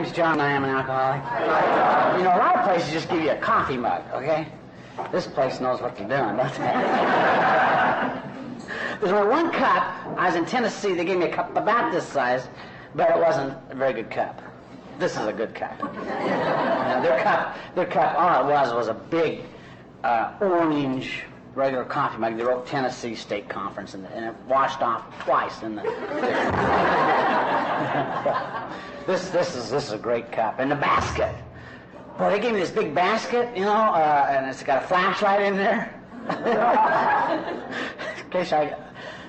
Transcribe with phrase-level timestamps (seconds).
[0.00, 0.40] name's John.
[0.40, 1.22] I am an alcoholic.
[2.18, 4.48] You know, a lot of places just give you a coffee mug, okay?
[5.12, 6.58] This place knows what they're doing, don't they?
[9.00, 9.94] There's only one cup.
[10.16, 10.94] I was in Tennessee.
[10.94, 12.48] They gave me a cup about this size,
[12.94, 14.40] but it wasn't a very good cup.
[14.98, 15.78] This is a good cup.
[15.82, 19.42] Now, their cup, their cup, all it was was a big
[20.04, 22.36] uh, orange regular coffee mug.
[22.36, 25.82] They wrote Tennessee State Conference, and, and it washed off twice in the.
[29.06, 31.34] this this is this is a great cup, and the basket.
[32.18, 35.40] Boy, they gave me this big basket, you know, uh, and it's got a flashlight
[35.40, 35.94] in there.
[38.24, 38.76] in case I,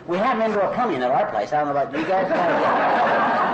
[0.07, 1.53] we have indoor plumbing at our place.
[1.53, 3.49] I don't know about you guys.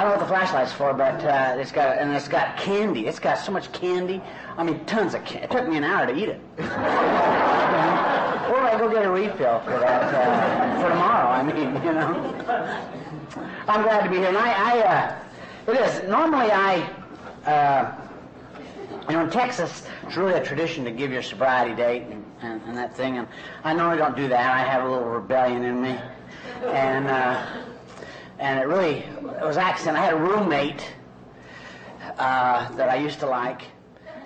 [0.00, 3.06] I don't know what the flashlight's for, but uh, it's got and it's got candy.
[3.06, 4.22] It's got so much candy.
[4.56, 5.44] I mean, tons of candy.
[5.44, 6.40] It took me an hour to eat it.
[6.58, 11.28] or I go get a refill for that uh, for tomorrow.
[11.28, 12.14] I mean, you know.
[13.68, 15.14] I'm glad to be here, and I, I uh,
[15.70, 16.88] it is normally I.
[17.44, 17.92] Uh,
[19.06, 22.62] you know, in Texas, it's really a tradition to give your sobriety date and, and,
[22.66, 23.18] and, that thing.
[23.18, 23.28] And
[23.64, 24.54] I normally don't do that.
[24.54, 25.98] I have a little rebellion in me.
[26.66, 27.44] And uh,
[28.40, 29.96] and it really it was accident.
[29.96, 30.84] I had a roommate
[32.18, 33.62] uh, that I used to like,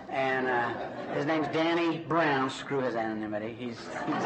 [0.09, 0.73] and uh,
[1.15, 2.49] his name's Danny Brown.
[2.49, 3.55] Screw his anonymity.
[3.59, 4.25] He's he's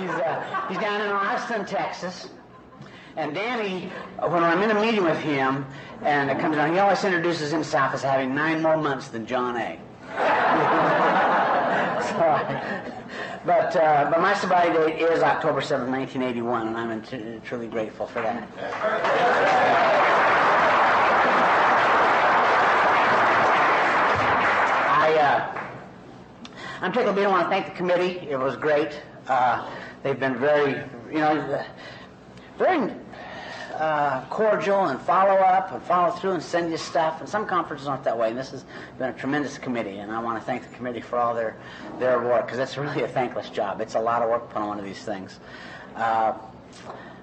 [0.00, 2.30] he's, uh, he's down in Austin, Texas.
[3.16, 5.64] And Danny, when I'm in a meeting with him,
[6.02, 9.56] and it comes down, he always introduces himself as having nine more months than John
[9.56, 9.78] A.
[12.02, 13.05] so,
[13.46, 18.06] but uh, but my sobriety date is October 7, 1981, and I'm t- truly grateful
[18.08, 18.48] for that.
[24.98, 25.60] I uh,
[26.80, 27.16] I'm tickled.
[27.18, 28.28] I want to thank the committee.
[28.28, 29.00] It was great.
[29.28, 29.70] Uh,
[30.02, 31.64] they've been very, you know,
[32.58, 32.92] very
[33.78, 37.20] uh, cordial and follow up and follow through and send you stuff.
[37.20, 38.30] And some conferences aren't that way.
[38.30, 38.64] And this has
[38.98, 41.56] been a tremendous committee, and I want to thank the committee for all their
[41.98, 43.80] their work because it's really a thankless job.
[43.80, 45.38] It's a lot of work put on one of these things.
[45.94, 46.34] Uh,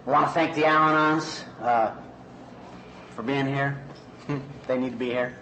[0.06, 1.94] I want to thank the Al-Anons uh,
[3.16, 3.82] for being here.
[4.68, 5.36] they need to be here.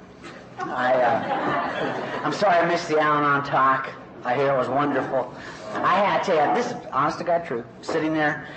[0.60, 3.90] I, uh, I'm sorry I missed the Al-Anon talk.
[4.24, 5.34] I hear it was wonderful.
[5.74, 7.64] I had to tell you, this is honest to God true.
[7.82, 8.48] Sitting there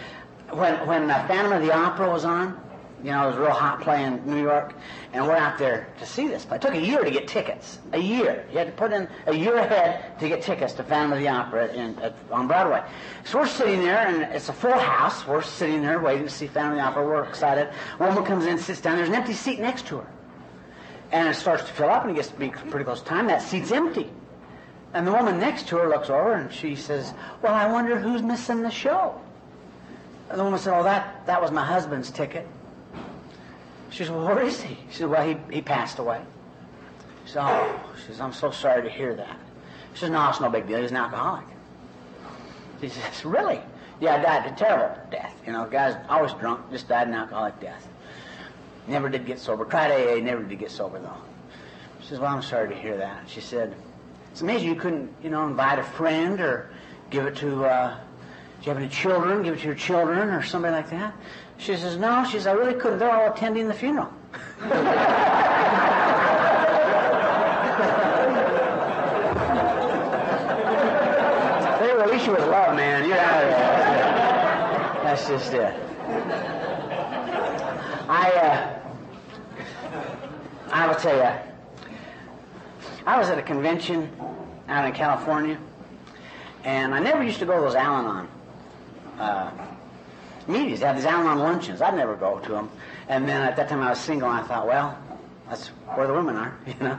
[0.51, 2.61] when when uh, Phantom of the Opera was on,
[3.05, 4.73] you know, it was a real hot play in New York,
[5.13, 6.57] and we're out there to see this play.
[6.57, 7.79] It took a year to get tickets.
[7.93, 8.47] A year.
[8.51, 11.29] You had to put in a year ahead to get tickets to Phantom of the
[11.29, 12.83] Opera in, at, on Broadway.
[13.25, 15.27] So we're sitting there, and it's a full house.
[15.27, 17.07] We're sitting there waiting to see Phantom of the Opera.
[17.07, 17.69] We're excited.
[17.99, 18.97] A woman comes in, sits down.
[18.97, 20.07] There's an empty seat next to her.
[21.13, 23.27] And it starts to fill up, and it gets to be pretty close to time.
[23.27, 24.11] That seat's empty.
[24.95, 27.13] And the woman next to her looks over, and she says,
[27.43, 29.21] Well, I wonder who's missing the show.
[30.31, 32.47] And the woman said, Oh, that, that was my husband's ticket.
[33.91, 34.77] She said, Well, where is he?
[34.91, 36.21] She said, Well, he, he passed away.
[37.25, 39.37] She said, Oh, she says, I'm so sorry to hear that.
[39.95, 40.81] She says, No, it's no big deal.
[40.81, 41.47] He's an alcoholic.
[42.81, 43.61] She says, Really?
[44.01, 45.35] Yeah, I died a terrible death.
[45.47, 47.87] You know, guy's always drunk, just died an alcoholic death.
[48.87, 49.65] Never did get sober.
[49.65, 51.17] Tried AA, never did get sober, though.
[52.01, 53.29] She says, Well, I'm sorry to hear that.
[53.29, 53.75] She said,
[54.33, 56.71] It's amazing you couldn't, you know, invite a friend or
[57.11, 57.97] give it to, uh,
[58.65, 59.43] do you have any children?
[59.43, 61.15] Give it to your children or somebody like that?
[61.59, 62.25] She says, No.
[62.25, 62.99] She says, I really couldn't.
[62.99, 64.11] They're all attending the funeral.
[64.59, 64.71] they
[71.93, 73.07] release you with love, man.
[73.07, 73.21] There.
[75.05, 75.75] That's just it.
[78.09, 78.79] I, uh,
[80.73, 81.31] I will tell you,
[83.05, 84.11] I was at a convention
[84.69, 85.59] out in California,
[86.65, 88.29] and I never used to go to those Al-Anon
[89.19, 89.51] uh,
[90.47, 90.81] meetings.
[90.81, 91.81] They have these Al-Anon luncheons.
[91.81, 92.71] I'd never go to them.
[93.09, 94.99] And then at that time I was single, and I thought, well,
[95.49, 96.99] that's where the women are, you know.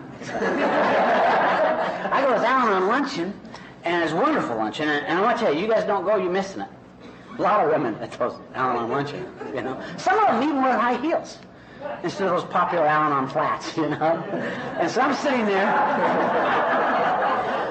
[2.12, 3.39] I go to this Al-Anon luncheon,
[3.84, 4.88] and it's wonderful luncheon.
[4.89, 6.69] And, and I want to tell you, you guys don't go, you're missing it.
[7.38, 9.81] A lot of women at those Al-Anon luncheon, you know.
[9.98, 11.39] Some of them even wear high heels
[12.04, 14.24] instead of those popular Al-Anon flats, you know.
[14.80, 15.68] And so I'm sitting there.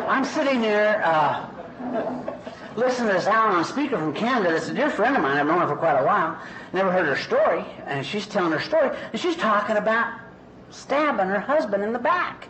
[0.09, 1.03] I'm sitting there.
[1.05, 2.24] Uh,
[2.77, 5.37] listening to this Al-Anon speaker from Canada that's a dear friend of mine.
[5.37, 6.39] I've known her for quite a while.
[6.73, 7.65] Never heard her story.
[7.87, 8.97] And she's telling her story.
[9.13, 10.21] And she's talking about
[10.71, 12.49] stabbing her husband in the back.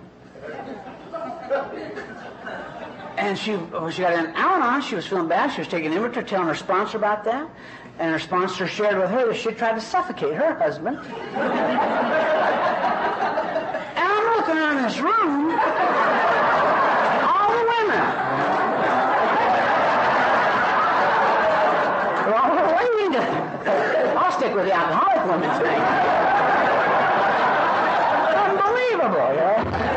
[3.16, 5.52] And she, when she got in Al-Anon, she was feeling bad.
[5.52, 7.48] She was taking inventory, telling her sponsor about that.
[7.98, 10.98] And her sponsor shared with her that she tried to suffocate her husband.
[10.98, 11.06] and
[13.96, 15.83] I'm looking around this room.
[23.16, 25.80] I'll stick with the alcoholic woman's thing.
[28.36, 29.94] Unbelievable, yeah.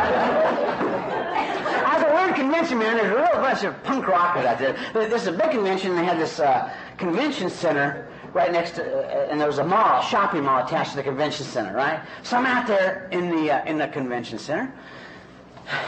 [2.36, 2.98] Convention, man.
[2.98, 4.76] There's a real bunch of punk rockers out there.
[4.94, 5.96] There's a big convention.
[5.96, 10.02] They had this uh, convention center right next to, uh, and there was a mall,
[10.02, 12.00] a shopping mall attached to the convention center, right?
[12.22, 14.72] So I'm out there in the uh, in the convention center,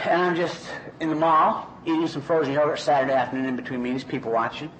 [0.04, 0.66] and I'm just
[0.98, 4.70] in the mall eating some frozen yogurt Saturday afternoon in between meetings, people watching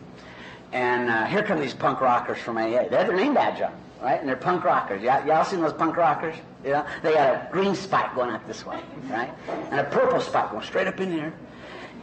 [0.72, 2.88] and uh, here come these punk rockers from AA.
[2.88, 4.20] They have their name badge on, right?
[4.20, 5.02] And they're punk rockers.
[5.02, 6.37] Y'all, y'all seen those punk rockers?
[6.64, 9.32] Know, they got a green spike going up this way, right?
[9.70, 11.32] And a purple spike going straight up in here,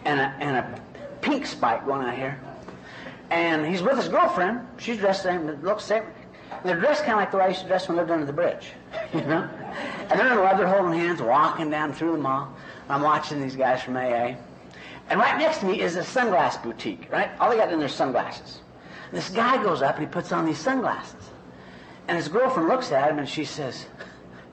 [0.05, 0.81] and a, and a
[1.21, 2.39] pink spike going out here.
[3.29, 4.65] And he's with his girlfriend.
[4.77, 6.03] She's dressed the same, looks the same.
[6.63, 8.25] They're dressed kind of like the way I used to dress when I lived under
[8.25, 8.71] the bridge,
[9.13, 9.49] you know?
[10.09, 12.53] And they're in leather holding hands, walking down through the mall.
[12.89, 14.35] I'm watching these guys from AA.
[15.09, 17.29] And right next to me is a sunglass boutique, right?
[17.39, 18.59] All they got in their sunglasses.
[19.09, 21.29] And this guy goes up and he puts on these sunglasses.
[22.07, 23.85] And his girlfriend looks at him and she says,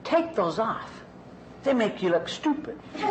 [0.03, 1.03] Take those off.
[1.63, 2.79] They make you look stupid.
[2.93, 3.05] Just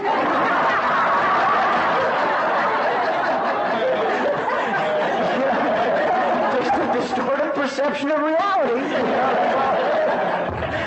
[6.74, 8.80] a distorted perception of reality.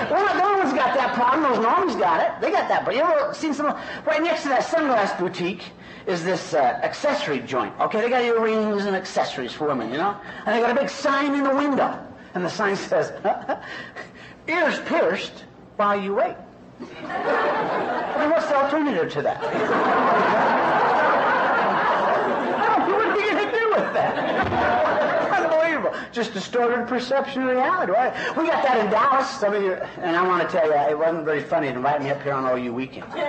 [0.10, 1.44] well, no one's got that problem.
[1.44, 2.42] Those normies got it.
[2.42, 2.86] They got that.
[2.86, 3.76] But you ever seen someone
[4.06, 5.64] Right next to that sunglass boutique
[6.08, 7.74] is this uh, accessory joint.
[7.80, 10.16] Okay, they got earrings and accessories for women, you know.
[10.46, 12.00] And they got a big sign in the window,
[12.34, 13.12] and the sign says,
[14.48, 15.44] "Ears pierced."
[15.78, 16.36] while you wait.
[17.04, 19.42] I mean, what's the alternative to that?
[22.88, 25.38] what are you going to do with that?
[25.40, 25.94] Unbelievable.
[26.12, 28.14] Just distorted perception of reality, right?
[28.36, 29.30] We got that in Dallas.
[29.40, 32.02] Some of you, and I want to tell you, it wasn't very funny to invite
[32.02, 33.06] me up here on OU weekend.
[33.14, 33.22] you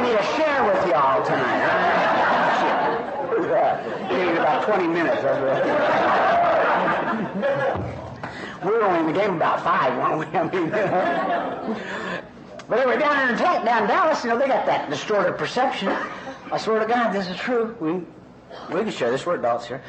[0.00, 1.60] expect me to share with y'all tonight,
[4.38, 5.22] about 20 minutes.
[8.64, 10.26] we were only in the game about five, weren't we?
[10.38, 10.70] I mean,
[12.68, 15.88] but anyway, down in down in Dallas, you know, they got that distorted perception.
[16.52, 17.76] I swear to God, this is true.
[17.80, 17.92] We
[18.74, 19.26] we can share this.
[19.26, 19.82] We're adults here.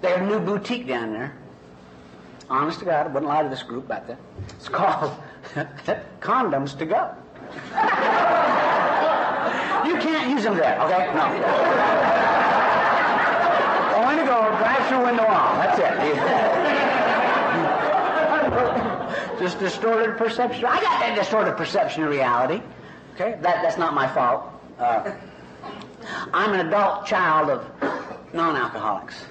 [0.00, 1.34] They have a new boutique down there.
[2.48, 4.18] Honest to God, I wouldn't lie to this group about that.
[4.56, 5.14] It's called
[6.20, 7.14] Condoms to Go.
[9.86, 11.12] you can't use them there, okay?
[11.14, 11.24] No.
[14.00, 15.58] Only to go drive through window on.
[15.58, 15.94] That's it.
[19.38, 20.64] Just distorted perception.
[20.64, 22.62] I got that distorted perception of reality.
[23.14, 24.44] Okay, that, that's not my fault.
[24.78, 25.12] Uh,
[26.32, 27.64] I'm an adult child of
[28.32, 29.24] non-alcoholics.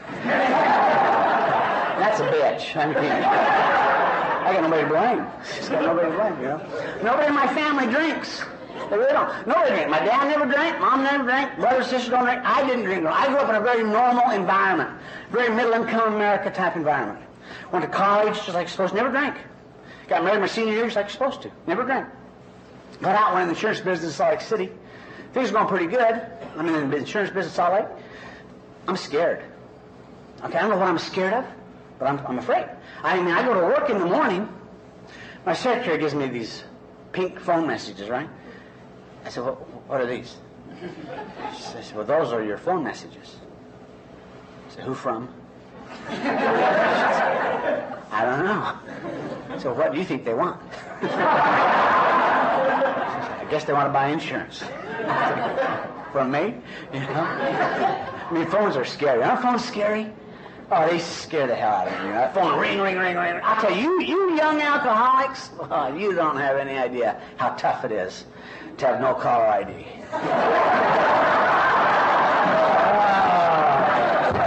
[1.99, 2.75] That's a bitch.
[2.75, 5.25] I mean, I got nobody to blame.
[5.69, 6.61] Got nobody to blame, you know.
[7.03, 8.43] Nobody in my family drinks.
[8.89, 9.47] They don't.
[9.47, 9.89] Nobody drank.
[9.89, 10.79] My dad never drank.
[10.79, 11.57] Mom never drank.
[11.57, 12.41] Brothers, sisters don't drink.
[12.43, 13.05] I didn't drink.
[13.05, 14.89] I grew up in a very normal environment.
[15.31, 17.25] Very middle-income America type environment.
[17.71, 18.97] Went to college just like supposed to.
[18.97, 19.37] Never drank.
[20.07, 21.51] Got married my senior year just like supposed to.
[21.67, 22.07] Never drank.
[23.01, 24.69] Got out, went in the insurance business in Salt Lake City.
[25.33, 26.25] Things going pretty good.
[26.57, 27.87] I'm in the insurance business in Salt Lake.
[28.87, 29.43] I'm scared.
[30.43, 31.45] Okay, I don't know what I'm scared of,
[31.99, 32.65] but I'm, I'm afraid.
[33.03, 34.49] I mean, I go to work in the morning.
[35.45, 36.63] My secretary gives me these
[37.11, 38.29] pink phone messages, right?
[39.25, 40.37] I said, what, are these?
[41.55, 43.35] She said, well, those are your phone messages.
[44.69, 45.29] I said, who from?
[48.11, 49.59] I don't know.
[49.59, 50.61] So what do you think they want?
[53.41, 54.59] I guess they want to buy insurance.
[56.11, 56.55] From me?
[56.93, 57.07] You know?
[57.07, 59.21] I mean, phones are scary.
[59.21, 60.11] Aren't phones scary?
[60.71, 62.11] Oh, they scare the hell out of me.
[62.11, 63.39] That phone ring, ring, ring, ring.
[63.43, 67.91] I'll tell you, you young alcoholics, oh, you don't have any idea how tough it
[67.91, 68.25] is
[68.79, 69.71] to have no caller ID.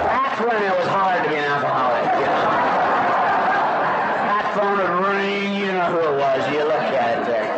[0.09, 2.05] that's when it was hard to be an alcoholic.
[2.17, 2.49] You know?
[4.25, 6.49] That phone would ring, you know who it was.
[6.51, 7.53] You look at it there.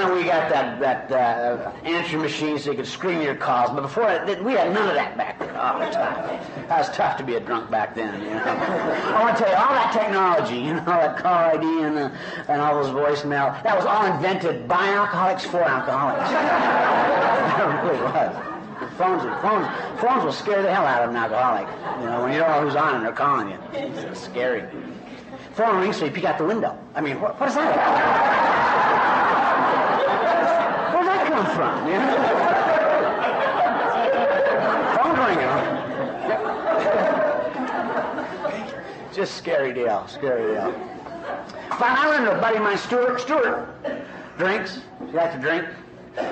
[0.00, 3.70] Finally we got that that uh, answering machine so you could screen your calls.
[3.70, 5.50] But before that, we had none of that back then.
[5.50, 5.78] Oh.
[6.68, 8.18] That was tough to be a drunk back then.
[8.22, 11.82] You know, I want to tell you all that technology, you know, that caller ID
[11.84, 12.10] and uh,
[12.48, 13.62] and all those voicemail.
[13.62, 16.30] That was all invented by alcoholics for alcoholics.
[17.60, 18.46] it really was.
[18.96, 21.68] Phones, phones, phones will scare the hell out of an alcoholic.
[22.00, 24.64] You know, when you don't know who's on and they're calling you, it's scary.
[25.52, 26.78] Phone rings, so you peek out the window.
[26.94, 27.74] I mean, what, what is that?
[27.74, 29.29] That
[31.30, 31.86] come from?
[31.86, 32.16] You know?
[34.96, 35.54] Phone ringing.
[39.14, 40.72] Just scary deal, scary deal.
[41.78, 43.20] Fine, I run into a buddy of mine, Stuart.
[43.20, 43.68] Stuart
[44.38, 44.80] drinks.
[45.06, 45.66] He likes to drink.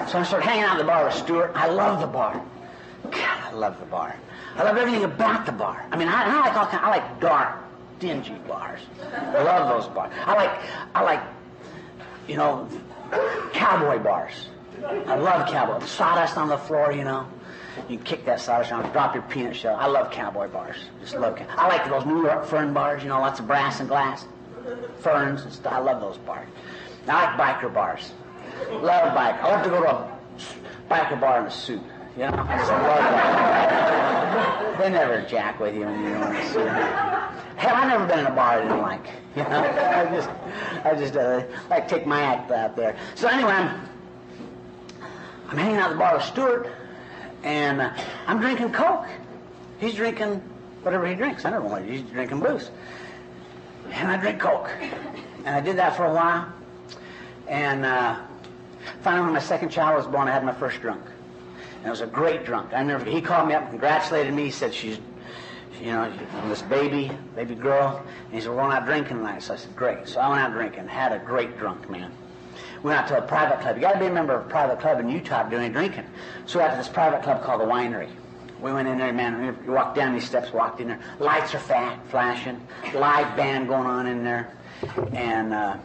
[0.09, 1.53] So I started hanging out at the bar with Stuart.
[1.55, 2.43] I love the bar.
[3.05, 4.17] God, I love the bar.
[4.57, 5.87] I love everything about the bar.
[5.93, 6.85] I mean, I, I like all kind.
[6.85, 7.59] I like dark,
[8.01, 8.81] dingy bars.
[9.13, 10.13] I love those bars.
[10.27, 10.51] I like
[10.95, 11.23] I like
[12.29, 12.69] you know,
[13.53, 14.49] cowboy bars.
[14.85, 15.85] I love cowboy.
[15.87, 17.27] Sawdust on the floor, you know.
[17.89, 19.77] You kick that sawdust around, drop your peanut shell.
[19.77, 20.77] I love cowboy bars.
[21.01, 21.39] Just love.
[21.57, 23.03] I like those New York fern bars.
[23.03, 24.27] You know, lots of brass and glass,
[25.01, 25.73] ferns and stuff.
[25.73, 26.49] I love those bars.
[27.07, 28.13] I like biker bars.
[28.71, 29.43] Love biker.
[29.43, 30.19] I love to go to a
[30.91, 31.83] biker bar in a suit.
[32.17, 34.79] You know, I just love that.
[34.79, 36.67] They never jack with you when a suit.
[37.57, 39.07] Hell, I've never been in a bar I didn't like.
[39.37, 40.31] You know, I just,
[40.85, 42.97] I just uh, like take my act out there.
[43.15, 43.89] So anyway, I'm,
[45.49, 46.69] I'm hanging out the bar with Stuart,
[47.43, 47.95] and uh,
[48.27, 49.07] I'm drinking Coke.
[49.81, 50.43] He's drinking
[50.83, 51.47] whatever he drinks.
[51.47, 52.71] I don't know what he's drinking booze.
[53.91, 54.71] And I drink Coke.
[55.45, 56.53] And I did that for a while.
[57.47, 58.21] And uh,
[59.01, 61.03] finally, when my second child was born, I had my first drunk.
[61.79, 62.75] And it was a great drunk.
[62.75, 63.05] I never.
[63.05, 64.45] He called me up congratulated me.
[64.45, 64.99] He said she's,
[65.81, 66.13] you know,
[66.49, 68.05] this baby, baby girl.
[68.27, 69.43] And he said, we're going out drinking tonight.
[69.43, 70.09] So I said, great.
[70.09, 70.89] So I went out drinking.
[70.89, 72.13] Had a great drunk, man.
[72.83, 73.77] We went out to a private club.
[73.77, 75.73] You got to be a member of a private club in Utah to do any
[75.73, 76.07] drinking.
[76.47, 78.09] So we went to this private club called the Winery.
[78.61, 79.57] We went in there, man.
[79.65, 81.01] We walked down these steps, walked in there.
[81.19, 82.61] Lights are fat, flashing.
[82.95, 84.53] Live band going on in there,
[85.13, 85.77] and uh,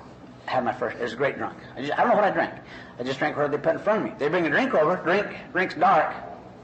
[0.46, 0.98] had my first.
[0.98, 1.58] It was a great drunk.
[1.76, 2.54] I, just, I don't know what I drank.
[3.00, 4.16] I just drank what they put in front of me.
[4.18, 4.96] They bring a drink over.
[4.98, 5.28] Drink.
[5.52, 6.16] Drink's dark.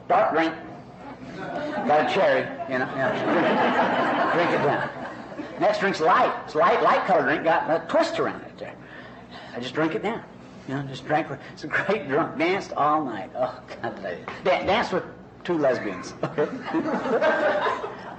[0.07, 0.53] Dark drink.
[1.37, 2.41] Got a cherry.
[2.71, 2.89] You know.
[2.95, 4.33] Yeah.
[4.33, 4.89] drink it down.
[5.59, 6.33] Next drink's light.
[6.45, 7.43] It's light, light colored drink.
[7.43, 8.73] Got a twist around it there.
[9.55, 10.23] I just drink it down.
[10.67, 11.31] You know, just drank.
[11.31, 11.39] It.
[11.53, 12.37] It's a great drunk.
[12.37, 13.31] Danced all night.
[13.35, 14.25] Oh, God bless you.
[14.43, 15.03] Dan- danced with
[15.43, 16.13] two lesbians.
[16.23, 16.45] Okay.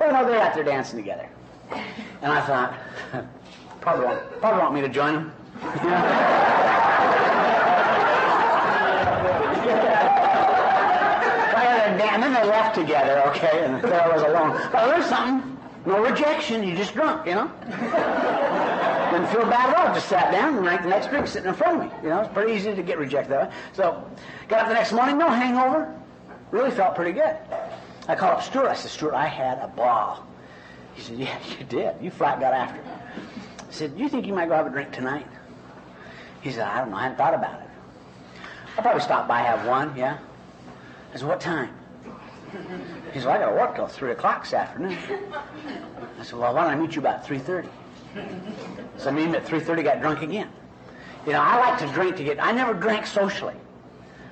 [0.00, 1.28] well, no, they're out there dancing together.
[1.70, 2.74] And I thought,
[3.80, 5.32] probably want, probably want me to join them.
[12.10, 14.60] and then they left together, okay, and there I was alone.
[14.72, 15.56] But there's something,
[15.86, 17.50] no rejection, you just drunk, you know?
[19.10, 19.94] Didn't feel bad at all.
[19.94, 21.98] Just sat down and drank the next drink sitting in front of me.
[22.02, 23.54] You know, it's pretty easy to get rejected that way.
[23.72, 24.08] So,
[24.48, 25.92] got up the next morning, no hangover.
[26.52, 27.36] Really felt pretty good.
[28.08, 28.68] I called up Stuart.
[28.68, 30.26] I said, Stuart, I had a ball.
[30.94, 31.94] He said, Yeah, you did.
[32.00, 32.86] You flat got after it.
[32.86, 35.26] I said, Do you think you might go have a drink tonight?
[36.40, 36.96] He said, I don't know.
[36.96, 37.68] I hadn't thought about it.
[38.76, 40.18] I'll probably stop by, have one, yeah?
[41.12, 41.74] I said, What time?
[43.12, 44.98] He said, well, I got to work till 3 o'clock this afternoon.
[46.18, 47.68] I said, Well, why don't I meet you about 3.30?
[48.98, 50.50] So I him at 3.30, got drunk again.
[51.26, 53.54] You know, I like to drink to get, I never drank socially.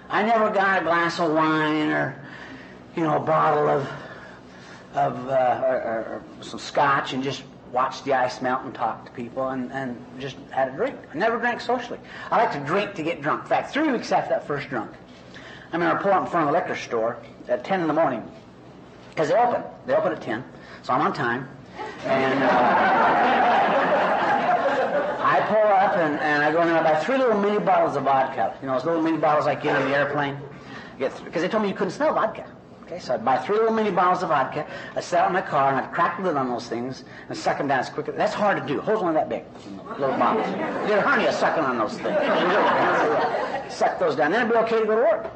[0.09, 2.21] I never got a glass of wine or,
[2.97, 3.89] you know, a bottle of,
[4.95, 7.43] of uh, or, or, some scotch and just
[7.73, 10.97] watched the ice melt and talk to people and, and just had a drink.
[11.13, 12.01] I never drank socially.
[12.31, 13.43] I like to drink to get drunk.
[13.43, 14.91] In fact, three weeks after that first drunk,
[15.71, 17.19] I remember pulling up in front of a liquor store
[17.49, 18.23] at 10 in the morning
[19.11, 19.63] because they open.
[19.85, 20.43] They open at 10,
[20.83, 21.49] so I'm on time.
[22.05, 22.49] And uh,
[25.23, 27.97] I pull up and, and I go in and I buy three little mini bottles
[27.97, 28.57] of vodka.
[28.61, 30.39] You know, those little mini bottles you get on the airplane.
[30.99, 32.47] Because they told me you couldn't smell vodka.
[32.91, 34.67] Okay, so I'd buy three little mini bottles of vodka.
[34.97, 37.59] I'd set in my car and I'd crack the lid on those things and suck
[37.59, 38.81] them down as quick as That's hard to do.
[38.81, 39.45] Holes only that big.
[39.99, 40.49] Little bottles.
[40.49, 40.57] You
[40.89, 42.17] get a hernia sucking on those things.
[43.75, 44.33] Suck those down.
[44.33, 45.31] Then it'd be okay to go to work.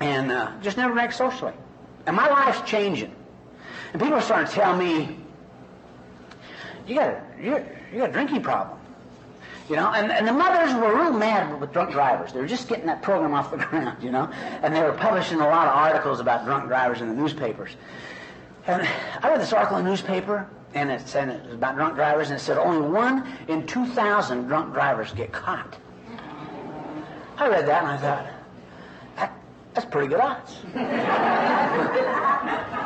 [0.00, 1.52] And uh, just never drank socially.
[2.06, 3.14] And my life's changing.
[3.92, 5.18] And people are starting to tell me,
[6.90, 8.78] you got a, you, got a drinking problem.
[9.68, 12.32] You know, and, and the mothers were real mad with drunk drivers.
[12.32, 14.28] They were just getting that program off the ground, you know,
[14.62, 17.70] and they were publishing a lot of articles about drunk drivers in the newspapers.
[18.66, 18.82] And
[19.22, 22.30] I read this article in the newspaper, and it said it was about drunk drivers,
[22.30, 25.76] and it said only one in 2,000 drunk drivers get caught.
[27.36, 28.26] I read that, and I thought,
[29.16, 29.32] that,
[29.72, 30.54] that's pretty good odds.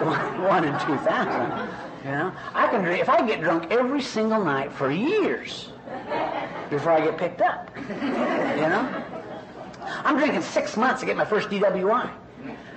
[0.04, 1.93] one, one in 2,000.
[2.04, 5.70] You know, I can drink, if I get drunk every single night for years
[6.68, 7.70] before I get picked up.
[7.78, 9.02] You know?
[10.04, 12.04] I'm drinking six months to get my first DWI.
[12.04, 12.10] I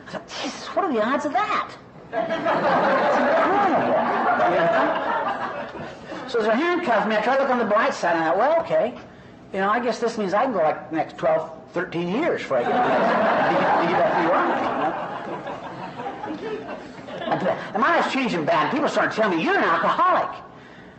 [0.09, 1.73] thought, Jesus, what are the odds of that?
[2.11, 2.17] You
[6.15, 6.27] know?
[6.29, 8.29] So as they handcuffed me, I tried to look on the bright side, and I
[8.29, 8.97] thought, well, okay.
[9.51, 12.41] You know, I guess this means I can go like the next 12, 13 years
[12.41, 12.77] before I get the
[13.93, 15.06] DWI.
[17.27, 18.71] And my life's changing bad.
[18.71, 20.43] People start telling me, you're an alcoholic.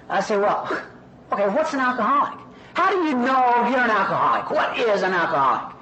[0.09, 0.65] I say, well,
[1.33, 2.39] okay, what's an alcoholic?
[2.75, 4.51] How do you know you're an alcoholic?
[4.51, 5.75] What is an alcoholic?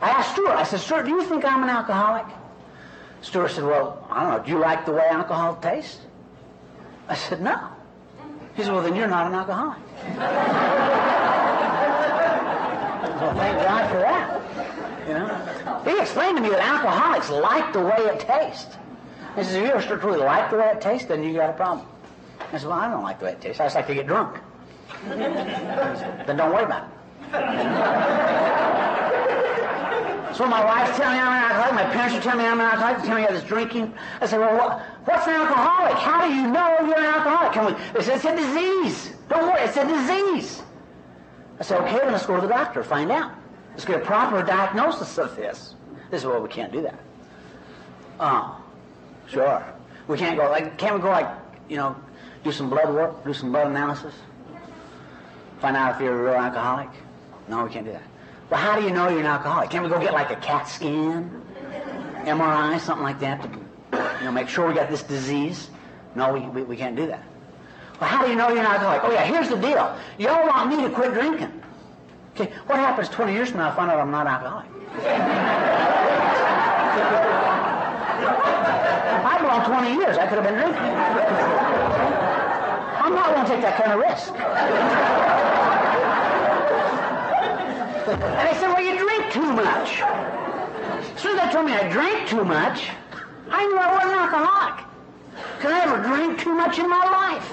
[0.00, 2.26] I asked Stuart, I said, Stuart, do you think I'm an alcoholic?
[3.20, 6.00] Stuart said, well, I don't know, do you like the way alcohol tastes?
[7.08, 7.68] I said, no.
[8.56, 9.78] He said, well, then you're not an alcoholic.
[13.20, 14.42] well, thank God for that.
[15.06, 15.82] You know?
[15.84, 18.76] He explained to me that alcoholics like the way it tastes.
[19.36, 21.86] He says, if you ever like the way it tastes, then you got a problem.
[22.52, 23.60] I said, well, I don't like the way it tastes.
[23.60, 24.38] I just like to get drunk.
[25.08, 26.90] then don't worry about it.
[30.34, 32.66] So my wife's telling me I'm an alcoholic, my parents are telling me I'm an
[32.66, 33.92] alcoholic, they're telling me I was drinking.
[34.20, 35.94] I said, well, what, what's an alcoholic?
[35.94, 37.52] How do you know you're an alcoholic?
[37.52, 39.12] Can we, they said, it's a disease.
[39.28, 40.62] Don't worry, it's a disease.
[41.60, 43.32] I said, okay, then let's go to the doctor, find out.
[43.72, 45.74] Let's get a proper diagnosis of this.
[46.10, 46.98] They said, well, we can't do that.
[48.20, 48.61] Oh,
[49.32, 49.64] sure.
[50.08, 51.28] We can't go, like, can't we go, like,
[51.68, 51.96] you know,
[52.44, 54.14] do some blood work, do some blood analysis?
[55.60, 56.88] Find out if you're a real alcoholic?
[57.48, 58.02] No, we can't do that.
[58.50, 59.70] Well, how do you know you're an alcoholic?
[59.70, 61.42] Can't we go get like a CAT scan,
[62.24, 63.48] MRI, something like that, to
[64.18, 65.70] you know make sure we got this disease?
[66.14, 67.22] No, we, we, we can't do that.
[68.00, 69.04] Well, how do you know you're an alcoholic?
[69.04, 69.96] Oh yeah, here's the deal.
[70.18, 71.62] Y'all want me to quit drinking.
[72.34, 73.70] Okay, what happens 20 years from now?
[73.70, 74.68] I find out I'm not alcoholic.
[78.24, 80.16] I belong 20 years.
[80.18, 80.82] I could have been drinking.
[83.02, 84.32] I'm not going to take that kind of risk.
[88.08, 90.00] And they said, well, you drink too much.
[90.00, 92.90] As soon as they told me I drank too much,
[93.50, 94.84] I knew I wasn't an alcoholic.
[95.56, 97.52] Because I never drank too much in my life.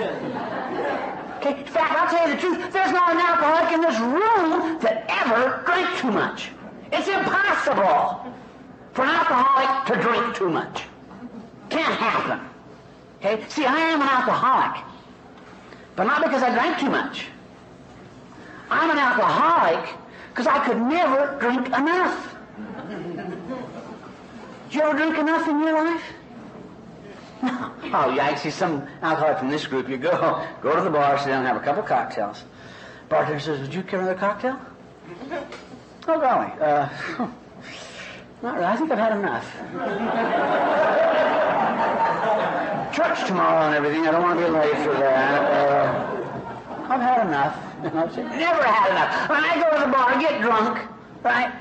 [1.37, 4.79] Okay, in fact, I'll tell you the truth, there's not an alcoholic in this room
[4.81, 6.51] that ever drank too much.
[6.91, 8.33] It's impossible
[8.93, 10.83] for an alcoholic to drink too much.
[11.69, 12.39] Can't happen.
[13.19, 13.43] Okay?
[13.49, 14.83] See, I am an alcoholic,
[15.95, 17.27] but not because I drank too much.
[18.71, 19.89] I'm an alcoholic
[20.29, 22.35] because I could never drink enough.
[24.69, 26.03] Did you ever drink enough in your life?
[27.41, 27.71] No.
[27.93, 29.89] Oh, yeah, I see some alcoholic from this group.
[29.89, 32.43] You go, go to the bar, sit down, and have a couple cocktails.
[33.07, 34.59] Bartender says, "Would you care another cocktail?"
[36.07, 36.89] Oh golly, uh,
[38.41, 39.45] I think I've had enough.
[42.95, 44.07] Church tomorrow and everything.
[44.07, 45.51] I don't want to be late for that.
[45.51, 47.55] Uh, I've had enough.
[47.83, 49.29] Never had enough.
[49.29, 50.87] When I go to the bar, get drunk,
[51.21, 51.53] right?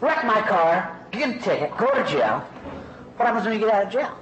[0.00, 2.40] Wreck my car, get a ticket, go to jail.
[3.16, 4.18] What happens when you get out of jail?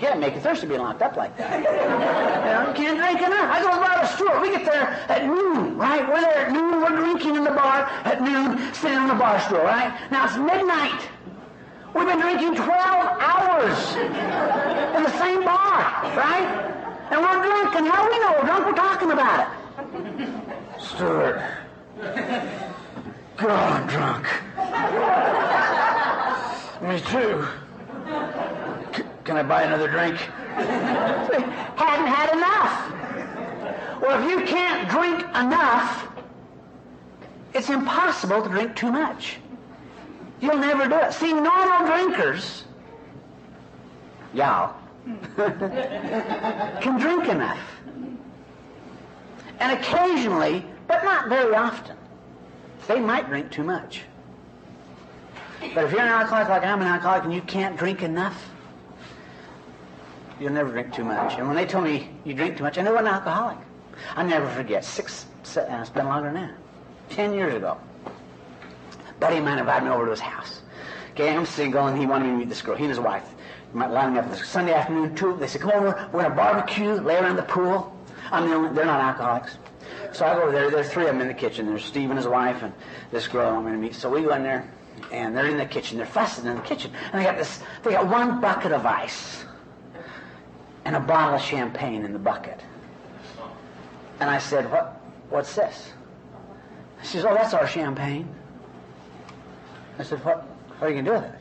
[0.00, 1.58] Yeah, make you thirsty being locked up like that.
[1.58, 3.50] You know, you can't drink enough.
[3.50, 4.42] I go to bar Stewart.
[4.42, 6.06] We get there at noon, right?
[6.08, 6.80] We're there at noon.
[6.80, 9.92] We're drinking in the bar at noon, sitting on the bar stool, right?
[10.10, 11.08] Now it's midnight.
[11.94, 16.48] We've been drinking 12 hours in the same bar, right?
[17.10, 18.66] And we're drunk, and how we know we're drunk?
[18.66, 19.48] We're talking about it.
[20.80, 21.42] Stewart.
[23.36, 24.26] God, I'm drunk.
[26.82, 27.46] Me too.
[29.24, 30.16] Can I buy another drink?
[31.76, 34.00] Hadn't had enough.
[34.02, 36.08] Well, if you can't drink enough,
[37.54, 39.38] it's impossible to drink too much.
[40.40, 41.12] You'll never do it.
[41.12, 42.64] See, normal drinkers,
[44.34, 44.74] y'all,
[45.36, 47.60] can drink enough.
[49.60, 51.96] And occasionally, but not very often,
[52.88, 54.02] they might drink too much.
[55.74, 58.51] But if you're an alcoholic like I'm an alcoholic and you can't drink enough,
[60.42, 61.38] you'll never drink too much.
[61.38, 63.58] And when they told me you drink too much, I knew I'm an alcoholic.
[64.16, 64.84] I never forget.
[64.84, 66.54] Six, seven, uh, it's been longer than that.
[67.08, 67.78] Ten years ago.
[69.20, 70.62] Buddy of mine invited me over to his house.
[71.12, 72.74] Okay, I'm single and he wanted me to meet this girl.
[72.74, 73.28] He and his wife
[73.74, 75.36] lining up this Sunday afternoon too.
[75.38, 77.96] They said, come over, we're to barbecue, lay around the pool.
[78.30, 79.58] I'm the only, they're not alcoholics.
[80.12, 81.66] So I go over there, there's three of them in the kitchen.
[81.66, 82.72] There's Steve and his wife and
[83.10, 83.94] this girl I'm going to meet.
[83.94, 84.68] So we go in there
[85.12, 85.98] and they're in the kitchen.
[85.98, 86.90] They're fussing in the kitchen.
[87.12, 89.44] And they got this, they got one bucket of ice
[90.84, 92.60] and a bottle of champagne in the bucket.
[94.20, 95.92] And I said, what, what's this?
[97.02, 98.28] She says, oh, that's our champagne.
[99.98, 100.44] I said, what,
[100.78, 101.38] what are you going to do with it?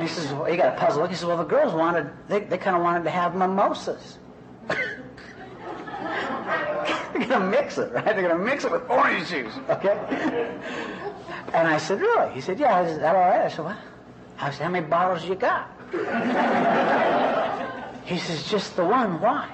[0.00, 1.06] He says, well, you got a puzzle.
[1.06, 4.18] He says, well, the girls wanted, they, they kind of wanted to have mimosas.
[4.68, 5.02] They're
[7.26, 8.04] going to mix it, right?
[8.04, 10.58] They're going to mix it with orange juice, okay?
[11.52, 12.32] And I said, really?
[12.32, 13.40] He said, yeah, is that all right?
[13.40, 13.78] I said, what?
[14.38, 15.68] I said, how many bottles you got?
[18.08, 19.20] He says, just the one.
[19.20, 19.46] Why?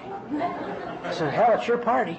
[1.02, 2.16] I said, hell, it's your party.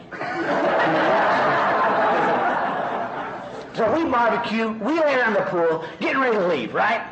[3.74, 7.08] So we barbecue, we lay around the pool, getting ready to leave, right?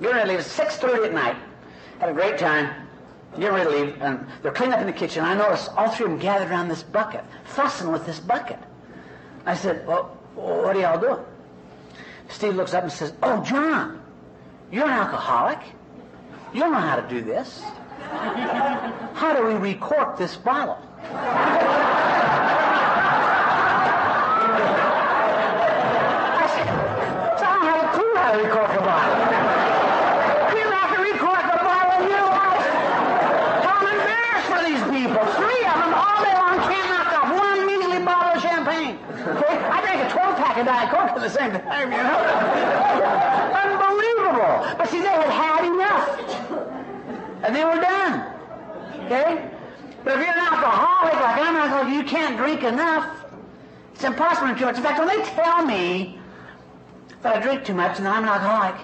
[0.00, 0.40] Getting ready to leave.
[0.40, 1.36] It's 6.30 at night.
[2.00, 2.88] Had a great time.
[3.38, 4.02] Getting ready to leave.
[4.02, 5.24] And they're cleaning up in the kitchen.
[5.24, 8.58] I noticed all three of them gathered around this bucket, fussing with this bucket.
[9.46, 11.24] I said, well, what are y'all doing?
[12.28, 14.02] Steve looks up and says, oh, John,
[14.72, 15.60] you're an alcoholic.
[16.52, 17.62] You don't know how to do this.
[19.14, 20.78] How do we recork this bottle?
[28.42, 29.14] record a bottle.
[30.70, 32.06] Have to record the bottle of
[34.46, 35.24] for these people.
[35.34, 39.80] Three of them all day long can't knock off one measly bottle of champagne I
[39.82, 42.18] drank a Diet Coke at the same time, you know?
[43.64, 44.76] Unbelievable.
[44.78, 46.69] But see, they had had enough.
[47.42, 48.32] And they were done.
[49.06, 49.50] Okay?
[50.04, 53.24] But if you're an alcoholic, like I'm an alcoholic, you can't drink enough.
[53.94, 54.76] It's impossible to drink too much.
[54.76, 56.18] In fact, when they tell me
[57.22, 58.80] that I drink too much and I'm an alcoholic,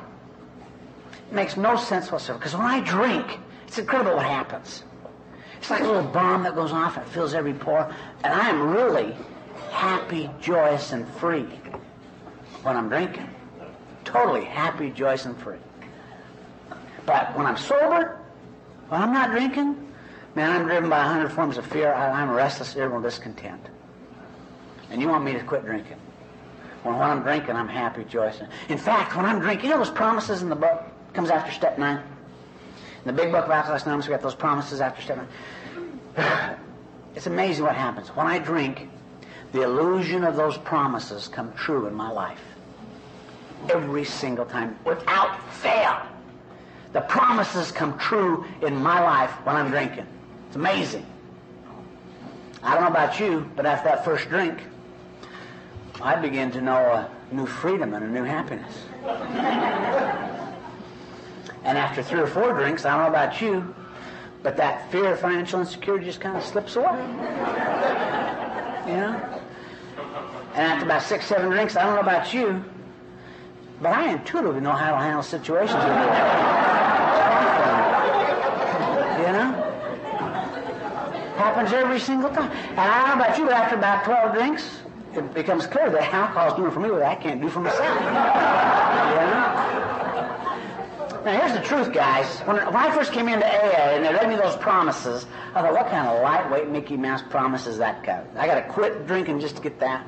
[1.31, 2.39] it makes no sense whatsoever.
[2.39, 4.85] Because when I drink, it's incredible what happens.
[5.59, 7.93] It's like a little bomb that goes off and fills every pore.
[8.23, 9.17] And I am really
[9.71, 11.49] happy, joyous, and free
[12.63, 13.29] when I'm drinking.
[14.05, 15.59] Totally happy, joyous, and free.
[17.07, 18.21] But when I'm sober,
[18.89, 19.93] when I'm not drinking,
[20.35, 21.93] man, I'm driven by a hundred forms of fear.
[21.93, 23.67] I, am restless, irritable, discontent.
[24.91, 25.97] And you want me to quit drinking.
[26.85, 28.41] Well, when I'm drinking, I'm happy, joyous.
[28.69, 30.83] In fact, when I'm drinking, you know those promises in the book?
[31.15, 31.99] Comes after step nine.
[33.05, 35.19] In the big book of Alcoholics Anonymous, we got those promises after step
[36.17, 36.57] nine.
[37.17, 38.09] It's amazing what happens.
[38.09, 38.91] When I drink,
[39.53, 42.43] the illusion of those promises come true in my life.
[43.71, 46.03] Every single time, without fail.
[46.93, 50.07] The promises come true in my life when I'm drinking.
[50.47, 51.05] It's amazing.
[52.63, 54.59] I don't know about you, but after that first drink,
[56.01, 58.75] I begin to know a new freedom and a new happiness.
[61.65, 63.75] and after three or four drinks, I don't know about you,
[64.43, 67.01] but that fear of financial insecurity just kind of slips away.
[68.87, 69.41] you know?
[70.55, 72.65] And after about six, seven drinks, I don't know about you,
[73.81, 75.83] but I intuitively know how to handle situations.
[79.21, 79.63] you know?
[81.37, 82.51] Happens every single time.
[82.51, 84.81] And I don't know about you, but after about 12 drinks,
[85.15, 88.01] it becomes clear that alcohol's doing for me what I can't do for myself.
[88.01, 89.77] you know?
[91.27, 92.39] Now, here's the truth, guys.
[92.41, 95.73] When, when, I first came into AA and they read me those promises, I thought,
[95.73, 98.25] what kind of lightweight Mickey Mouse promise is that guy?
[98.37, 100.07] I got to quit drinking just to get that?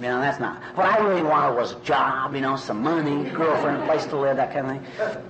[0.00, 0.62] You know, that's not.
[0.76, 4.36] What I really wanted was a job, you know, some money, girlfriend, place to live,
[4.36, 5.22] that kind of thing.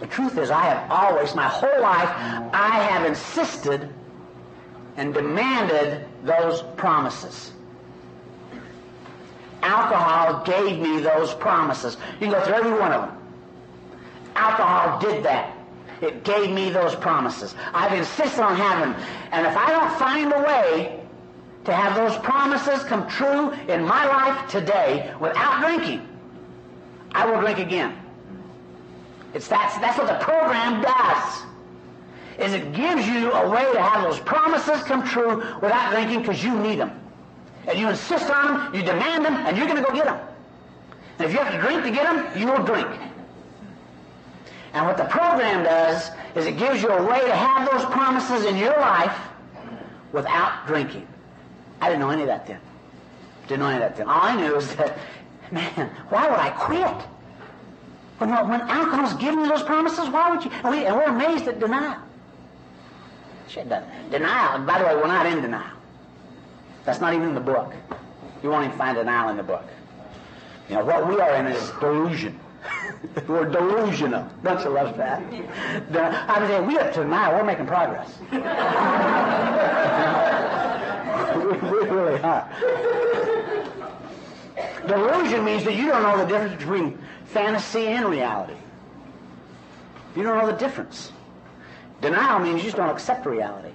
[0.00, 2.10] The truth is, I have always, my whole life,
[2.52, 3.88] I have insisted
[4.96, 7.52] and demanded those promises.
[9.62, 11.96] Alcohol gave me those promises.
[12.20, 13.18] You can go through every one of them.
[14.36, 15.56] Alcohol did that.
[16.02, 17.54] It gave me those promises.
[17.72, 18.94] I've insisted on having.
[19.32, 20.93] And if I don't find a way
[21.64, 26.06] to have those promises come true in my life today without drinking,
[27.12, 27.96] I will drink again.
[29.32, 31.42] It's that's, that's what the program does.
[32.38, 36.42] Is it gives you a way to have those promises come true without drinking because
[36.42, 37.00] you need them.
[37.66, 40.20] And you insist on them, you demand them, and you're going to go get them.
[41.18, 42.88] And if you have to drink to get them, you will drink.
[44.74, 48.44] And what the program does is it gives you a way to have those promises
[48.44, 49.16] in your life
[50.12, 51.06] without drinking.
[51.84, 52.58] I didn't know any of that then.
[53.46, 54.08] Didn't know any of that then.
[54.08, 54.96] All I knew was that,
[55.52, 57.08] man, why would I quit?
[58.16, 60.50] When, when alcohol's giving you those promises, why would you?
[60.50, 62.00] And, we, we're amazed at denial.
[63.48, 63.84] Shit, done.
[64.10, 64.64] denial.
[64.64, 65.76] By the way, we're not in denial.
[66.86, 67.74] That's not even in the book.
[68.42, 69.68] You won't even find denial in the book.
[70.70, 72.40] You know, what we are in is delusion.
[73.28, 74.26] we're delusional.
[74.42, 75.22] Don't you love that?
[75.22, 78.18] I was saying, we up to denial, we're making progress.
[81.90, 82.48] really are.
[84.86, 88.56] Delusion means that you don't know the difference between fantasy and reality.
[90.16, 91.12] You don't know the difference.
[92.00, 93.70] Denial means you just don't accept reality.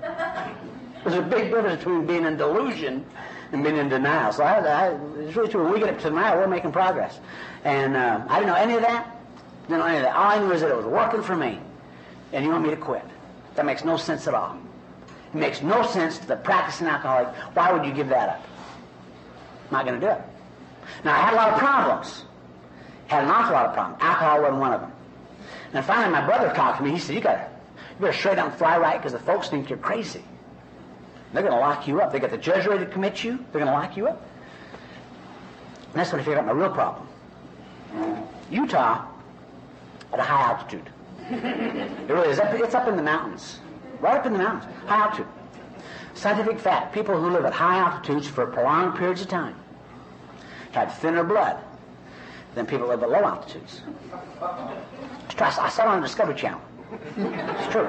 [1.04, 3.06] There's a big difference between being in delusion
[3.52, 4.32] and being in denial.
[4.34, 4.88] So I, I,
[5.19, 5.63] it's really true.
[5.63, 7.19] When we get up to denial, we're making progress.
[7.63, 9.15] And uh, I didn't know any of that.
[9.63, 10.15] Didn't know any of that.
[10.15, 11.60] All I knew is that it was working for me.
[12.34, 13.04] And you want me to quit.
[13.56, 14.58] That makes no sense at all.
[15.33, 17.27] It makes no sense to the practicing alcoholic.
[17.53, 18.47] Why would you give that up?
[19.67, 20.21] I'm not going to do it.
[21.03, 22.25] Now, I had a lot of problems.
[23.07, 24.01] Had an awful lot of problems.
[24.01, 24.91] Alcohol wasn't one of them.
[25.73, 26.91] And finally, my brother talked to me.
[26.91, 27.49] He said, you got to,
[27.95, 30.23] you better straight out and fly right because the folks think you're crazy.
[31.31, 32.11] They're going to lock you up.
[32.11, 33.37] They got the judge ready to commit you.
[33.51, 34.21] They're going to lock you up.
[35.85, 37.07] And that's when I figured out my real problem.
[38.49, 39.05] Utah
[40.11, 40.89] at a high altitude.
[41.29, 42.39] It really is.
[42.41, 43.59] It's up in the mountains.
[43.99, 44.73] Right up in the mountains.
[44.85, 45.27] High altitude.
[46.13, 46.93] Scientific fact.
[46.93, 49.55] People who live at high altitudes for prolonged periods of time
[50.71, 51.57] have thinner blood
[52.55, 53.81] than people who live at low altitudes.
[54.41, 56.62] I saw it on the Discovery Channel.
[57.17, 57.88] It's true.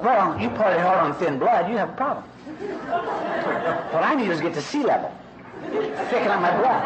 [0.00, 2.24] Well, you party hard on thin blood, you have a problem.
[3.92, 5.12] What I need is get to sea level.
[5.62, 6.82] Thicken up my blood.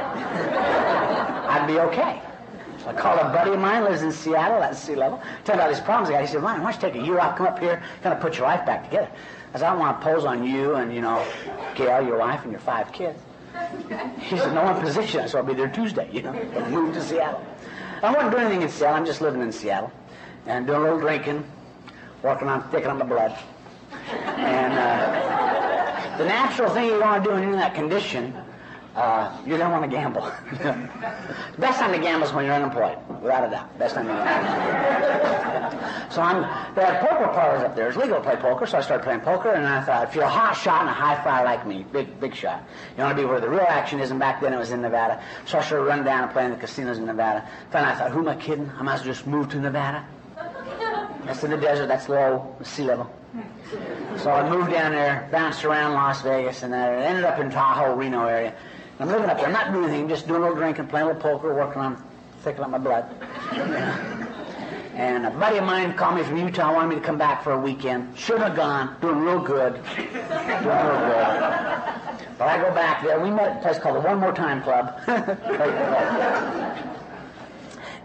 [1.49, 2.21] I'd be okay.
[2.87, 5.21] I called a buddy of mine, lives in Seattle, at sea level.
[5.45, 6.09] Tell about his problems.
[6.09, 8.21] He said, Ryan, why don't you take a year off, come up here, kind of
[8.21, 9.11] put your life back together.
[9.53, 11.27] I said, I don't want to pose on you and, you know,
[11.75, 13.19] Gail, your wife, and your five kids.
[14.21, 16.31] He said, no, I'm position, so I'll be there Tuesday, you know.
[16.31, 17.45] I moved to Seattle.
[18.03, 18.97] I wasn't doing anything in Seattle.
[18.97, 19.91] I'm just living in Seattle
[20.47, 21.45] and doing a little drinking,
[22.23, 23.37] walking on taking on my blood.
[24.11, 28.37] And uh, the natural thing you want to do when you're in that condition
[28.97, 30.23] uh, you don't want to gamble.
[31.59, 33.79] Best time to gamble is when you're unemployed, without a doubt.
[33.79, 36.11] Best time to gamble.
[36.11, 36.41] so I'm,
[36.75, 37.89] they have poker parlors up there.
[37.89, 40.25] It's legal to play poker, so I started playing poker, and I thought, if you're
[40.25, 43.23] a hot shot and a high flyer like me, big, big shot, you want to
[43.23, 45.23] be where the real action is, and back then it was in Nevada.
[45.45, 47.47] So I started running down and playing the casinos in Nevada.
[47.71, 48.71] Finally, I thought, who am I kidding?
[48.79, 50.07] I might as well just move to Nevada.
[51.27, 53.13] That's in the desert, that's low sea level.
[54.19, 57.95] So I moved down there, bounced around Las Vegas, and I ended up in Tahoe,
[57.95, 58.55] Reno area.
[58.99, 59.47] I'm living up there.
[59.47, 60.09] I'm not doing anything.
[60.09, 62.03] just doing a little drinking, playing a little poker, working on
[62.43, 63.05] thickening up my blood.
[64.95, 67.53] and a buddy of mine called me from Utah, wanted me to come back for
[67.53, 68.17] a weekend.
[68.19, 68.97] Should have gone.
[69.01, 69.75] Doing real good.
[69.75, 70.23] Doing real
[70.63, 71.93] good.
[72.39, 73.19] But I go back there.
[73.21, 74.99] We met at a place called the One More Time Club.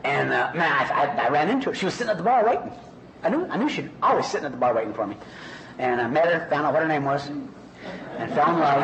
[0.03, 1.75] and uh, man, I, I, I, ran into her.
[1.75, 2.71] She was sitting at the bar waiting.
[3.23, 5.17] I knew I knew she'd always sitting at the bar waiting for me.
[5.77, 7.29] And I met her, found out what her name was,
[8.21, 8.83] and in love.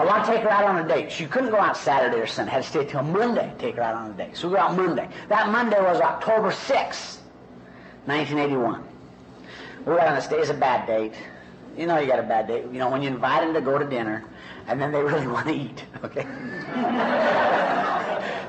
[0.00, 1.12] I want to take her out on a date.
[1.12, 2.52] She couldn't go out Saturday or Sunday.
[2.52, 4.36] Had to stay till Monday take her out on a date.
[4.36, 5.08] So we go out Monday.
[5.28, 7.18] That Monday was October 6th,
[8.06, 8.82] 1981.
[9.84, 10.38] We went on this day.
[10.38, 11.14] It's a bad date.
[11.76, 12.64] You know you got a bad date.
[12.72, 14.24] You know, when you invite them to go to dinner,
[14.66, 16.26] and then they really want to eat, okay?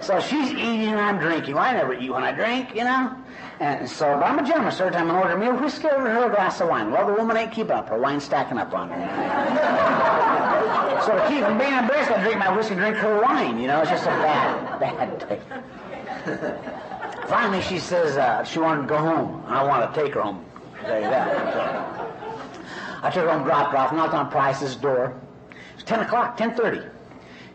[0.01, 1.55] so she's eating and I'm drinking.
[1.55, 3.15] Well, I never eat when I drink, you know?
[3.59, 4.71] And so, but I'm a gentleman.
[4.71, 6.91] So every time I order a meal, whiskey over her a glass of wine.
[6.91, 7.89] Well, the woman ain't keeping up.
[7.89, 11.01] Her wine's stacking up on her.
[11.05, 13.59] so to keep from being embarrassed, I drink my whiskey, drink her wine.
[13.59, 15.39] You know, it's just a bad, bad day.
[17.27, 19.43] Finally, she says uh, she wanted to go home.
[19.47, 20.43] I want to take her home.
[20.81, 22.07] Say that.
[23.03, 25.13] I took her home, dropped her off, knocked on Price's door.
[25.75, 26.89] It's 10 o'clock, 10.30.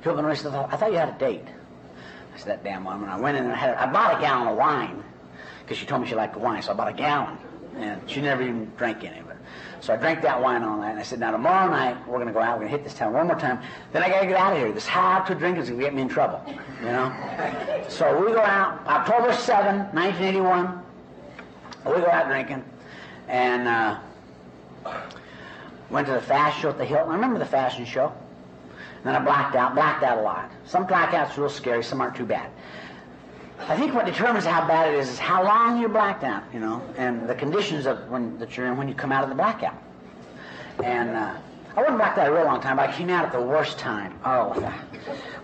[0.02, 1.44] He opened the door and said, I thought you had a date.
[2.44, 3.08] That damn woman.
[3.08, 5.02] I went in and I, had, I bought a gallon of wine
[5.62, 6.62] because she told me she liked the wine.
[6.62, 7.38] So I bought a gallon,
[7.76, 9.36] and she never even drank any of it.
[9.80, 12.28] So I drank that wine all night, and I said, now tomorrow night we're going
[12.28, 13.60] to go out, we're going to hit this town one more time.
[13.92, 14.72] Then I got to get out of here.
[14.72, 16.42] This how to drink is going to get me in trouble,
[16.80, 17.12] you know.
[17.88, 20.82] so we go out October 7, 1981.
[21.84, 22.64] We go out drinking,
[23.28, 23.98] and uh,
[25.90, 27.10] went to the fashion show at the Hilton.
[27.10, 28.12] I remember the fashion show.
[29.04, 30.50] Then I blacked out, blacked out a lot.
[30.64, 32.50] Some blackouts are real scary, some aren't too bad.
[33.60, 36.60] I think what determines how bad it is is how long you're blacked out, you
[36.60, 39.34] know, and the conditions of when that you're in when you come out of the
[39.34, 39.82] blackout.
[40.84, 41.34] And uh,
[41.74, 43.78] I wasn't blacked out a real long time, but I came out at the worst
[43.78, 44.18] time.
[44.24, 44.52] Oh,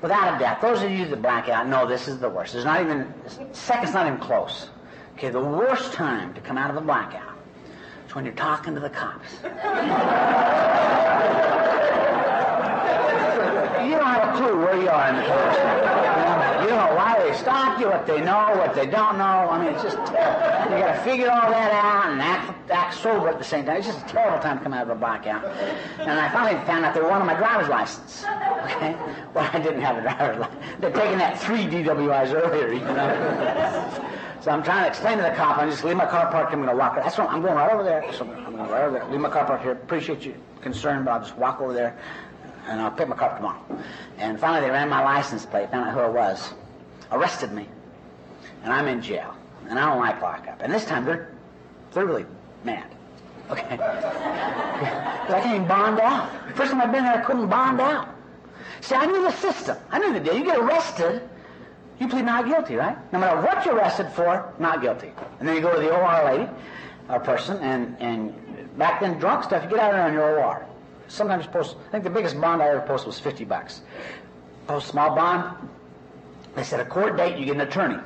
[0.03, 0.61] without a doubt.
[0.61, 2.53] Those of you that black out know this is the worst.
[2.53, 3.13] There's not even
[3.53, 4.69] second's not even close.
[5.15, 7.39] Okay, the worst time to come out of the blackout
[8.07, 9.29] is when you're talking to the cops.
[13.85, 16.63] you don't have a clue where you are in the conversation.
[16.63, 19.49] You don't know why they stopped you, what they know, what they don't know.
[19.51, 20.77] I mean, it's just terrible.
[20.77, 23.79] You got to figure all that out and act, act sober at the same time.
[23.79, 25.45] It's just a terrible time to come out of a blackout.
[25.99, 28.25] And I finally found out they wanted my driver's license.
[28.25, 28.97] Okay?
[29.35, 30.63] Well, I didn't have a driver's license.
[30.81, 34.09] They're taking that three DWIs earlier, you know.
[34.41, 36.59] So I'm trying to explain to the cop, I'm just leave my car parked, I'm
[36.59, 36.97] going to walk.
[36.97, 38.13] That's what I'm going right over there.
[38.13, 39.09] So I'm going right over there.
[39.09, 39.73] Leave my car parked here.
[39.73, 41.97] Appreciate you concern, but I'll just walk over there
[42.67, 43.65] and I'll pick my car up tomorrow.
[44.19, 46.55] And finally, they ran my license plate, found out who I was,
[47.11, 47.67] arrested me,
[48.63, 49.35] and I'm in jail.
[49.69, 50.61] And I don't like lockup.
[50.63, 51.33] And this time, they're,
[51.93, 52.27] they're really
[52.65, 52.87] mad.
[53.51, 53.63] Okay?
[53.81, 56.31] I can't even bond out.
[56.57, 58.09] First time I've been there, I couldn't bond out.
[58.81, 59.77] See, I knew the system.
[59.91, 60.37] I knew the deal.
[60.37, 61.29] You get arrested,
[62.01, 62.97] you plead not guilty, right?
[63.13, 65.13] No matter what you're arrested for, not guilty.
[65.39, 66.51] And then you go to the OR lady,
[67.09, 70.67] or person, and, and back then, drunk stuff, you get out there on your OR
[71.13, 73.83] sometimes post, I think the biggest bond I ever posted was 50 bucks.
[74.67, 75.69] Post small bond,
[76.55, 77.99] they said a court date, you get an attorney.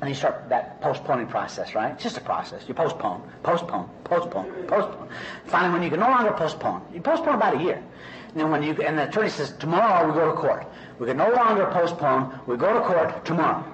[0.00, 1.92] And you start that postponing process, right?
[1.92, 2.64] It's just a process.
[2.66, 5.08] You postpone, postpone, postpone, postpone.
[5.46, 7.82] Finally, when you can no longer postpone, you postpone about a year.
[8.28, 10.66] And then when you, and the attorney says, tomorrow we go to court.
[10.98, 13.64] We can no longer postpone, we go to court tomorrow.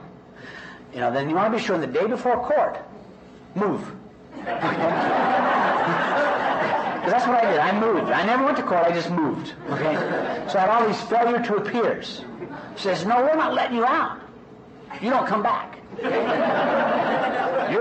[0.93, 2.79] You know, then you want to be sure the day before court,
[3.55, 3.91] move.
[7.09, 7.59] Because that's what I did.
[7.59, 8.13] I moved.
[8.13, 8.85] I never went to court.
[8.85, 9.55] I just moved.
[9.71, 9.95] Okay?
[10.51, 12.23] So I had all these failure to appears.
[12.77, 14.21] Says, no, we're not letting you out.
[15.01, 15.79] You don't come back.
[16.03, 16.11] You're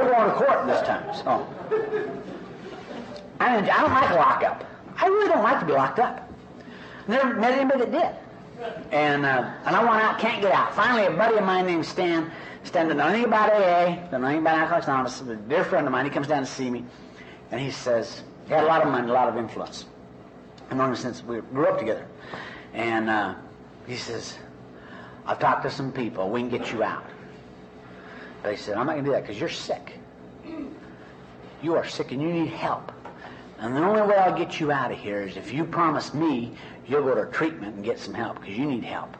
[0.09, 1.13] going to court this time.
[1.13, 1.45] So
[3.41, 4.63] I, I don't like lockup.
[4.95, 6.31] I really don't like to be locked up.
[7.09, 8.15] Never met anybody that did.
[8.93, 10.73] And uh, and I want out, can't get out.
[10.73, 12.31] Finally, a buddy of mine named Stan,
[12.63, 15.85] Stan doesn't know anything about AA, doesn't know anything about Alcoholics Anonymous, a dear friend
[15.85, 16.83] of mine, he comes down to see me,
[17.51, 19.85] and he says, he had a lot of money, a lot of influence.
[20.71, 22.05] Known him since we grew up together.
[22.73, 23.35] And uh,
[23.85, 24.37] he says,
[25.25, 26.29] I've talked to some people.
[26.29, 27.05] We can get you out.
[28.49, 29.93] He said, I'm not going to do that because you're sick.
[31.61, 32.91] You are sick and you need help.
[33.59, 36.53] And the only way I'll get you out of here is if you promise me
[36.87, 39.17] you'll go to treatment and get some help because you need help.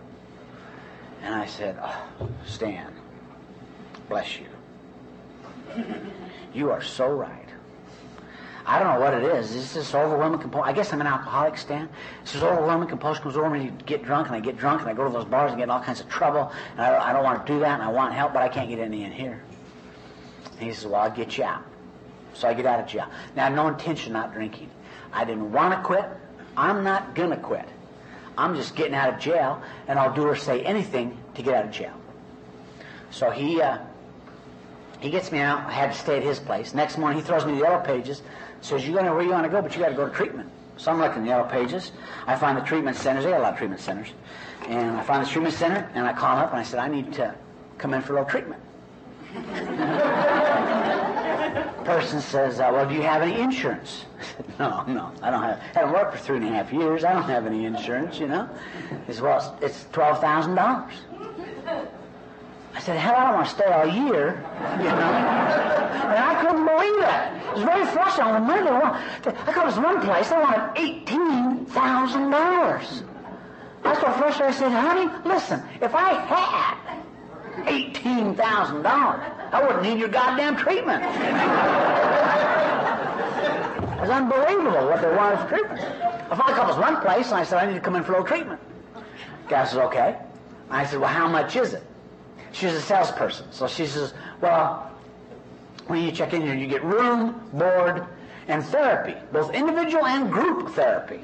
[1.24, 2.94] And I said, oh, Stan,
[4.08, 4.46] bless you.
[6.54, 7.47] You are so right.
[8.67, 9.56] I don't know what it is.
[9.56, 10.69] It's this overwhelming compulsion.
[10.69, 11.88] I guess I'm an alcoholic, Stan.
[12.25, 14.93] This overwhelming compulsion comes over me to get drunk, and I get drunk, and I
[14.93, 16.51] go to those bars and get in all kinds of trouble.
[16.73, 18.49] And I don't, I don't want to do that, and I want help, but I
[18.49, 19.41] can't get any in here.
[20.60, 21.63] And he says, Well, I'll get you out.
[22.34, 23.08] So I get out of jail.
[23.38, 24.69] Now, I have no intention of not drinking.
[25.13, 26.06] I didn't want to quit.
[26.58, 27.69] I'm not going to quit.
[28.38, 31.65] I'm just getting out of jail, and I'll do or say anything to get out
[31.65, 31.93] of jail.
[33.12, 33.77] So he uh,
[34.99, 35.60] he gets me out.
[35.60, 36.73] I had to stay at his place.
[36.73, 38.21] Next morning, he throws me the yellow pages.
[38.62, 40.13] Says, you're going to where you want to go, but you got to go to
[40.13, 41.91] treatment." So I'm looking in the yellow pages.
[42.28, 43.24] I find the treatment centers.
[43.24, 44.10] They got a lot of treatment centers,
[44.67, 47.13] and I find the treatment center, and I call up, and I said, "I need
[47.13, 47.34] to
[47.78, 48.62] come in for a little treatment."
[51.88, 54.06] person says, uh, "Well, do you have any insurance?"
[54.60, 55.60] no, no, I don't have.
[55.74, 57.06] I haven't worked for three and a half years.
[57.06, 58.20] I don't have any insurance.
[58.20, 58.50] You know,
[59.08, 60.93] he says, "Well, it's twelve thousand dollars."
[62.78, 64.40] I said, "Hell, I don't want to stay all year."
[64.78, 65.12] You know,
[66.13, 67.34] and I couldn't believe that.
[67.50, 68.36] It was very frustrating.
[68.36, 70.30] On the money, I go to this one place.
[70.30, 73.02] They wanted eighteen thousand dollars.
[73.84, 74.54] I was so frustrated.
[74.54, 75.63] I said, "Honey, listen.
[75.82, 76.78] If I had
[77.66, 81.04] eighteen thousand dollars." I wouldn't need your goddamn treatment.
[81.04, 81.10] it
[84.02, 85.80] was unbelievable what they wanted for treatment.
[85.82, 88.12] I found a couple's one place, and I said, I need to come in for
[88.13, 88.60] a little treatment.
[88.94, 89.02] The
[89.50, 90.18] guy says, okay.
[90.70, 91.82] I said, well, how much is it?
[92.58, 93.46] She's a salesperson.
[93.52, 94.91] So she says, well,
[95.86, 98.08] when you check in here, you get room, board,
[98.48, 101.20] and therapy, both individual and group therapy.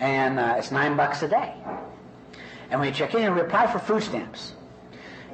[0.00, 1.54] And uh, it's nine bucks a day.
[2.70, 4.54] And when you check in we apply for food stamps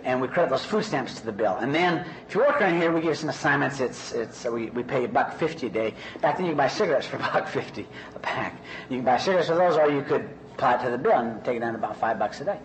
[0.02, 1.56] and we credit those food stamps to the bill.
[1.56, 3.78] And then, if you work around here, we give you some assignments.
[3.78, 5.94] It's it's we, we pay a buck fifty a day.
[6.20, 8.60] Back then, you could buy cigarettes for a buck fifty a pack.
[8.88, 11.44] You can buy cigarettes for those, or you could apply it to the bill and
[11.44, 12.58] take it down to about five bucks a day.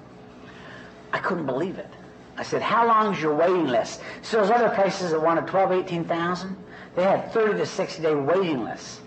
[1.13, 1.89] I couldn't believe it.
[2.36, 5.71] I said, "How long is your waiting list?" So those other places that wanted twelve,
[5.71, 6.58] eighteen thousand,
[6.95, 8.99] they had thirty to sixty day waiting lists.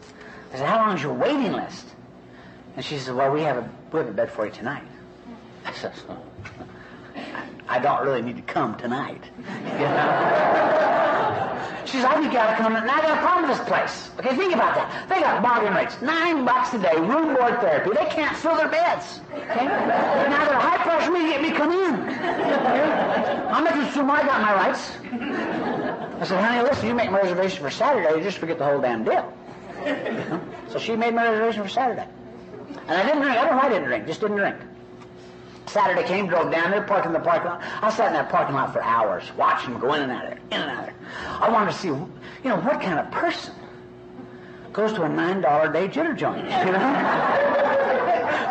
[0.54, 1.86] I said, "How long is your waiting list?"
[2.76, 4.84] And she said, "Well, we have a we have a bed for you tonight."
[5.66, 5.92] I said.
[7.68, 9.22] I don't really need to come tonight.
[9.38, 9.44] You
[9.78, 11.25] know?
[11.96, 12.74] She says, I think you to come.
[12.74, 14.10] Now I got a problem with this place.
[14.18, 15.08] Okay, think about that.
[15.08, 15.96] They got bargain rates.
[16.02, 17.88] Nine bucks a day, room board therapy.
[17.94, 19.22] They can't fill their beds.
[19.32, 19.64] Okay?
[19.64, 21.94] Now they're high pressure me to get me come in.
[22.02, 23.48] Okay?
[23.48, 24.92] I'm making assume I got my rights.
[26.20, 28.80] I said, honey, listen, you make my reservation for Saturday, you just forget the whole
[28.80, 29.32] damn deal.
[30.68, 32.06] So she made my reservation for Saturday.
[32.88, 33.38] And I didn't drink.
[33.38, 34.06] I don't know why I didn't drink.
[34.06, 34.56] Just didn't drink.
[35.76, 37.62] Saturday came, drove down there, parked in the parking lot.
[37.82, 40.30] I sat in that parking lot for hours, watching them go in and out of
[40.30, 40.94] there, in and out of there.
[41.38, 42.10] I wanted to see, you
[42.44, 43.52] know, what kind of person
[44.72, 46.56] goes to a nine dollar day jitter joint, you know?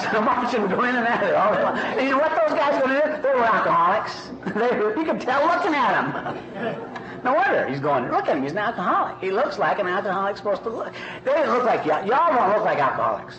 [0.05, 1.77] so I'm watching them go in and out of there all the time.
[1.97, 3.21] And you know what those guys do?
[3.23, 4.29] They were alcoholics.
[4.53, 7.23] they, you could tell looking at them.
[7.23, 9.19] No wonder he's going, look at him, he's an alcoholic.
[9.19, 10.93] He looks like an alcoholic's supposed to look.
[11.23, 12.05] They didn't look like y'all.
[12.05, 13.37] Y'all don't look like alcoholics.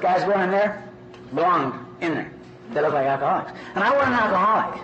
[0.00, 0.82] Guys going in there
[1.32, 2.32] belonged in there.
[2.72, 3.52] They look like alcoholics.
[3.74, 4.82] And I wasn't an alcoholic,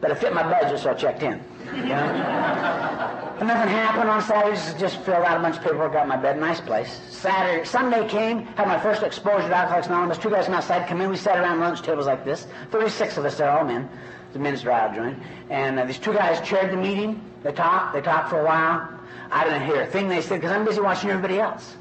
[0.00, 1.42] but it fit my budget, so I checked in.
[1.74, 3.24] You know?
[3.42, 4.74] nothing happened on Saturdays.
[4.78, 7.00] Just filled out a bunch of paperwork, got my bed, nice place.
[7.10, 10.18] Saturday, Sunday came, had my first exposure to Alcoholics Anonymous.
[10.18, 11.10] Two guys from outside come in.
[11.10, 12.46] We sat around lunch tables like this.
[12.70, 13.88] Thirty-six of us, they're all men.
[14.32, 15.18] The men's drive joint.
[15.50, 17.20] And uh, these two guys chaired the meeting.
[17.42, 17.94] They talked.
[17.94, 18.88] They talked for a while.
[19.30, 21.76] I didn't hear a thing they said because I'm busy watching everybody else,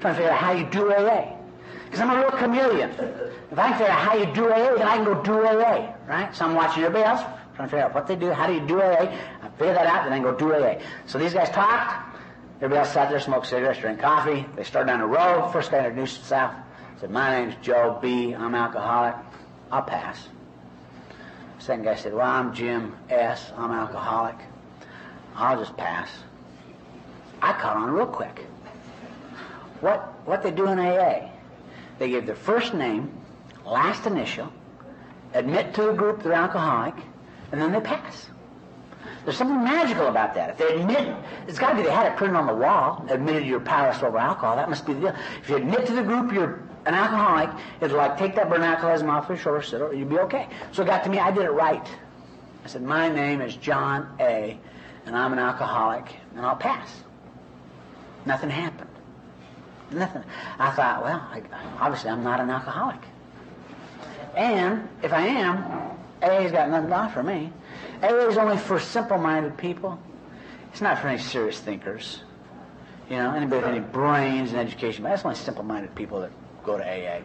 [0.00, 1.35] trying to figure out how you do AA.
[1.86, 2.90] Because I'm a real chameleon.
[3.50, 5.94] If I can figure out how you do AA, then I can go do AA,
[6.06, 6.34] right?
[6.34, 7.22] So I'm watching everybody else,
[7.54, 9.02] trying to figure out what they do, how do you do AA.
[9.42, 10.80] I figure that out, then I can go do AA.
[11.06, 12.18] So these guys talked.
[12.56, 14.46] Everybody else sat there, smoked cigarettes, drank coffee.
[14.56, 15.52] They started down the road.
[15.52, 16.54] First guy introduced himself.
[17.00, 18.34] Said, my name's Joe B.
[18.34, 19.14] I'm alcoholic.
[19.70, 20.28] I'll pass.
[21.58, 23.52] Second guy said, well, I'm Jim S.
[23.56, 24.36] I'm alcoholic.
[25.34, 26.08] I'll just pass.
[27.42, 28.46] I caught on real quick.
[29.80, 31.28] What, what they do in AA?
[31.98, 33.12] They give their first name,
[33.64, 34.52] last initial,
[35.34, 36.94] admit to the group they're alcoholic,
[37.52, 38.28] and then they pass.
[39.24, 40.50] There's something magical about that.
[40.50, 41.16] If they admit,
[41.48, 44.18] it's got to be they had it printed on the wall, admitted you're powerless over
[44.18, 44.56] alcohol.
[44.56, 45.16] That must be the deal.
[45.42, 49.10] If you admit to the group you're an alcoholic, it'll like take that burn alcoholism
[49.10, 50.48] off your shoulder, sit, you'll be okay.
[50.72, 51.86] So it got to me, I did it right.
[52.64, 54.58] I said, my name is John A.,
[55.06, 56.88] and I'm an alcoholic, and I'll pass.
[58.24, 58.90] Nothing happened.
[59.90, 60.24] Nothing.
[60.58, 61.42] I thought, well, I,
[61.80, 63.00] obviously I'm not an alcoholic.
[64.34, 65.64] And if I am,
[66.22, 67.52] AA's got nothing to offer me.
[68.02, 69.98] AA's only for simple-minded people.
[70.72, 72.20] It's not for any serious thinkers.
[73.08, 75.04] You know, anybody with any brains and education.
[75.04, 76.32] But that's only simple-minded people that
[76.64, 77.22] go to AA.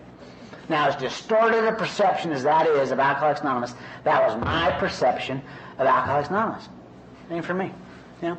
[0.70, 5.42] Now, as distorted a perception as that is of Alcoholics Anonymous, that was my perception
[5.80, 6.70] of Alcoholics Anonymous.
[7.30, 7.74] Ain't for me.
[8.22, 8.38] You know?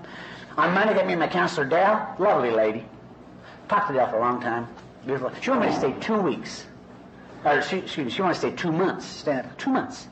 [0.57, 2.87] On Monday, got me my counselor, Dale, lovely lady.
[3.73, 4.69] Talked to Dale for a long time.
[5.07, 5.33] Beautiful.
[5.41, 6.67] She wanted me to stay two weeks.
[7.43, 9.07] Or she, excuse me, she wanted to stay two months.
[9.07, 10.09] Stay two months.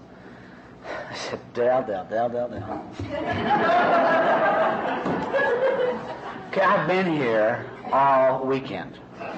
[1.11, 2.82] I said, Dale, Dale, Dale, Dale, Dale.
[6.48, 8.98] okay, I've been here all weekend.
[9.20, 9.30] Okay?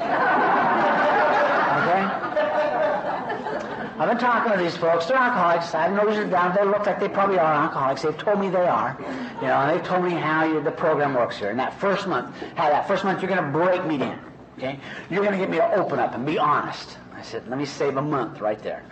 [4.02, 5.06] I've been talking to these folks.
[5.06, 5.72] They're alcoholics.
[5.76, 6.56] I have no reason to doubt.
[6.58, 8.02] They look like they probably are alcoholics.
[8.02, 8.96] They've told me they are.
[9.40, 11.50] You know, and they've told me how you, the program works here.
[11.50, 14.18] And that first month, how that first month you're going to break me in.
[14.58, 14.80] Okay?
[15.08, 16.98] You're going to get me to open up and be honest.
[17.14, 18.82] I said, let me save a month right there.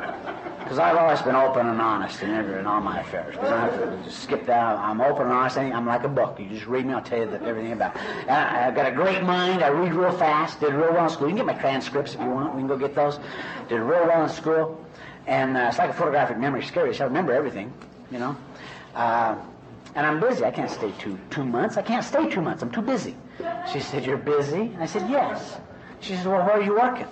[0.66, 3.36] Because I've always been open and honest in, every, in all my affairs.
[3.36, 4.76] We don't have to just skip that.
[4.76, 5.56] I'm open and honest.
[5.58, 6.40] I'm like a book.
[6.40, 8.02] You just read me, I'll tell you everything about it.
[8.28, 9.62] I, have got a great mind.
[9.62, 10.58] I read real fast.
[10.58, 11.28] Did real well in school.
[11.28, 12.56] You can get my transcripts if you want.
[12.56, 13.20] We can go get those.
[13.68, 14.84] Did real well in school.
[15.28, 16.64] And uh, it's like a photographic memory.
[16.64, 16.92] Scary.
[16.96, 17.72] So I remember everything,
[18.10, 18.36] you know.
[18.96, 19.36] Uh,
[19.94, 20.44] and I'm busy.
[20.44, 21.76] I can't stay two, two months.
[21.76, 22.64] I can't stay two months.
[22.64, 23.14] I'm too busy.
[23.72, 24.62] She said, You're busy?
[24.62, 25.60] And I said, Yes.
[26.00, 27.06] She said, Well, where are you working?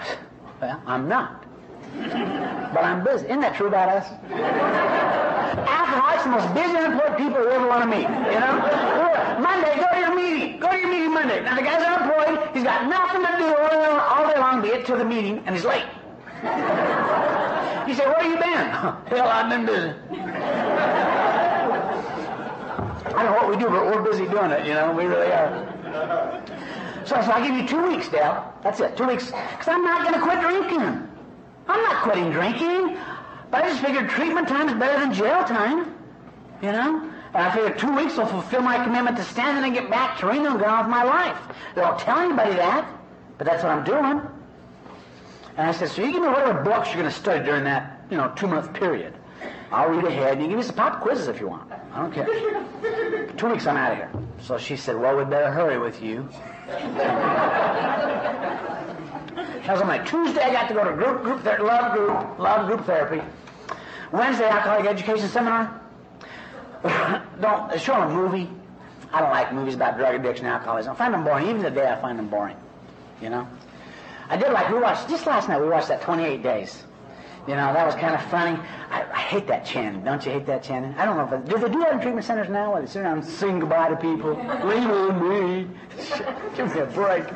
[0.60, 1.39] Well, I'm not
[2.72, 3.26] but I'm busy.
[3.26, 4.06] Isn't that true about us?
[5.68, 8.06] Alcoholics the most busy unemployed people you ever want to meet.
[8.06, 8.54] You know?
[9.40, 10.60] Monday, go to your meeting.
[10.60, 11.42] Go to your meeting Monday.
[11.42, 12.50] Now the guy's unemployed.
[12.54, 15.64] He's got nothing to do all day long to get to the meeting, and he's
[15.64, 15.86] late.
[17.86, 18.70] He said, where you been?
[19.10, 19.92] Hell, I've been busy.
[23.06, 24.92] I don't know what we do, but we're busy doing it, you know.
[24.92, 25.66] We really are.
[27.04, 28.54] So I said, I'll give you two weeks, Dale.
[28.62, 29.26] That's it, two weeks.
[29.26, 31.09] Because I'm not going to quit drinking.
[31.68, 32.98] I'm not quitting drinking.
[33.50, 35.94] But I just figured treatment time is better than jail time.
[36.62, 37.10] You know?
[37.32, 40.26] And I figured two weeks will fulfill my commitment to Stan and get back to
[40.26, 41.38] Reno and on with my life.
[41.74, 42.90] They don't tell anybody that,
[43.38, 44.20] but that's what I'm doing.
[45.56, 48.02] And I said, so you give me whatever books you're going to study during that,
[48.10, 49.14] you know, two-month period.
[49.70, 51.70] I'll read ahead, and you give me some pop quizzes if you want.
[51.70, 52.26] I don't care.
[53.36, 54.10] two weeks, I'm out of here.
[54.42, 56.28] So she said, well, we'd better hurry with you.
[59.68, 60.40] On my Tuesday.
[60.40, 63.22] I got to go to group, group, ther- love group, love group therapy.
[64.10, 65.80] Wednesday, alcoholic education seminar.
[67.40, 68.50] don't show a movie.
[69.12, 70.92] I don't like movies about drug addiction and alcoholism.
[70.92, 71.48] I find them boring.
[71.48, 72.56] Even today, I find them boring.
[73.20, 73.46] You know.
[74.28, 75.60] I did like we watched just last night.
[75.60, 76.84] We watched that 28 Days.
[77.48, 78.60] You know, that was kind of funny.
[78.90, 80.04] I, I hate that chanting.
[80.04, 80.94] Don't you hate that chanting?
[80.94, 82.88] I don't know if it, do they do that in treatment centers now where they
[82.88, 84.32] sit around and sing goodbye to people?
[84.64, 85.66] Lean on me.
[86.54, 87.26] Give me a break.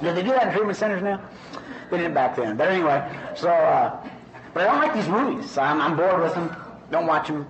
[0.00, 1.20] do they do that in treatment centers now?
[1.90, 2.56] They didn't back then.
[2.56, 4.08] But anyway, so, uh,
[4.54, 5.50] but I don't like these movies.
[5.50, 6.56] So I'm, I'm bored with them.
[6.90, 7.46] Don't watch them.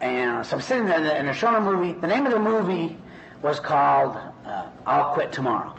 [0.00, 1.92] And so I'm sitting there and they're showing a movie.
[1.92, 2.98] The name of the movie
[3.40, 5.74] was called uh, I'll Quit Tomorrow.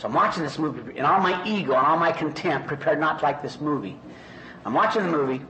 [0.00, 3.18] So I'm watching this movie in all my ego and all my contempt, prepared not
[3.18, 3.98] to like this movie.
[4.64, 5.44] I'm watching the movie.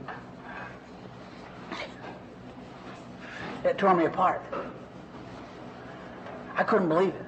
[3.63, 4.43] It tore me apart.
[6.57, 7.25] I couldn't believe it.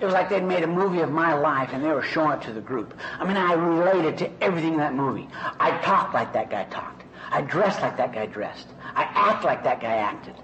[0.00, 2.42] It was like they'd made a movie of my life and they were showing it
[2.46, 2.98] to the group.
[3.18, 5.28] I mean, I related to everything in that movie.
[5.34, 7.04] I talked like that guy talked.
[7.30, 8.68] I dressed like that guy dressed.
[8.94, 10.36] I act like that guy acted.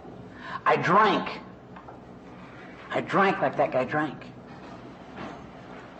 [0.66, 1.30] I drank.
[2.90, 4.22] I drank like that guy drank.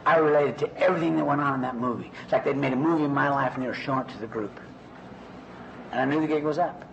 [0.07, 2.13] I related to everything that went on in that movie.
[2.23, 4.19] It's like they'd made a movie of my life and they were showing it to
[4.19, 4.59] the group.
[5.91, 6.85] And I knew the gig was up.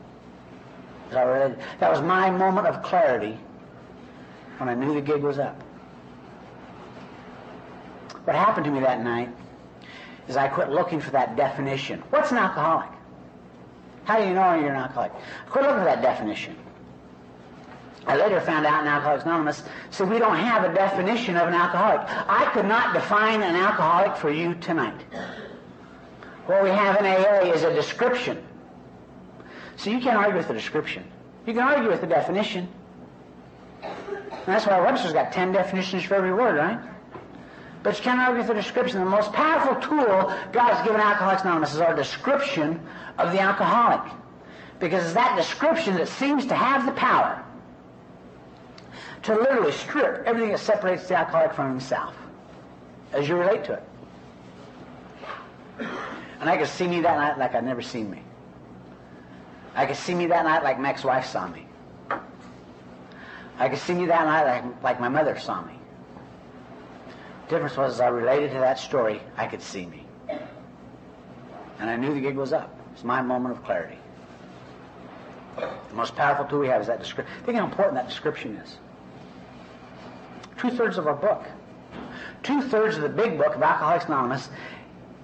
[1.12, 1.60] I related.
[1.80, 3.38] That was my moment of clarity
[4.58, 5.62] when I knew the gig was up.
[8.24, 9.30] What happened to me that night
[10.28, 12.02] is I quit looking for that definition.
[12.10, 12.90] What's an alcoholic?
[14.06, 15.12] How do you know you're an alcoholic?
[15.14, 16.56] I quit looking for that definition.
[18.06, 21.54] I later found out in Alcoholics Anonymous said we don't have a definition of an
[21.54, 22.02] alcoholic.
[22.28, 25.02] I could not define an alcoholic for you tonight.
[26.46, 28.44] What we have in AA is a description.
[29.78, 31.06] So you can't argue with the description.
[31.46, 32.68] You can argue with the definition.
[33.82, 36.80] And that's why Webster's got ten definitions for every word, right?
[37.84, 39.00] But you can't argue with the description.
[39.00, 40.06] The most powerful tool
[40.52, 42.82] God has given Alcoholics Anonymous is our description
[43.18, 44.12] of the alcoholic.
[44.80, 47.44] Because it's that description that seems to have the power
[49.24, 52.16] to literally strip everything that separates the alcoholic from himself
[53.14, 53.84] as you relate to it.
[56.40, 58.22] And I could see me that night like I'd never seen me.
[59.76, 61.66] I could see me that night like my ex-wife saw me.
[63.58, 65.74] I could see me that night like, like my mother saw me.
[67.48, 70.06] The difference was as I related to that story, I could see me.
[71.80, 72.78] And I knew the gig was up.
[72.94, 73.98] It's my moment of clarity.
[75.56, 77.36] The most powerful tool we have is that description.
[77.46, 78.78] Think how important that description is.
[80.64, 81.44] Two thirds of our book.
[82.42, 84.48] Two thirds of the big book of Alcoholics Anonymous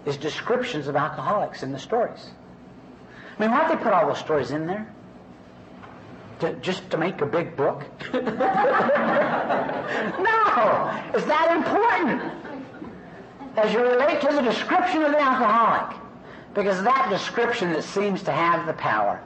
[0.05, 2.31] is descriptions of alcoholics in the stories.
[3.37, 4.93] I mean, why'd they put all those stories in there?
[6.41, 7.85] To, just to make a big book?
[8.13, 8.21] no!
[11.13, 12.21] It's that important.
[13.55, 15.95] As you relate to the description of the alcoholic.
[16.53, 19.21] Because that description that seems to have the power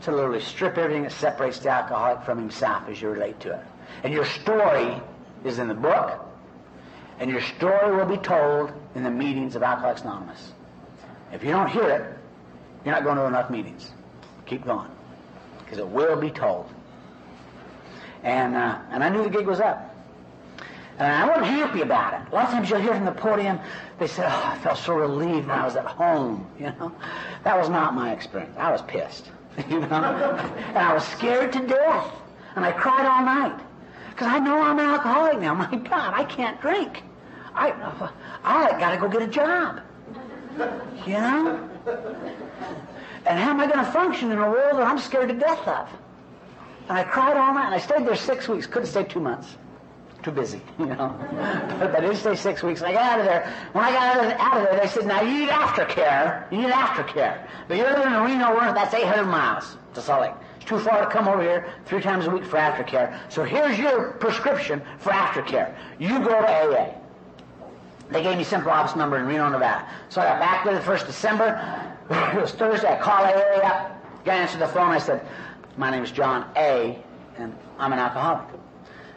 [0.00, 3.64] to literally strip everything that separates the alcoholic from himself as you relate to it.
[4.02, 5.02] And your story
[5.44, 6.24] is in the book,
[7.18, 10.52] and your story will be told in the meetings of Alcoholics Anonymous.
[11.32, 12.18] If you don't hear it,
[12.84, 13.90] you're not going to enough meetings.
[14.46, 14.90] Keep going,
[15.58, 16.70] because it will be told.
[18.22, 19.94] And uh, and I knew the gig was up.
[20.98, 22.32] And I wasn't happy about it.
[22.32, 23.60] A lot of times you'll hear from the podium,
[24.00, 26.92] they say, oh, I felt so relieved when I was at home, you know.
[27.44, 28.56] That was not my experience.
[28.58, 29.30] I was pissed,
[29.70, 29.86] you know.
[29.86, 32.12] and I was scared to death.
[32.56, 33.60] And I cried all night.
[34.18, 35.54] Because I know I'm an alcoholic now.
[35.70, 37.04] My God, I can't drink.
[37.54, 37.70] I,
[38.42, 39.80] I got to go get a job.
[41.06, 41.70] You know?
[43.26, 45.68] And how am I going to function in a world that I'm scared to death
[45.68, 45.88] of?
[46.88, 48.66] And I cried all night, and I stayed there six weeks.
[48.66, 49.56] Couldn't stay two months.
[50.24, 51.14] Too busy, you know.
[51.78, 52.80] but I did stay six weeks.
[52.80, 53.54] And I got out of there.
[53.72, 56.50] When I got out of, there, they said, now you need aftercare.
[56.50, 57.46] You need aftercare.
[57.68, 60.47] But you're living in Reno, Worth, that's 800 miles to Salt Lake.
[60.68, 63.18] Too far to come over here three times a week for aftercare.
[63.30, 65.74] So here's your prescription for aftercare.
[65.98, 66.94] You go to AA.
[68.10, 69.88] They gave me central office number in Reno, Nevada.
[70.10, 71.56] So I got back there the first December.
[72.10, 72.88] It was Thursday.
[72.88, 74.24] I called AA up.
[74.26, 74.90] Guy answered the phone.
[74.90, 75.26] I said,
[75.78, 77.02] my name is John A.,
[77.38, 78.46] and I'm an alcoholic.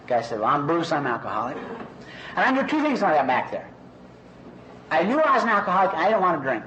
[0.07, 1.57] Guy said, Well, I'm Bruce, I'm an alcoholic.
[1.57, 3.69] And I knew two things when I got back there.
[4.89, 6.65] I knew I was an alcoholic, I didn't want to drink.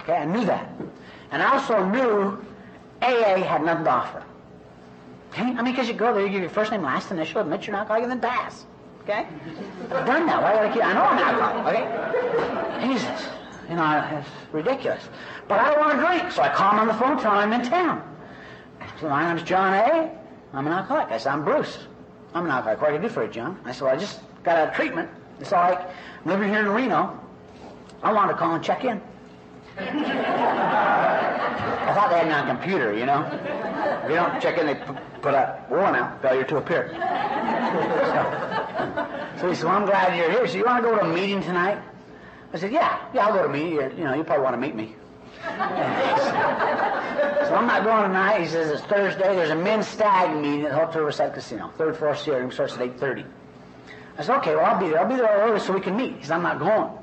[0.00, 0.70] Okay, I knew that.
[1.30, 2.42] And I also knew
[3.02, 4.22] AA had nothing to offer.
[5.30, 5.42] Okay?
[5.42, 7.74] I mean, because you go there, you give your first name, last initial, admit you're
[7.74, 8.66] an alcoholic, and then pass.
[9.02, 9.26] Okay?
[9.90, 10.42] I've done that.
[10.42, 10.84] Why I keep?
[10.84, 11.76] I know I'm an alcoholic.
[12.78, 12.86] Okay?
[12.86, 13.28] Jesus.
[13.68, 15.08] You know, it's ridiculous.
[15.46, 17.52] But I don't want to drink, so I call him on the phone, tell him
[17.52, 18.02] I'm in town.
[19.00, 20.10] So my name's John A.
[20.52, 21.12] I'm an alcoholic.
[21.12, 21.78] I said, I'm Bruce.
[22.34, 22.80] I'm an alcoholic.
[22.80, 23.58] What can I do for you, John?
[23.64, 25.08] I said, well, I just got out of treatment.
[25.38, 25.78] It's all right.
[25.78, 27.18] I'm living here in Reno.
[28.02, 29.00] I wanted to call and check in.
[29.78, 29.82] I
[31.94, 33.22] thought they had it on computer, you know.
[34.04, 34.74] If you don't check in, they
[35.22, 36.90] put a warrant out, failure to appear.
[39.36, 40.46] So, so he said, well, I'm glad you're here.
[40.46, 41.82] So you want to go to a meeting tonight?
[42.52, 43.98] I said, yeah, yeah, I'll go to a meeting.
[43.98, 44.96] You know, you probably want to meet me.
[45.44, 45.50] so
[47.54, 48.40] I'm not going tonight.
[48.42, 49.36] He says it's Thursday.
[49.36, 53.24] There's a men's stag meeting at Hotel Riverside Casino, third floor steering starts at 8:30.
[54.18, 55.00] I said, okay, well I'll be there.
[55.00, 56.16] I'll be there early so we can meet.
[56.16, 56.99] He said, I'm not going.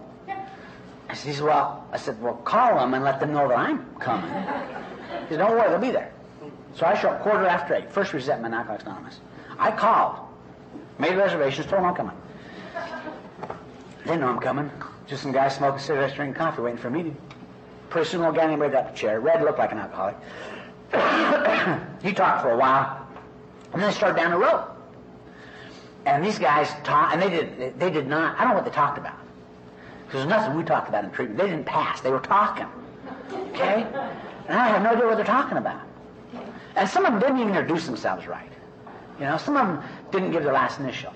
[1.10, 4.30] I said, well, I said, well, call them and let them know that I'm coming.
[4.30, 6.12] He said, don't worry, they'll be there.
[6.76, 7.92] So I show up quarter after eight.
[7.92, 9.20] First resentment, Alcoholics Anonymous.
[9.58, 10.20] I called,
[11.00, 12.18] made reservations, told them I'm coming.
[14.06, 14.70] They know I'm coming.
[15.08, 17.16] Just some guys smoking cigarettes, drinking coffee, waiting for a meeting.
[17.90, 19.20] Pretty soon, old guy named Red got the chair.
[19.20, 20.16] Red looked like an alcoholic.
[22.04, 23.08] he talked for a while,
[23.74, 24.66] and then they started down the road.
[26.06, 28.72] And these guys talked, and they did, they did not, I don't know what they
[28.72, 29.18] talked about.
[30.08, 31.38] Because there's nothing we talked about in treatment.
[31.38, 32.00] They didn't pass.
[32.00, 32.66] They were talking.
[33.50, 33.86] Okay?
[34.48, 35.82] And I have no idea what they're talking about.
[36.78, 38.50] And some of them didn't even introduce themselves right.
[39.20, 41.12] You know, some of them didn't give their last initial.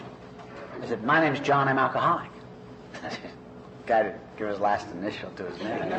[0.82, 2.30] They said, my name's John, I'm alcoholic.
[3.86, 5.72] Guy didn't give his last initial to his name.
[5.72, 5.84] it's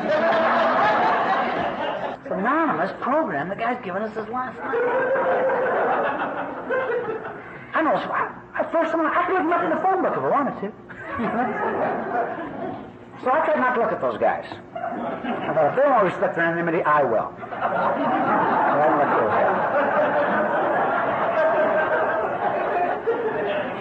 [2.25, 3.49] an anonymous program.
[3.49, 4.65] The guy's giving us his last name.
[7.73, 7.95] I know.
[7.95, 10.71] I, I first I could look up in the phone book if I wanted to.
[13.23, 14.45] so I tried not to look at those guys.
[14.75, 17.31] I thought if they won't respect their anonymity, I will.
[17.39, 19.73] So I didn't look at those guys.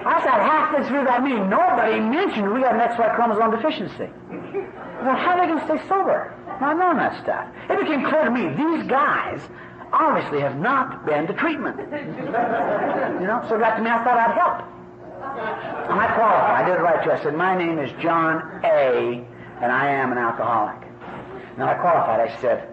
[0.05, 4.11] I said halfway through that meeting, nobody mentioned we got an XY chromosome deficiency.
[5.03, 6.34] Well, how are they going to stay sober?
[6.61, 7.49] Not knowing that stuff.
[7.70, 9.43] It became clear to me these guys
[9.93, 11.78] obviously have not been to treatment.
[11.78, 14.72] You know, so it got to me, I thought I'd help.
[15.90, 16.64] And I qualified.
[16.64, 17.11] I did it right too.
[17.11, 19.24] I said, My name is John A.,
[19.63, 20.83] and I am an alcoholic.
[21.57, 22.19] Now I qualified.
[22.21, 22.69] I said,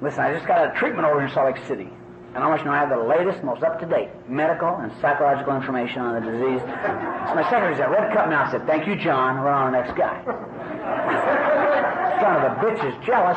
[0.00, 1.90] Listen, I just got a treatment over in Salt Lake City.
[2.34, 5.56] And I want you to know I have the latest, most up-to-date medical and psychological
[5.56, 6.60] information on the disease.
[6.62, 8.44] So my secretary said, Red Cup now.
[8.46, 9.42] I said, Thank you, John.
[9.42, 10.22] We're on the next guy.
[12.22, 13.36] Son of a bitch is jealous.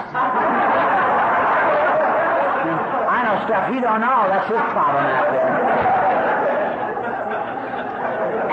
[3.10, 4.28] I know stuff he don't know.
[4.30, 5.49] That's his problem out there.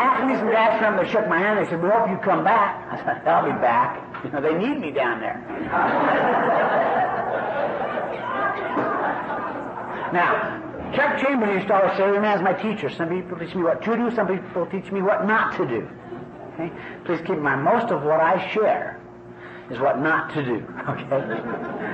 [0.01, 1.59] After me some guys from they shook my hand.
[1.59, 4.08] They said, "We hope you come back." I said, "I'll be back.
[4.25, 5.41] You know, they need me down there."
[10.13, 13.63] now, Chuck Chamberlain used to always say, "Every man's my teacher." Some people teach me
[13.63, 14.11] what to do.
[14.11, 15.89] Some people teach me what not to do.
[16.55, 16.73] Okay?
[17.05, 18.99] Please keep in mind, most of what I share
[19.71, 20.65] is what not to do.
[20.89, 21.05] Okay?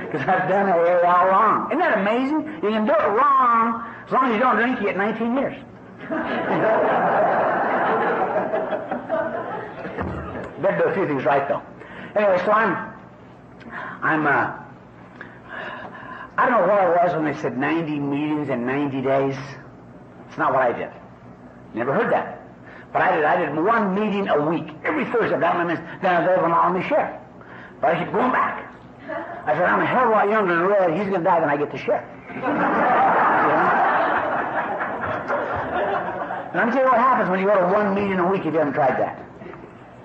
[0.05, 1.67] Because I've done it all wrong.
[1.69, 2.45] Isn't that amazing?
[2.63, 5.57] You can do it wrong as long as you don't drink, you get 19 years.
[10.61, 11.61] Better do a few things right though.
[12.15, 12.93] Anyway, so I'm,
[14.01, 14.57] I'm, uh,
[16.37, 19.35] I don't know what it was when they said 90 meetings in 90 days.
[20.27, 20.91] It's not what I did.
[21.73, 22.41] Never heard that.
[22.93, 24.67] But I did, I did one meeting a week.
[24.85, 27.19] Every Thursday, down then I was able to allow me share.
[27.81, 28.71] But I keep going back.
[29.45, 30.91] I said, I'm a hell of a lot younger than Red.
[30.91, 32.03] He's going to die, when I get to share.
[36.55, 38.45] And let me tell you what happens when you go to one meeting a week
[38.45, 39.19] if you haven't tried that.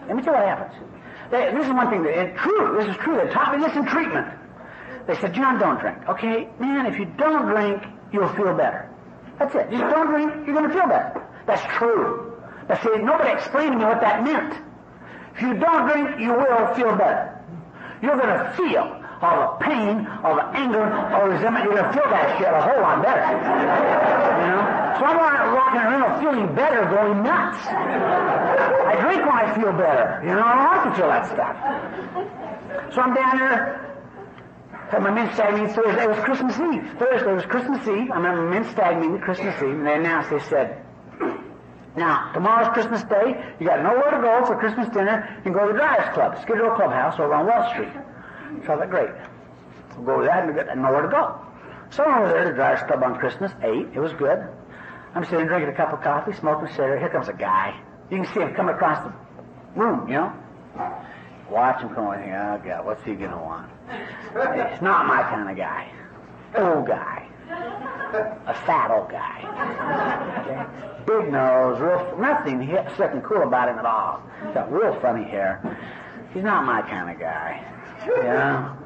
[0.08, 0.74] Let me tell you what happens.
[1.30, 3.16] They, this is one thing that, true, this is true.
[3.16, 4.26] They taught me this in treatment.
[5.06, 5.98] They said, John, don't drink.
[6.08, 8.90] Okay, man, if you don't drink, you'll feel better.
[9.38, 9.70] That's it.
[9.70, 11.26] Just don't drink, you're going to feel better.
[11.46, 12.36] That's true.
[12.68, 14.54] But see, nobody explained to me what that meant.
[15.34, 17.38] If you don't drink, you will feel better.
[18.02, 21.64] You're going to feel all the pain, all the anger, all the resentment.
[21.64, 23.20] You're going to feel that shit a whole lot better.
[24.40, 24.79] You know?
[24.98, 27.58] So I'm not walking around feeling better, going nuts.
[27.66, 30.20] I drink when I feel better.
[30.24, 32.94] You know, I don't like to feel that stuff.
[32.94, 33.86] So I'm down there
[34.92, 36.04] at my men's stag meeting Thursday.
[36.04, 36.98] It was Christmas Eve.
[36.98, 38.10] Thursday was Christmas Eve.
[38.10, 40.84] I remember men's stag meeting Christmas Eve, and they announced, they said,
[41.96, 43.34] now, tomorrow's Christmas Day.
[43.58, 45.26] You got nowhere to go for Christmas dinner.
[45.38, 47.92] You can go to the Drivers Club, Skid Row Clubhouse over on Wall Street.
[48.64, 49.10] So I thought, great.
[49.96, 51.40] We'll go to that and get nowhere to go.
[51.90, 53.88] So I was there at the Drivers Club on Christmas, ate.
[53.92, 54.38] It was good.
[55.14, 57.00] I'm sitting drinking a cup of coffee, smoking a cigarette.
[57.00, 57.78] Here comes a guy.
[58.10, 59.12] You can see him coming across the
[59.80, 60.32] room, you know.
[61.50, 62.38] Watch him come over here.
[62.38, 63.68] Oh, God, what's he going to want?
[63.88, 65.90] He's not my kind of guy.
[66.56, 67.26] Old guy.
[68.46, 69.42] A fat old guy.
[70.42, 70.64] Okay?
[71.06, 74.22] Big nose, real, nothing slick and cool about him at all.
[74.54, 75.60] Got real funny hair.
[76.32, 77.64] He's not my kind of guy.
[78.06, 78.76] Know?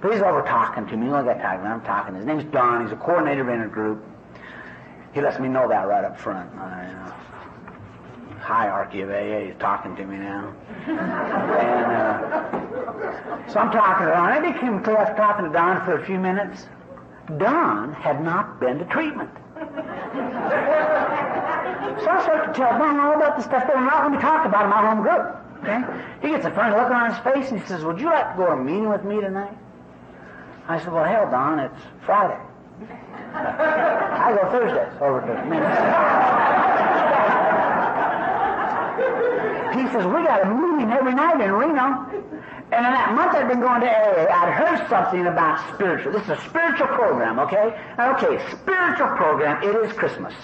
[0.00, 1.10] But he's over talking to me.
[1.10, 1.66] Look at talking.
[1.66, 2.14] I'm talking.
[2.14, 2.84] His name's Don.
[2.84, 4.02] He's a coordinator in a group.
[5.14, 6.52] He lets me know that right up front.
[6.56, 7.12] I, uh,
[8.40, 10.54] hierarchy of AA is talking to me now.
[10.86, 12.50] and uh,
[13.48, 14.30] so I'm talking to Don.
[14.30, 16.66] I became after talking to Don for a few minutes.
[17.36, 19.28] Don had not been to treatment.
[21.98, 24.20] So I start to tell Don all about the stuff that I'm not going to
[24.20, 25.36] talk about in my home group.
[25.62, 25.82] Okay?
[26.22, 28.38] He gets a funny look on his face and he says, Would you like to
[28.38, 29.52] go to a meeting with me tonight?
[30.68, 32.38] I said, Well, hell, Don, it's Friday.
[34.28, 35.72] I go Thursdays over to meetings.
[39.72, 42.04] He says, We got a meeting every night in Reno.
[42.70, 46.12] And in that month I'd been going to AA, I'd heard something about spiritual.
[46.12, 47.74] This is a spiritual program, okay?
[47.98, 50.34] Okay, spiritual program, it is Christmas.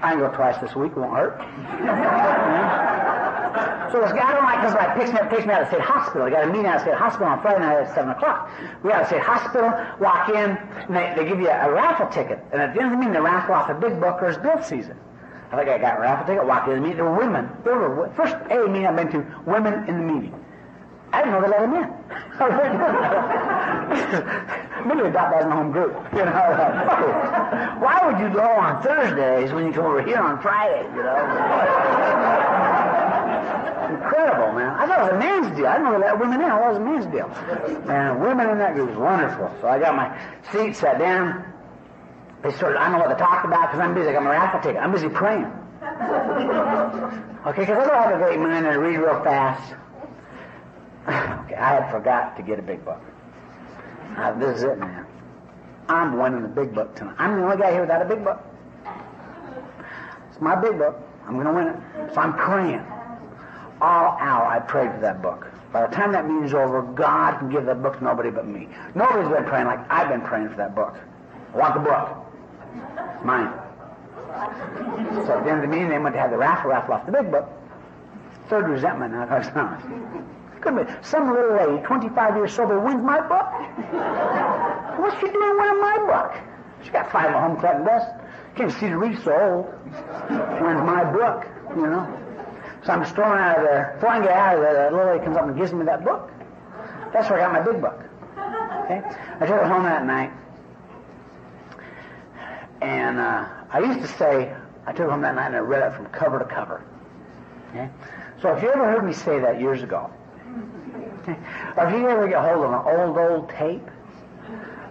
[0.00, 2.86] I can go twice this week, won't hurt.
[3.92, 5.70] So this guy, I don't like this guy picks me up, takes me out of
[5.70, 6.22] the state hospital.
[6.22, 8.48] I got a meeting out of the state hospital on Friday night at 7 o'clock.
[8.84, 12.06] We got to state hospital, walk in, and they, they give you a, a raffle
[12.06, 12.38] ticket.
[12.52, 14.62] And at the end of the meeting, they raffle off a big book or Bill
[14.62, 14.96] Sees It.
[15.50, 16.98] I think I got a raffle ticket, walked in the meeting.
[16.98, 17.50] There were women.
[17.64, 20.32] There were, first A meeting I've been to, women in the meeting.
[21.12, 21.90] I didn't know they let them in.
[24.86, 25.92] Maybe adopt that in the home group.
[26.12, 26.30] You know,
[27.82, 30.86] why would you go on Thursdays when you come over here on Fridays?
[30.94, 32.46] You know,
[33.94, 34.70] incredible, man.
[34.70, 35.66] I thought it was a man's deal.
[35.66, 36.46] I didn't know let women in.
[36.46, 37.28] I thought it was a man's deal.
[37.90, 39.50] And women in that group was wonderful.
[39.60, 40.16] So I got my
[40.52, 41.44] seat, sat down.
[42.42, 42.78] They started.
[42.78, 44.08] I don't know what they talked about because I'm busy.
[44.08, 44.82] I got my raffle ticket.
[44.82, 45.52] I'm busy praying.
[47.46, 49.74] Okay, because I don't have a great mind and I read real fast.
[51.50, 53.00] Okay, I had forgot to get a big book.
[54.38, 55.06] This is it, man.
[55.88, 57.16] I'm winning the big book tonight.
[57.18, 58.38] I'm the only guy here without a big book.
[60.30, 60.96] It's my big book.
[61.26, 62.14] I'm going to win it.
[62.14, 62.84] So I'm praying.
[63.80, 65.46] Oh, All out, I prayed for that book.
[65.72, 68.68] By the time that meeting's over, God can give that book to nobody but me.
[68.94, 70.96] Nobody's been praying like I've been praying for that book.
[71.54, 73.24] I want the book.
[73.24, 73.52] Mine.
[75.26, 77.06] So at the end of the meeting, they went to have the raffle raffle off
[77.06, 77.48] the big book.
[78.48, 80.26] Third resentment now comes on.
[80.60, 83.48] Could be some little lady, 25 years sober, wins my book.
[84.98, 86.42] What's she doing winning my book?
[86.84, 88.10] She got five home cutting dust.
[88.56, 89.66] Can't see the reef so old.
[90.60, 92.19] Wins my book, you know.
[92.90, 93.92] So I'm storming out of there.
[93.94, 95.84] Before I can get out of there, that little lady comes up and gives me
[95.84, 96.28] that book.
[97.12, 98.02] That's where I got my big book.
[98.84, 99.00] Okay?
[99.38, 100.32] I took it home that night.
[102.82, 104.52] And uh, I used to say,
[104.86, 106.82] I took it home that night and I read it from cover to cover.
[107.70, 107.88] Okay?
[108.42, 110.10] So if you ever heard me say that years ago,
[111.76, 113.88] or if you ever get hold of an old, old tape,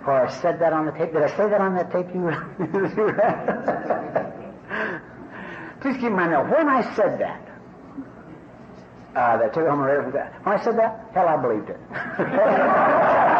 [0.08, 2.22] or I said that on the tape, did I say that on that tape you
[5.82, 7.49] Please keep in mind when I said that,
[9.16, 11.80] uh, that took home and when I said that, hell, I believed it.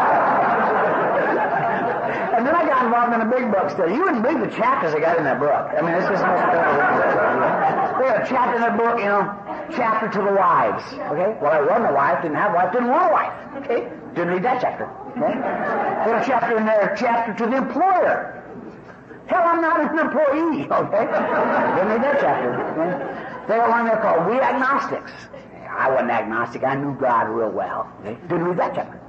[2.40, 3.92] And then I got involved in a big book study.
[3.92, 5.52] You wouldn't believe the chapters I got in that book.
[5.76, 6.40] I mean, it's just most
[8.00, 9.28] They had a chapter in that book, you know,
[9.76, 10.82] chapter to the wives.
[11.12, 11.36] Okay?
[11.36, 13.34] Well, I wasn't a wife, didn't have a wife, didn't want a wife.
[13.60, 13.92] Okay?
[14.14, 14.88] Didn't read that chapter.
[15.20, 15.36] Okay?
[15.36, 18.40] They a chapter in there, chapter to the employer.
[19.26, 20.64] Hell, I'm not an employee.
[20.64, 21.04] Okay?
[21.76, 22.56] Didn't read that chapter.
[22.72, 22.88] Okay?
[23.48, 25.12] They had one there called We Agnostics.
[25.80, 26.62] I wasn't agnostic.
[26.62, 27.90] I knew God real well.
[28.04, 29.00] Didn't read that chapter.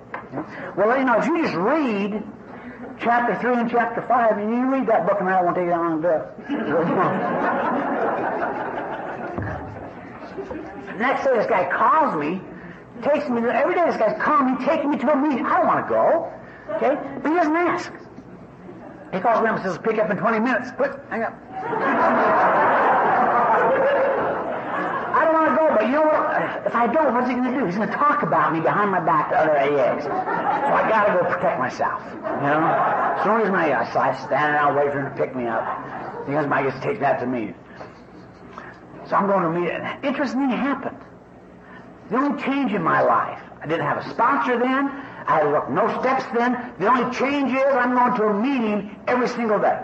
[0.78, 2.24] Well, you know, if you just read
[3.02, 5.72] chapter 3 and chapter 5, and you read that book, and I won't take you
[5.72, 6.24] that long to do it.
[10.98, 12.40] Next day, this guy calls me,
[13.04, 15.46] takes me, every day this guy's calling me, taking me to a meeting.
[15.46, 16.32] I don't want to go,
[16.76, 16.96] okay?
[17.22, 17.92] But he doesn't ask.
[19.12, 20.72] He calls me up and says, pick up in 20 minutes.
[20.78, 21.36] Quick, hang up.
[25.14, 25.26] I
[25.82, 26.68] don't want to go, but you know what?
[26.68, 27.66] If I don't, what's he going to do?
[27.66, 30.04] He's going to talk about me behind my back to other AAs.
[30.04, 32.02] So I got to go protect myself.
[32.14, 32.62] You know?
[33.18, 35.48] As soon as my, uh, so I stand around waiting for him to pick me
[35.48, 35.66] up.
[36.28, 37.54] He goes, get to take that to me.
[39.10, 39.82] So I'm going to meet it.
[40.04, 40.98] Interesting thing happened.
[42.10, 44.90] The only change in my life, I didn't have a sponsor then.
[45.28, 46.74] I had no steps then.
[46.80, 49.82] The only change is I'm going to a meeting every single day.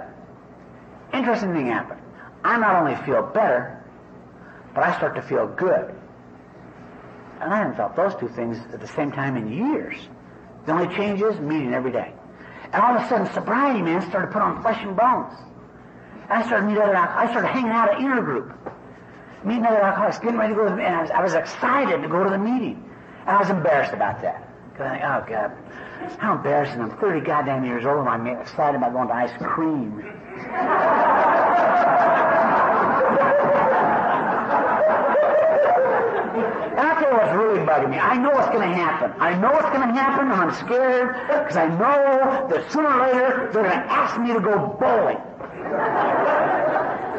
[1.14, 2.02] Interesting thing happened.
[2.44, 3.77] I not only feel better,
[4.78, 5.90] but I start to feel good.
[7.42, 9.96] And I haven't felt those two things at the same time in years.
[10.68, 12.14] The only change is meeting every day.
[12.72, 15.34] And all of a sudden, sobriety, man, started to put on flesh and bones.
[16.30, 18.56] I started meeting other I started hanging out at Intergroup,
[19.44, 20.94] meeting other alcoholics, getting ready to go to the meeting.
[20.94, 22.88] I was, I was excited to go to the meeting.
[23.22, 24.48] And I was embarrassed about that.
[24.72, 26.82] Because I think, oh, God, how embarrassing.
[26.82, 30.06] I'm 30 goddamn years old and I'm excited about going to ice cream.
[35.58, 37.98] And I'll tell really bugging me.
[37.98, 39.14] I know what's going to happen.
[39.20, 43.08] I know what's going to happen, and I'm scared because I know that sooner or
[43.08, 45.18] later they're going to ask me to go bowling.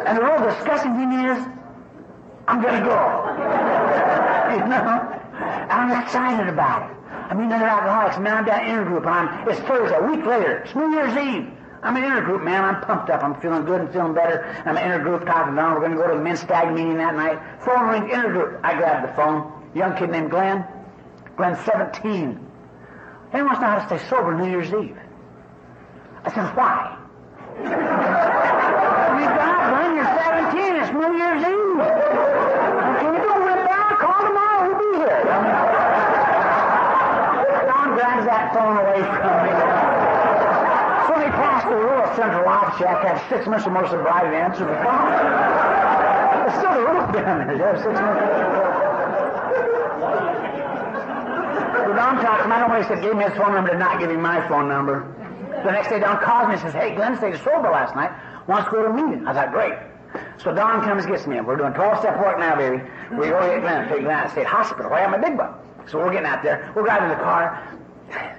[0.06, 1.46] And the real disgusting thing is,
[2.46, 2.96] I'm going to go.
[4.54, 5.18] you know?
[5.70, 6.96] I'm excited about it.
[7.30, 10.24] I mean, other alcoholics, man, I'm down in group, and I'm, it's Thursday, a week
[10.24, 11.50] later, it's New Year's Eve.
[11.82, 12.64] I'm an Intergroup, man.
[12.64, 13.22] I'm pumped up.
[13.22, 14.44] I'm feeling good and feeling better.
[14.66, 15.74] I'm an Intergroup talking them.
[15.74, 17.38] We're going to go to the men's stag meeting that night.
[17.64, 18.58] Phone rings, Intergroup.
[18.64, 19.52] I grab the phone.
[19.74, 20.64] Young kid named Glenn.
[21.36, 22.40] Glenn's 17.
[23.30, 24.96] He wants to know how to stay sober New Year's Eve.
[26.24, 26.96] I said, why?
[27.58, 30.82] you God, ah, Glenn, you're 17.
[30.82, 31.78] It's New Year's Eve.
[32.98, 33.98] Can you go whip out?
[34.02, 34.60] Call tomorrow.
[34.66, 35.22] We'll be here.
[37.70, 39.77] Don grabs that phone away from me.
[41.68, 42.80] The rural central office.
[42.80, 45.12] You have to have six months or more sobriety to answer the phone.
[46.48, 47.56] It's still the rule down there.
[47.56, 48.24] You have six months.
[51.84, 52.54] So Don talked to me.
[52.54, 53.02] I don't know said.
[53.02, 53.70] Gave me his phone number.
[53.70, 55.14] Did not give him my phone number.
[55.64, 58.12] The next day, Don calls me and says, "Hey, Glenn stayed sober last night.
[58.46, 59.74] Wants to go to a meeting." I thought, "Great."
[60.38, 61.36] So Don comes gets me.
[61.36, 62.82] And we're doing 12-step work now, baby.
[63.12, 63.88] We go get Glenn.
[63.88, 64.92] Take to State Hospital.
[64.92, 65.58] I'm my big buck.
[65.86, 66.72] So we're getting out there.
[66.74, 67.62] We're driving the car.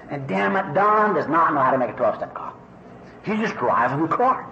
[0.10, 2.39] And damn it, Don does not know how to make a 12-step call.
[3.24, 4.48] He's just driving the car.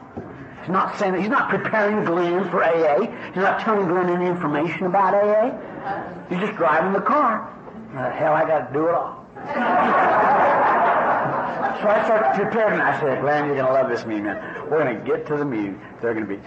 [0.62, 1.22] He's not saying that.
[1.22, 3.02] He's not preparing Glenn for AA.
[3.28, 5.52] He's not telling Glenn any information about AA.
[6.30, 7.54] He's just driving the car.
[7.96, 9.26] Uh, hell, I got to do it all.
[11.78, 14.70] so I started preparing, I said, Glenn, you're going to love this meeting, man.
[14.70, 15.80] We're going to get to the meeting.
[16.02, 16.42] They're going to be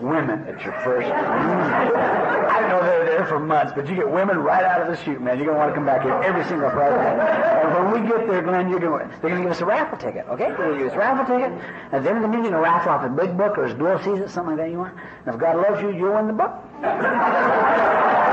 [0.00, 1.08] women at your first.
[1.08, 4.88] I didn't know they were there for months, but you get women right out of
[4.88, 5.38] the chute, man.
[5.38, 6.96] You're to want to come back here every single Friday.
[6.96, 10.26] And when we get there, Glenn, you're to, they're to give us a raffle ticket,
[10.28, 10.52] okay?
[10.56, 11.52] They're to give us a raffle ticket.
[11.92, 13.98] At the end of the meeting, a raffle off a big book or his dual
[13.98, 14.94] sees it, something like that you want.
[15.26, 16.52] And if God loves you, you'll win the book.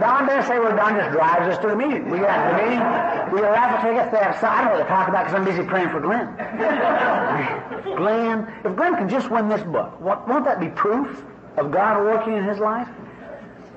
[0.00, 2.10] Don doesn't say, well, Don just drives us to the meeting.
[2.10, 2.84] We get to the meeting,
[3.32, 5.38] we get a raffle ticket, they so I don't know what to talk about because
[5.38, 6.26] I'm busy praying for Glenn.
[7.96, 11.24] Glenn, if Glenn can just win this book, won't that be proof
[11.56, 12.88] of God working in his life?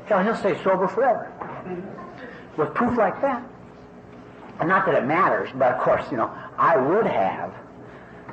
[0.05, 1.31] Hell, he'll stay sober forever.
[2.57, 3.43] With proof like that.
[4.59, 7.53] And not that it matters, but of course, you know, I would have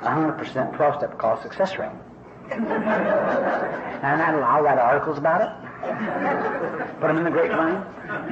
[0.01, 1.91] a 100% 12-step call success rate.
[2.51, 5.66] and I'll write articles about it.
[5.87, 7.81] Put them in the grapevine.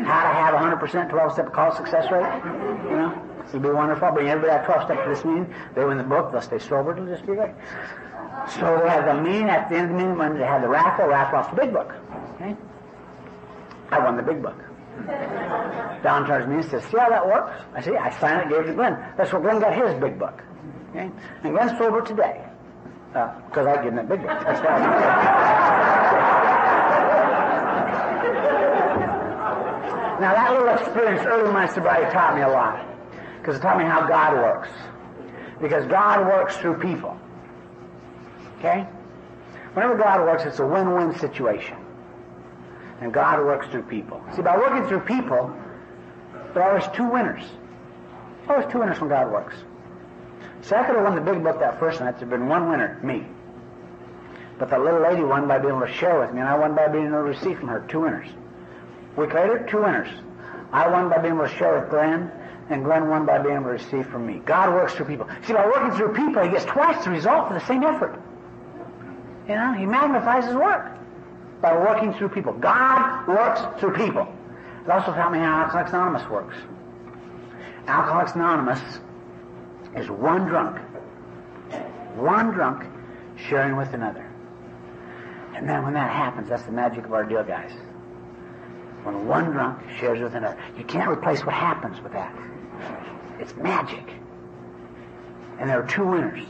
[0.06, 2.26] How to have 100% 12-step call success rate.
[2.90, 4.12] You know, it'd be wonderful.
[4.12, 5.54] Bring everybody at 12 steps to this meeting.
[5.76, 6.32] They win the book.
[6.32, 6.94] They'll stay sober.
[6.94, 7.54] It'll just be great.
[8.60, 10.68] So they have the meeting at the end of the meeting when they had the
[10.68, 11.08] raffle.
[11.08, 11.94] Raffle off the big book.
[12.36, 12.56] Okay.
[13.92, 14.58] I won the big book.
[16.04, 17.52] Don turns to me and says, see how that works?
[17.74, 17.96] I see.
[17.96, 18.98] I signed it, gave it to Glenn.
[19.18, 20.42] That's where Glenn got his big book.
[20.92, 21.12] Okay?
[21.44, 22.46] And Glenn's sober today.
[23.10, 24.40] Because uh, I gave him that big book.
[24.44, 25.86] That's why.
[30.20, 32.86] Now that little experience early in my sobriety taught me a lot.
[33.40, 34.70] Because it taught me how God works.
[35.62, 37.18] Because God works through people.
[38.60, 38.88] Okay?
[39.74, 41.78] Whenever God works, it's a win-win situation.
[43.02, 44.24] And God works through people.
[44.36, 45.56] See, by working through people,
[46.54, 47.44] there are always two winners.
[48.48, 49.56] Always two winners when God works.
[50.62, 52.18] See, I could have won the big book that first night.
[52.18, 53.28] There'd been one winner, me.
[54.58, 56.74] But the little lady won by being able to share with me, and I won
[56.74, 57.86] by being able to receive from her.
[57.90, 58.30] Two winners.
[59.16, 60.10] A week later, two winners.
[60.72, 62.32] I won by being able to share with Glenn,
[62.70, 64.42] and Glenn won by being able to receive from me.
[64.46, 65.28] God works through people.
[65.46, 68.20] See, by working through people, he gets twice the result for the same effort.
[69.48, 70.92] You know, he magnifies his work
[71.62, 72.54] by working through people.
[72.54, 74.28] God works through people.
[74.84, 76.56] It also taught me how Alcoholics Anonymous works.
[77.88, 78.82] Alcoholics Anonymous
[79.96, 80.80] is one drunk,
[82.16, 82.86] one drunk
[83.36, 84.30] sharing with another.
[85.56, 87.72] And then when that happens, that's the magic of our deal, guys.
[89.06, 92.36] When one drunk shares with another, you can't replace what happens with that.
[93.40, 94.04] It's magic.
[95.60, 96.44] And there are two winners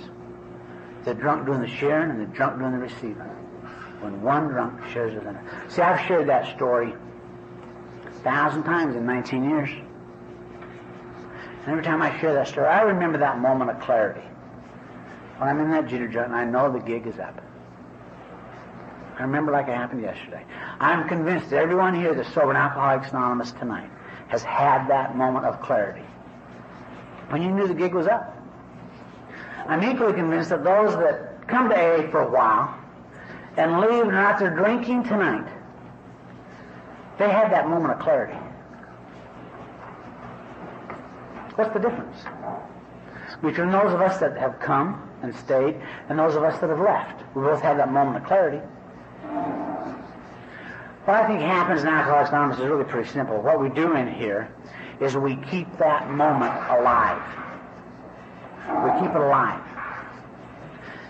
[1.03, 3.29] the drunk doing the sharing and the drunk doing the receiving.
[3.99, 5.43] When one drunk shares with another.
[5.67, 6.93] See, I've shared that story
[8.07, 9.69] a thousand times in 19 years.
[9.69, 14.25] And every time I share that story, I remember that moment of clarity.
[15.37, 17.41] When I'm in that jitter jet and I know the gig is up.
[19.17, 20.43] I remember like it happened yesterday.
[20.79, 23.89] I'm convinced that everyone here that's sober in Alcoholics Anonymous tonight
[24.27, 26.05] has had that moment of clarity.
[27.29, 28.35] When you knew the gig was up.
[29.67, 32.77] I'm equally convinced that those that come to AA for a while
[33.57, 35.47] and leave and are out there drinking tonight,
[37.17, 38.37] they had that moment of clarity.
[41.55, 42.17] What's the difference
[43.41, 46.81] between those of us that have come and stayed and those of us that have
[46.81, 47.23] left?
[47.33, 48.61] We both had that moment of clarity.
[51.05, 53.39] What I think happens in Alcoholics Anonymous is really pretty simple.
[53.39, 54.49] What we do in here
[54.99, 57.21] is we keep that moment alive.
[58.67, 59.61] We keep it alive.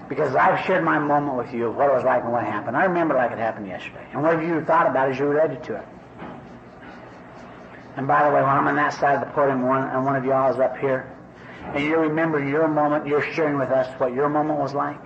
[0.10, 2.76] Because I've shared my moment with you of what it was like and what happened.
[2.76, 4.06] I remember like it happened yesterday.
[4.12, 5.86] And whatever you thought about as you related to it.
[7.96, 10.18] And by the way, when I'm on that side of the podium one, and one
[10.18, 11.10] of y'all is up here,
[11.74, 15.00] and you remember your moment, you're sharing with us what your moment was like,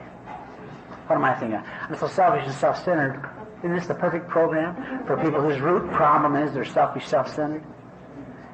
[1.09, 1.57] what am I thinking?
[1.57, 1.65] of?
[1.89, 3.27] I'm so selfish and self-centered.
[3.63, 7.63] Isn't this the perfect program for people whose root problem is they're selfish, self-centered?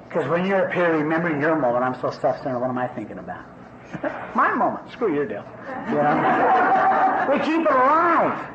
[0.08, 3.18] Because when you're up here remembering your moment, I'm so self-centered, what am I thinking
[3.18, 3.44] about?
[4.36, 4.90] My moment.
[4.94, 5.44] Screw your deal.
[5.90, 7.28] You know?
[7.30, 8.52] we keep it alive.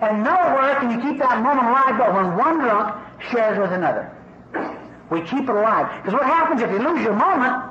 [0.00, 2.96] And nowhere can you keep that moment alive but when one drunk
[3.30, 4.10] shares with another.
[5.10, 6.02] We keep it alive.
[6.02, 7.70] Because what happens if you lose your moment,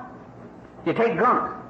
[0.85, 1.60] you take drunk.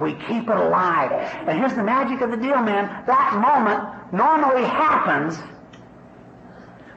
[0.00, 1.10] We keep it alive.
[1.48, 3.04] And here's the magic of the deal, man.
[3.06, 5.38] That moment normally happens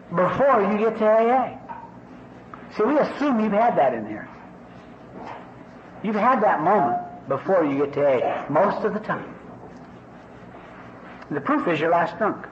[0.09, 1.57] before you get to AA.
[2.75, 4.27] See, we assume you've had that in here.
[6.03, 9.35] You've had that moment before you get to AA, most of the time.
[11.31, 12.47] The proof is your last drunk.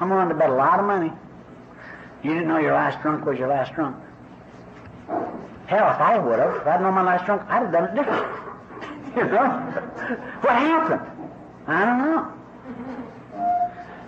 [0.00, 1.12] I'm willing to bet a lot of money.
[2.22, 3.96] You didn't know your last drunk was your last drunk.
[5.68, 7.94] Hell, if I would have, if I'd known my last drunk, I'd have done it
[7.94, 8.26] different.
[9.16, 9.48] you know?
[10.40, 11.28] What happened?
[11.66, 12.32] I don't know.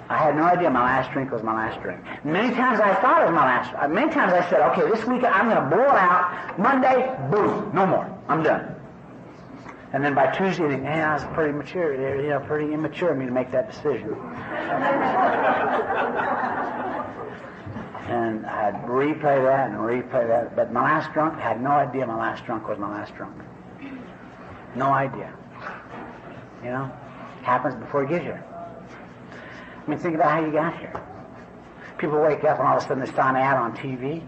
[0.08, 2.00] I had no idea my last drink was my last drink.
[2.24, 3.74] Many times I thought it was my last.
[3.74, 6.58] Uh, many times I said, okay, this week I'm going to blow it out.
[6.58, 8.18] Monday, boom, no more.
[8.26, 8.74] I'm done.
[9.92, 11.92] And then by Tuesday, I think, hey, I was pretty mature.
[12.22, 14.16] You know, pretty immature of me to make that decision.
[18.11, 20.56] and I'd replay that and replay that.
[20.56, 23.36] But my last drunk, I had no idea my last drunk was my last drunk.
[24.74, 25.32] No idea.
[26.64, 26.92] You know,
[27.42, 28.44] happens before you get here.
[29.32, 31.00] I mean, think about how you got here.
[31.98, 34.22] People wake up and all of a sudden they saw an ad on TV.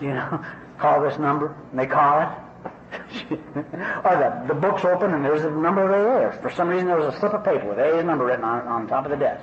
[0.00, 0.44] You know,
[0.78, 2.28] call this number, and they call it.
[3.30, 6.40] or the, the book's open and there's a number of AA.
[6.40, 8.86] For some reason there was a slip of paper with AA's number written on on
[8.86, 9.42] top of the desk.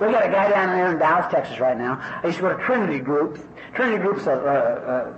[0.00, 2.00] We got a guy down there in Dallas, Texas right now.
[2.22, 3.38] I used to go to Trinity Group.
[3.74, 5.14] Trinity Group's a, uh,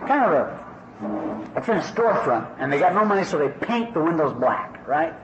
[0.00, 3.48] uh, kind of a, it's in a storefront and they got no money so they
[3.66, 5.14] paint the windows black, right?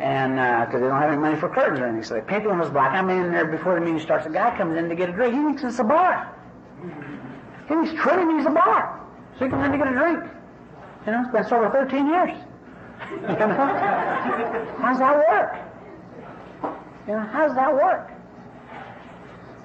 [0.00, 2.42] and because uh, they don't have any money for curtains or anything, so they paint
[2.44, 2.92] the windows black.
[2.92, 4.26] I'm in there before the meeting starts.
[4.26, 5.34] A guy comes in to get a drink.
[5.34, 6.34] He thinks it's a bar.
[6.82, 6.88] He
[7.68, 9.06] thinks he's a bar,
[9.38, 10.24] so he comes in to get a drink.
[11.06, 12.38] You know, it's been sober 13 years.
[13.10, 13.48] You know?
[14.78, 15.56] How's that work?
[17.06, 18.10] You know, how's that work?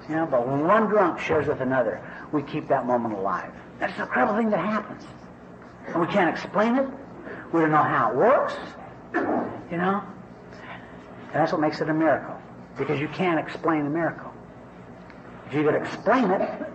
[0.08, 2.00] You know, but when one drunk shares with another,
[2.32, 3.52] we keep that moment alive.
[3.78, 5.04] That's an incredible thing that happens.
[5.88, 6.88] And we can't explain it.
[7.52, 8.54] We don't know how it works.
[9.14, 10.02] You know?
[10.52, 12.34] And that's what makes it a miracle.
[12.78, 14.32] Because you can't explain a miracle.
[15.48, 16.66] If you could explain it,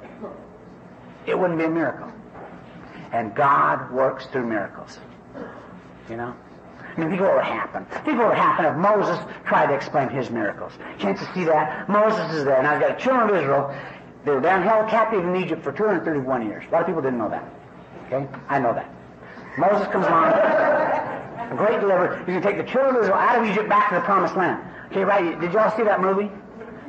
[1.26, 2.12] it wouldn't be a miracle.
[3.12, 5.00] And God works through miracles.
[6.10, 6.36] You know?
[6.96, 7.86] I mean, think what would happen.
[8.04, 10.74] Think what would happen if Moses tried to explain his miracles.
[11.00, 11.88] Can't you see that?
[11.88, 12.62] Moses is there.
[12.62, 13.76] Now, he's got the children of Israel.
[14.26, 16.64] They were down held captive in Egypt for 231 years.
[16.68, 17.44] A lot of people didn't know that.
[18.08, 18.28] Okay?
[18.50, 18.94] I know that.
[19.58, 22.20] Moses comes along, a great deliverer.
[22.20, 24.62] You can take the children of Israel out of Egypt back to the promised land.
[24.92, 25.40] Okay, right?
[25.40, 26.30] Did y'all see that movie?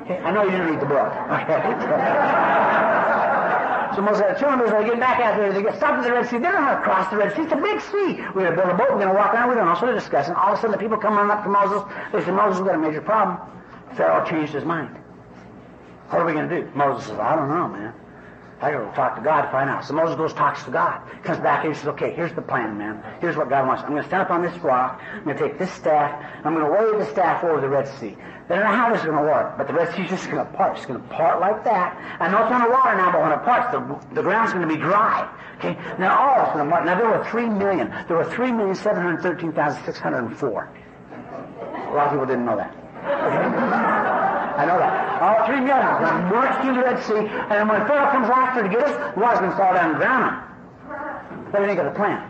[0.03, 1.13] Okay, I know you didn't read the book.
[1.31, 3.19] Okay.
[3.95, 6.05] So most of the children, as they get back out there, they get stopped at
[6.05, 6.39] the Red Sea.
[6.39, 7.43] They don't know how to cross the Red Sea.
[7.43, 8.23] It's a big sea.
[8.35, 8.91] We're going to build a boat.
[8.91, 9.49] We're going to walk around.
[9.51, 9.75] We don't know.
[9.75, 10.35] So they're discussing.
[10.35, 11.83] All of a sudden, the people come running up to Moses.
[12.13, 13.39] They say, Moses, we've got a major problem.
[13.97, 14.97] Pharaoh changed his mind.
[16.09, 16.71] What are we going to do?
[16.75, 17.95] Moses says, I don't know, man.
[18.63, 19.85] I got to talk to God to find out.
[19.85, 22.79] So Moses goes, talks to God, comes back, and he says, okay, here's the plan,
[22.79, 23.03] man.
[23.21, 23.83] Here's what God wants.
[23.83, 25.03] I'm going to stand up on this rock.
[25.13, 26.25] I'm going to take this staff.
[26.45, 28.17] I'm going to wave the staff over the Red Sea.
[28.49, 30.45] They don't know how this is going to work, but the Red Sea's just going
[30.45, 30.77] to part.
[30.77, 31.97] It's going to part like that.
[32.21, 34.81] I know it's underwater now, but when it parts, the, the ground's going to be
[34.81, 35.29] dry.
[35.59, 35.77] Okay?
[35.99, 36.85] Now all it's going to.
[36.85, 37.93] Now there were three million.
[38.09, 40.69] There were three million seven hundred thirteen thousand six hundred and four.
[41.63, 42.75] A lot of people didn't know that.
[43.03, 45.23] I know that.
[45.23, 48.63] All three million are march through the Red Sea, and then when Pharaoh comes after
[48.63, 50.35] to get us, the water's going to fall down and drown them.
[51.53, 52.29] What do you think of the plan?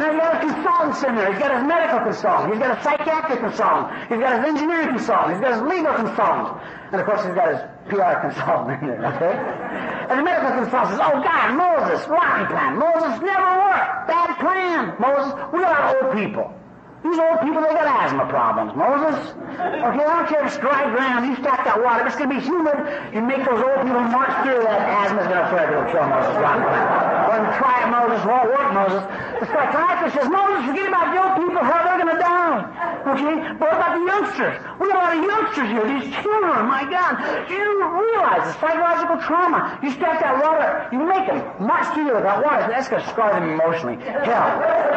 [0.00, 1.32] Now he got a consultant in there.
[1.32, 2.52] He's got his medical consultant.
[2.52, 3.86] He's got a psychiatric consultant.
[4.08, 5.30] He's got his engineering consultant.
[5.34, 6.48] He's got his legal consultant.
[6.92, 9.34] And of course he's got his PR consultant in there, okay?
[10.10, 12.78] And the medical consultant says, oh God, Moses, rotten plan.
[12.78, 13.90] Moses never worked.
[14.08, 14.80] Bad plan.
[14.98, 16.52] Moses, we are old people.
[17.04, 19.36] These old people, they got asthma problems, Moses.
[19.36, 22.36] Okay, I don't care if it's dry ground, you stack that water, it's going to
[22.36, 22.80] be humid,
[23.12, 27.03] you make those old people march through that asthma's going to it'll kill Moses.
[27.34, 29.02] Well, try Moses, won't work, Moses.
[29.42, 32.62] The psychiatrist says, Moses, forget about old people, how they're going to die.
[33.10, 34.54] Okay, but what about the youngsters?
[34.78, 37.18] We have a lot of youngsters here, these children, my God.
[37.50, 39.82] You realize the psychological trauma.
[39.82, 43.08] You stack that water, you make them march through with that water, that's going to
[43.10, 43.98] scar them emotionally.
[43.98, 44.46] Hell,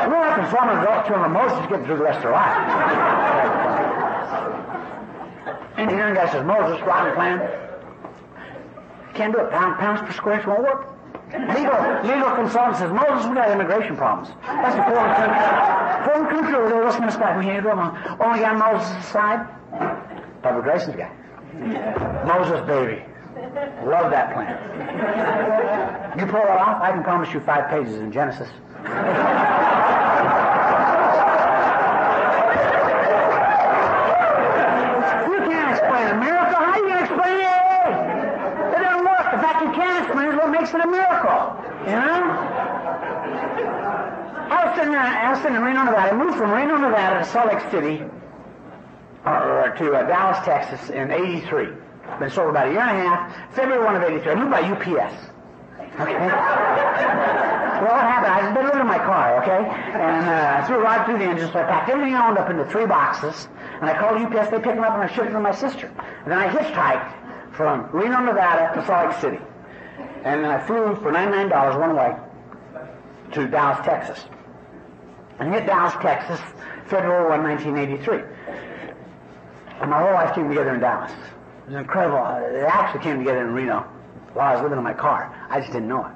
[0.06, 2.54] we're not conforming to them emotions to get through the rest of their life.
[5.82, 7.42] Engineering guy says, Moses, rotten plan.
[9.16, 9.50] Can't do it.
[9.50, 10.97] Pound, pounds per square inch won't work.
[11.28, 11.76] Legal,
[12.08, 14.30] legal consultant says, Moses, we got immigration problems.
[14.46, 15.44] That's a foreign country.
[16.06, 17.38] Foreign country over there, what's going to stop?
[17.38, 17.78] We can't do it.
[18.22, 19.46] Only on Moses' side?
[20.42, 21.12] Public relations guy.
[22.26, 23.04] Moses, baby.
[23.86, 26.18] Love that plan.
[26.18, 28.50] You pull it off, I can promise you five pages in Genesis.
[40.60, 41.56] Makes it a miracle.
[41.86, 42.24] You know?
[44.50, 46.14] I was sitting there, I was sitting in Reno, Nevada.
[46.14, 48.04] I moved from Reno, Nevada to Salt Lake City,
[49.26, 51.68] or, to uh, Dallas, Texas in 83.
[52.20, 53.54] Been sold about a year and a half.
[53.54, 54.32] February 1 of 83.
[54.32, 55.14] I moved by UPS.
[56.00, 56.14] Okay?
[56.14, 58.32] well, what happened?
[58.32, 59.68] I was been living in my car, okay?
[59.68, 62.50] And uh, I threw right through the engine, so I packed everything I owned up
[62.50, 63.50] into three boxes.
[63.82, 64.50] And I called UPS.
[64.50, 65.88] They picked them up and I shipped them to my sister.
[66.24, 69.40] And then I hitchhiked from Reno, Nevada to Salt Lake City.
[70.24, 72.16] And then I flew for $99 one way
[73.34, 74.26] to Dallas, Texas.
[75.40, 76.40] And hit Dallas, Texas,
[76.88, 78.22] February 1, 1983.
[79.82, 81.12] And my whole life came together in Dallas.
[81.12, 82.18] It was incredible.
[82.56, 83.82] It actually came together in Reno
[84.34, 85.34] while I was living in my car.
[85.50, 86.12] I just didn't know it.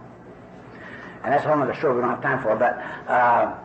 [1.24, 2.56] And that's one of the show we don't have time for.
[2.56, 3.56] But uh,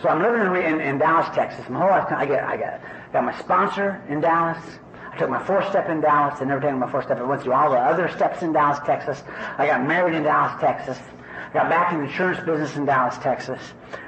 [0.00, 1.68] so I'm living in, in, in, Dallas, Texas.
[1.68, 2.80] My whole life, I get I got
[3.12, 4.62] got my sponsor in Dallas.
[5.14, 6.40] I took my fourth step in Dallas.
[6.40, 7.18] I never taken my fourth step.
[7.18, 9.22] I went through all the other steps in Dallas, Texas.
[9.58, 10.98] I got married in Dallas, Texas.
[10.98, 13.60] I Got back in the insurance business in Dallas, Texas.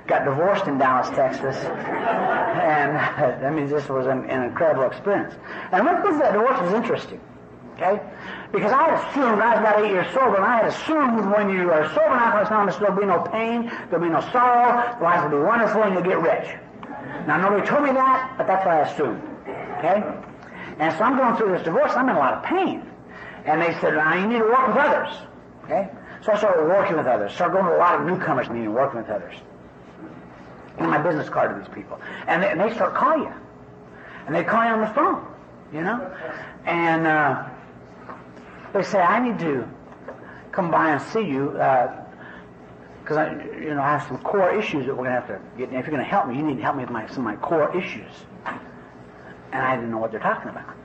[0.09, 1.54] Got divorced in Dallas, Texas.
[1.64, 2.98] And
[3.46, 5.32] I mean, this was an, an incredible experience.
[5.70, 7.20] And what was that divorce was interesting.
[7.74, 8.00] Okay?
[8.50, 11.50] Because I had assumed, I was about eight years sober, and I had assumed when
[11.50, 15.38] you are sober Alcoholics Anonymous, there'll be no pain, there'll be no sorrow, life will
[15.38, 16.48] be wonderful, and you'll get rich.
[17.28, 19.22] Now, nobody told me that, but that's what I assumed.
[19.78, 20.02] Okay?
[20.79, 21.93] And so I'm going through this divorce.
[21.95, 22.83] I'm in a lot of pain.
[23.45, 25.14] And they said, now you need to work with others.
[25.64, 25.89] Okay?
[26.22, 27.33] So I started working with others.
[27.33, 29.35] Started going to a lot of newcomers meeting, working with others.
[30.79, 32.01] and my business card to these people.
[32.27, 33.33] And they, and they start calling you.
[34.27, 35.27] And they call you on the phone,
[35.72, 36.14] you know?
[36.64, 37.49] And uh,
[38.72, 39.68] they say, I need to
[40.51, 44.87] come by and see you because uh, I, you know, I have some core issues
[44.87, 45.68] that we're going to have to get.
[45.68, 47.24] If you're going to help me, you need to help me with my, some of
[47.24, 48.11] my core issues.
[49.57, 50.76] And I didn't know what they're talking about.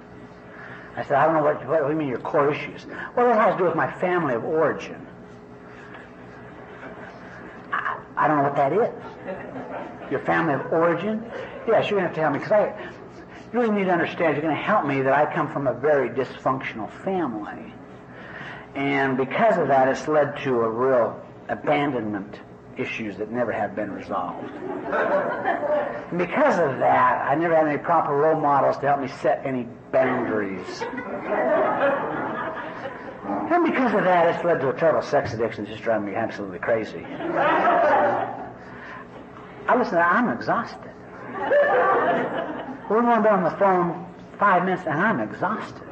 [0.96, 2.86] I said, I don't know what, what, you mean your core issues?
[3.18, 5.06] Well, it has to do with my family of origin.
[7.74, 10.10] I, I don't know what that is.
[10.10, 11.22] Your family of origin?
[11.68, 12.92] Yes, you're going to have to help me because I
[13.52, 15.74] you really need to understand you're going to help me that I come from a
[15.74, 17.74] very dysfunctional family.
[18.76, 22.40] And because of that, it's led to a real abandonment
[22.82, 24.50] issues that never have been resolved.
[26.10, 29.46] and because of that, I never had any proper role models to help me set
[29.46, 30.82] any boundaries.
[33.52, 36.60] and because of that, it's led to a total sex addiction, just driving me absolutely
[36.60, 37.06] crazy.
[39.68, 40.92] I listen, I'm exhausted.
[42.90, 44.06] We're going on the phone
[44.38, 45.91] five minutes, and I'm exhausted.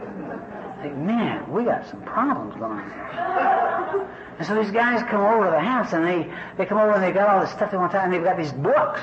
[0.81, 4.07] Think, man, we got some problems going on here.
[4.37, 7.03] And so these guys come over to the house, and they, they come over and
[7.03, 9.01] they got all this stuff they want to, and they've got these books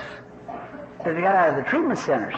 [1.04, 2.34] that they got out of the treatment centers.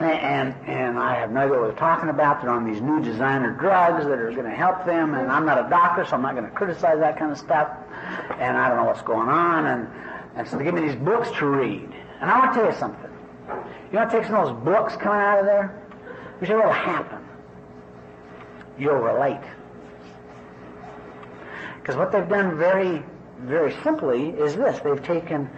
[0.00, 2.42] And, and I have no idea what they're talking about.
[2.42, 5.64] They're on these new designer drugs that are going to help them, and I'm not
[5.64, 7.68] a doctor, so I'm not going to criticize that kind of stuff.
[8.40, 9.88] And I don't know what's going on, and,
[10.34, 11.88] and so they give me these books to read.
[12.20, 13.10] And I want to tell you something.
[13.92, 15.80] You want to take some of those books coming out of there?
[16.40, 17.23] You say, what will happen?
[18.78, 19.40] You'll relate.
[21.80, 23.02] Because what they've done very,
[23.40, 24.80] very simply is this.
[24.80, 25.50] They've taken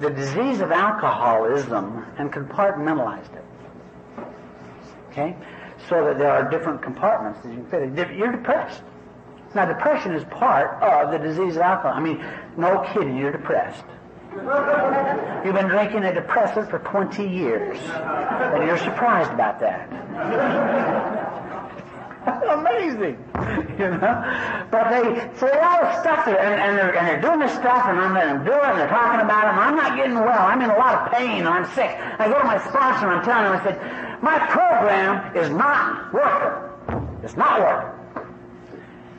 [0.00, 3.44] the disease of alcoholism and compartmentalized it.
[5.10, 5.36] Okay?
[5.88, 8.16] So that there are different compartments that you can fit.
[8.16, 8.82] You're depressed.
[9.54, 11.92] Now, depression is part of the disease of alcohol.
[11.92, 12.24] I mean,
[12.56, 13.84] no kidding, you're depressed.
[14.34, 19.88] You've been drinking a depressant for 20 years, and you're surprised about that.
[22.26, 23.18] Amazing,
[23.78, 24.66] you know.
[24.70, 25.02] But they
[25.36, 28.14] say all this stuff there, and, and, they're, and they're doing this stuff, and I'm
[28.14, 29.50] letting them do it, and they're talking about it.
[29.50, 30.46] And I'm not getting well.
[30.46, 31.90] I'm in a lot of pain, and I'm sick.
[32.18, 36.12] I go to my sponsor, and I'm telling him, I said, my program is not
[36.14, 37.20] working.
[37.22, 37.90] It's not working.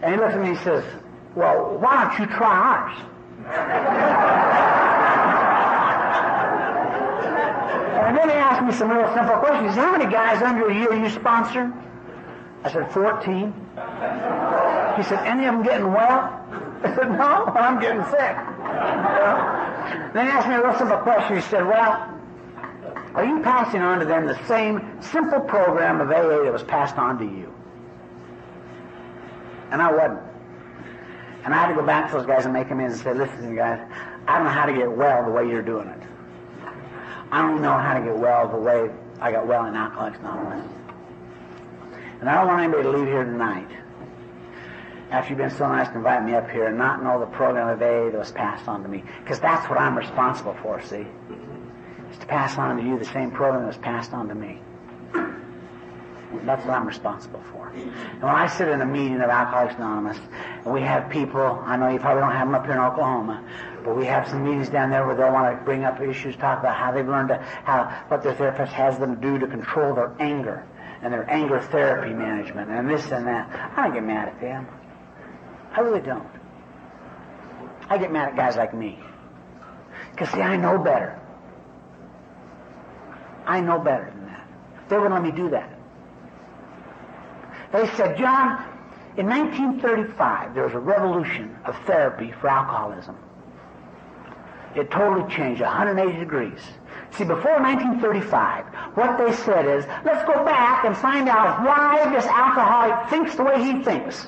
[0.02, 0.84] And he looks at me and he says,
[1.36, 2.98] well, why don't you try ours?
[8.06, 9.74] And then he asked me some real simple questions.
[9.76, 11.74] How many guys under you you sponsor?
[12.66, 13.54] I said, 14.
[14.98, 16.34] He said, any of them getting well?
[16.84, 18.36] I said, no, I'm getting sick.
[20.14, 21.36] Then he asked me a real simple question.
[21.36, 22.10] He said, well,
[23.14, 26.98] are you passing on to them the same simple program of AA that was passed
[26.98, 27.54] on to you?
[29.70, 30.22] And I wasn't.
[31.44, 33.14] And I had to go back to those guys and make them in and say,
[33.14, 33.80] listen, guys,
[34.28, 36.02] I don't know how to get well the way you're doing it.
[37.32, 38.90] I don't know how to get well the way
[39.22, 40.68] I got well in Alcoholics Anonymous.
[42.20, 43.70] And I don't want anybody to leave here tonight
[45.12, 47.70] after you've been so nice to invite me up here and not know the program
[47.70, 49.04] of AA that was passed on to me.
[49.24, 50.98] Because that's what I'm responsible for, see?
[50.98, 52.12] Mm-hmm.
[52.12, 54.60] Is to pass on to you the same program that was passed on to me.
[56.44, 57.70] That's what I'm responsible for.
[57.70, 60.18] And when I sit in a meeting of Alcoholics Anonymous,
[60.64, 63.44] and we have people, I know you probably don't have them up here in Oklahoma,
[63.84, 66.60] but we have some meetings down there where they'll want to bring up issues, talk
[66.60, 70.12] about how they've learned to, how, what their therapist has them do to control their
[70.20, 70.66] anger,
[71.02, 73.50] and their anger therapy management, and this and that.
[73.78, 74.68] I don't get mad at them.
[75.74, 76.28] I really don't.
[77.90, 79.00] I get mad at guys like me.
[80.12, 81.20] Because, see, I know better.
[83.46, 84.48] I know better than that.
[84.90, 85.70] They wouldn't let me do that.
[87.72, 88.64] They said, John,
[89.18, 93.18] in 1935, there was a revolution of therapy for alcoholism.
[94.76, 96.60] It totally changed 180 degrees.
[97.18, 98.66] See, before 1935,
[98.96, 103.44] what they said is, let's go back and find out why this alcoholic thinks the
[103.44, 104.28] way he thinks.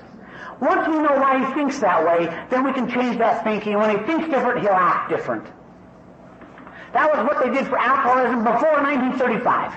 [0.62, 3.78] Once we know why he thinks that way, then we can change that thinking.
[3.78, 5.46] When he thinks different, he'll act different.
[6.94, 9.74] That was what they did for alcoholism before 1935.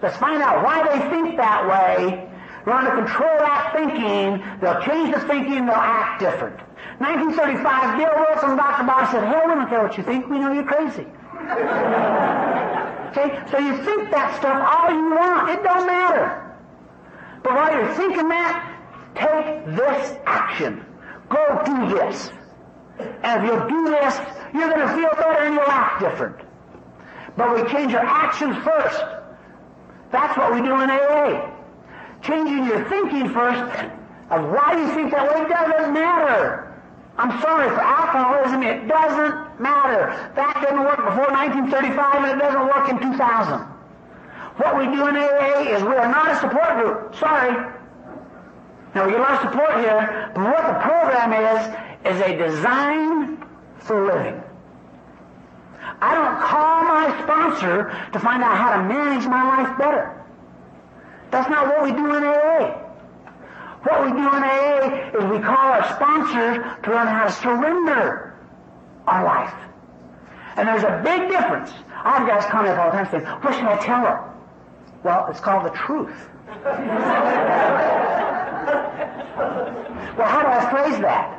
[0.00, 2.30] Let's find out why they think that way,
[2.66, 6.56] learn to control that thinking, they'll change the thinking, they'll act different.
[6.98, 8.84] 1935, Bill Wilson and Dr.
[8.86, 11.06] Bob said, hell, we don't care what you think, we know you're crazy.
[13.10, 16.54] Okay, so you think that stuff all you want, it don't matter.
[17.42, 18.74] But while you're thinking that,
[19.14, 20.84] take this action.
[21.28, 22.30] Go do this.
[23.22, 24.18] And if you'll do this,
[24.54, 26.36] you're going to feel better and you'll act different.
[27.36, 29.00] But we change our actions first.
[30.10, 31.50] That's what we do in AA.
[32.22, 33.84] Changing your thinking first
[34.30, 36.67] of why you think that way doesn't matter.
[37.18, 40.14] I'm sorry, for alcoholism, it doesn't matter.
[40.36, 43.60] That didn't work before 1935 and it doesn't work in 2000.
[44.58, 47.16] What we do in AA is we are not a support group.
[47.16, 47.52] Sorry.
[48.94, 51.60] Now we get a lot of support here, but what the program is,
[52.06, 53.44] is a design
[53.80, 54.40] for living.
[56.00, 60.24] I don't call my sponsor to find out how to manage my life better.
[61.32, 62.87] That's not what we do in AA.
[63.82, 68.34] What we do in AA is we call our sponsors to learn how to surrender
[69.06, 69.54] our life.
[70.56, 71.70] And there's a big difference.
[71.92, 74.24] I have guys call me up all the time saying, what should I tell her?
[75.04, 76.12] Well, it's called the truth.
[80.16, 81.34] well, how do I phrase that?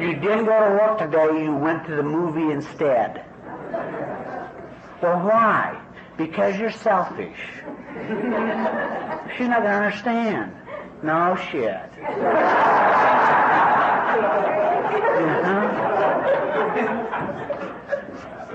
[0.00, 3.24] you didn't go to work today, you went to the movie instead.
[5.00, 5.83] Well, why?
[6.16, 7.36] Because you're selfish.
[9.36, 10.52] She's not going to understand.
[11.02, 11.90] No shit.
[15.34, 15.80] Uh-huh.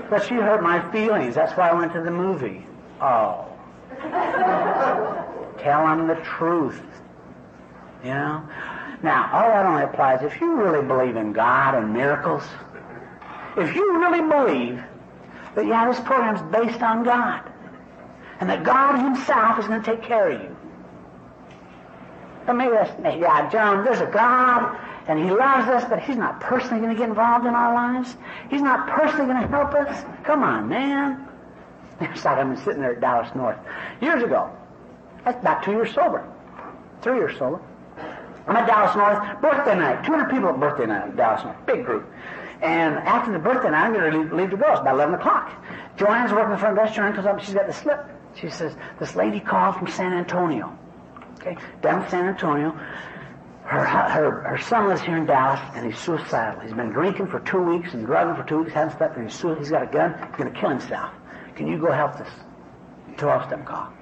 [0.08, 1.34] But she hurt my feelings.
[1.36, 2.66] That's why I went to the movie.
[3.00, 3.46] Oh.
[5.58, 6.82] Tell him the truth.
[8.02, 8.42] You know?
[9.02, 12.42] Now, all that only applies if you really believe in God and miracles.
[13.56, 14.82] If you really believe
[15.54, 17.49] that, yeah, this program's based on God.
[18.40, 20.56] And that God Himself is going to take care of you.
[22.52, 22.90] Maybe that's,
[23.20, 24.76] yeah, John, there's a God,
[25.06, 28.16] and He loves us, but He's not personally going to get involved in our lives.
[28.50, 30.04] He's not personally going to help us.
[30.24, 31.28] Come on, man.
[32.00, 33.58] It's like I've been sitting there at Dallas North
[34.00, 34.50] years ago.
[35.24, 36.26] That's about two years sober.
[37.02, 37.60] Three years sober.
[38.46, 40.04] I'm at Dallas North, birthday night.
[40.04, 41.66] 200 people at birthday night at Dallas North.
[41.66, 42.10] Big group.
[42.62, 44.70] And after the birthday night, I'm going to leave, leave to go.
[44.72, 45.52] It's about 11 o'clock.
[45.96, 46.94] Joanne's working in the front desk.
[46.94, 47.40] Joanne comes up.
[47.40, 48.06] She's got the slip.
[48.36, 50.76] She says, this lady called from San Antonio.
[51.40, 52.70] Okay, down San Antonio.
[53.64, 56.60] Her, her, her son lives here in Dallas, and he's suicidal.
[56.60, 59.40] He's been drinking for two weeks and drugging for two weeks, hasn't slept, and he's,
[59.58, 60.14] he's got a gun.
[60.14, 61.12] He's going to kill himself.
[61.54, 62.28] Can you go help this
[63.16, 63.92] 12-step call?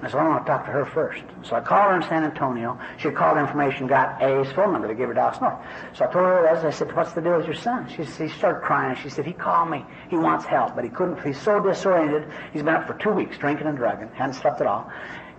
[0.00, 1.24] I said, I want to talk to her first.
[1.42, 2.78] So I called her in San Antonio.
[2.98, 5.58] She called information, got A's phone number to give her Dallas North.
[5.92, 6.64] So I told her what it was.
[6.64, 7.88] I said, what's the deal with your son?
[7.88, 8.96] She, she started crying.
[9.02, 9.84] She said, he called me.
[10.08, 11.20] He wants help, but he couldn't.
[11.26, 12.28] He's so disoriented.
[12.52, 14.08] He's been up for two weeks drinking and drugging.
[14.14, 14.88] Hadn't slept at all.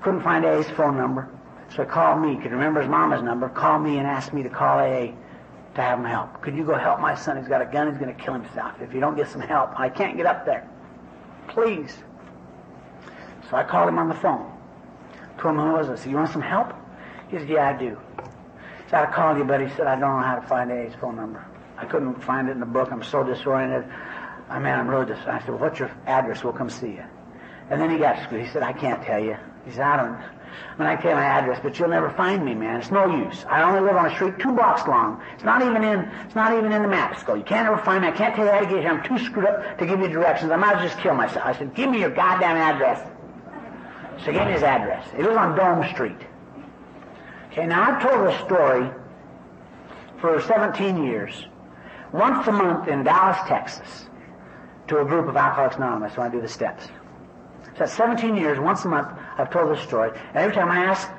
[0.01, 1.29] Couldn't find A's phone number.
[1.73, 2.35] So he called me.
[2.41, 3.47] Could remember his mama's number.
[3.47, 5.13] Called me and asked me to call AA
[5.75, 6.41] to have him help.
[6.41, 7.37] Could you go help my son?
[7.37, 7.89] He's got a gun.
[7.89, 8.73] He's going to kill himself.
[8.81, 10.67] If you don't get some help, I can't get up there.
[11.47, 11.95] Please.
[13.49, 14.48] So I called him on the phone.
[15.39, 15.89] Told him who was.
[15.89, 16.73] I said, you want some help?
[17.29, 17.97] He said, yeah, I do.
[18.89, 21.15] So I called you, but he said, I don't know how to find A's phone
[21.15, 21.45] number.
[21.77, 22.91] I couldn't find it in the book.
[22.91, 23.85] I'm so disoriented.
[24.49, 25.29] I mean, I'm really disoriented.
[25.29, 26.43] I said, well, what's your address?
[26.43, 27.03] We'll come see you.
[27.69, 28.45] And then he got screwed.
[28.45, 29.37] He said, I can't tell you.
[29.65, 32.43] He said, I don't, I mean, I tell you my address, but you'll never find
[32.43, 32.79] me, man.
[32.81, 33.45] It's no use.
[33.47, 35.21] I only live on a street two blocks long.
[35.35, 37.37] It's not even in, it's not even in the Mapsco.
[37.37, 38.07] You can't ever find me.
[38.07, 38.89] I can't tell you how to get here.
[38.89, 40.51] I'm too screwed up to give you directions.
[40.51, 41.45] I might as well just kill myself.
[41.45, 43.07] I said, give me your goddamn address.
[44.25, 45.07] Gave me his address.
[45.17, 46.17] It was on Dome Street.
[47.51, 48.89] Okay, now I've told this story
[50.19, 51.47] for 17 years,
[52.11, 54.07] once a month in Dallas, Texas,
[54.87, 56.87] to a group of Alcoholics Anonymous when I do the steps.
[57.77, 60.11] So 17 years, once a month, I've told this story.
[60.11, 61.09] And every time I ask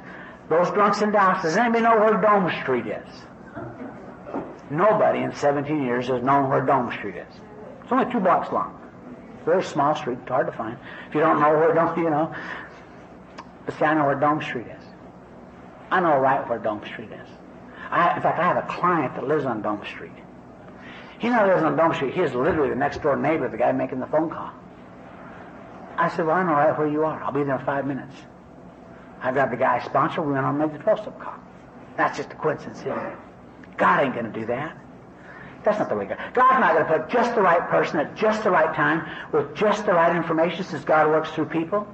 [0.48, 3.08] those drunks in Dallas, does anybody know where Dome Street is?
[4.70, 7.34] Nobody in 17 years has known where Dome Street is.
[7.82, 8.76] It's only two blocks long.
[9.44, 10.76] Very small street, hard to find.
[11.08, 12.34] If you don't know where Dome, you know.
[13.66, 14.84] But see, I know where Dome Street is.
[15.90, 17.28] I know right where Dome Street is.
[17.90, 20.12] I, in fact, I have a client that lives on Dome Street.
[21.18, 22.14] He not lives on Dome Street.
[22.14, 24.52] He is literally the next door neighbor, of the guy making the phone call.
[25.96, 27.22] I said, well, I know right where you are.
[27.22, 28.14] I'll be there in five minutes.
[29.20, 30.22] I grabbed the guy's sponsor.
[30.22, 31.34] We went on and made the 12-step call.
[31.96, 32.82] That's just a coincidence?
[33.76, 34.76] God ain't going to do that.
[35.62, 36.18] That's not the way God.
[36.32, 39.54] God's not going to put just the right person at just the right time with
[39.54, 41.86] just the right information since God works through people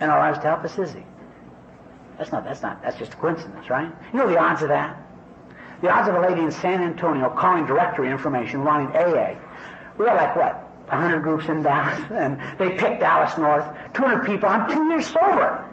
[0.00, 1.02] in our lives to help us, is He?
[2.18, 3.92] That's not, that's not, that's just a coincidence, right?
[4.12, 4.96] You know the odds of that?
[5.82, 9.36] The odds of a lady in San Antonio calling directory information wanting AA.
[9.98, 10.62] We got like what?
[10.88, 13.64] 100 groups in Dallas, and they picked Dallas North.
[13.94, 14.48] 200 people.
[14.48, 15.64] I'm two years sober.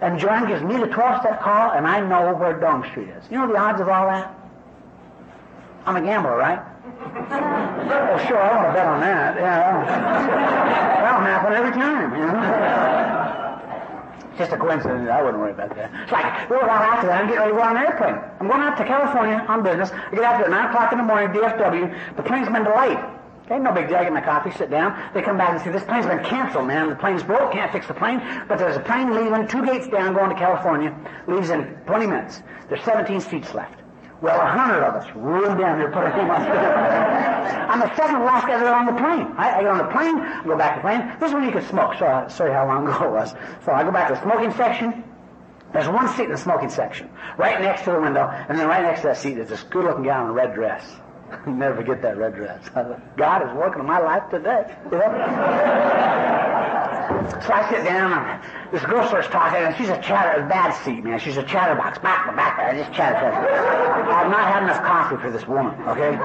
[0.00, 3.24] And Joanne gives me the 12-step call, and I know where Dome Street is.
[3.30, 4.34] You know the odds of all that?
[5.84, 6.60] I'm a gambler, right?
[7.02, 9.36] oh, sure, I want to bet on that.
[9.36, 9.84] Yeah,
[11.02, 13.19] that'll happen every time, you know?
[14.40, 15.06] Just a coincidence.
[15.10, 15.92] I wouldn't worry about that.
[16.02, 17.20] It's like, we're going after that.
[17.20, 18.16] I'm getting ready to go on an airplane.
[18.40, 19.90] I'm going out to California on business.
[19.92, 22.16] I get out there at 9 o'clock in the morning, DFW.
[22.16, 22.96] The plane's been delayed.
[23.44, 23.98] Okay, no big deal.
[23.98, 24.96] I get my coffee, sit down.
[25.12, 26.88] They come back and say, this plane's been canceled, man.
[26.88, 27.52] The plane's broke.
[27.52, 28.24] Can't fix the plane.
[28.48, 30.96] But there's a plane leaving two gates down going to California.
[31.28, 32.40] Leaves in 20 minutes.
[32.70, 33.76] There's 17 seats left.
[34.22, 36.40] Well, a hundred of us rolled down there, put our name on
[37.40, 39.26] I'm the second last guy there on the plane.
[39.36, 41.16] I, I, get on the plane, I go back to the plane.
[41.20, 43.34] This is when you could smoke, so I'll show you how long ago it was.
[43.64, 45.04] So I go back to the smoking section.
[45.72, 47.08] There's one seat in the smoking section,
[47.38, 50.02] right next to the window, and then right next to that seat is this good-looking
[50.02, 50.84] gal in a red dress.
[51.46, 52.68] Never forget that red dress.
[53.16, 54.76] God is working in my life today.
[54.90, 56.20] You know?
[57.10, 58.42] So I sit down and
[58.72, 61.18] this girl starts talking and she's a chatter, a bad seat, man.
[61.18, 61.98] She's a chatterbox.
[61.98, 64.10] Back, back, I just chatter, chatter.
[64.10, 66.16] I've not had enough coffee for this woman, okay?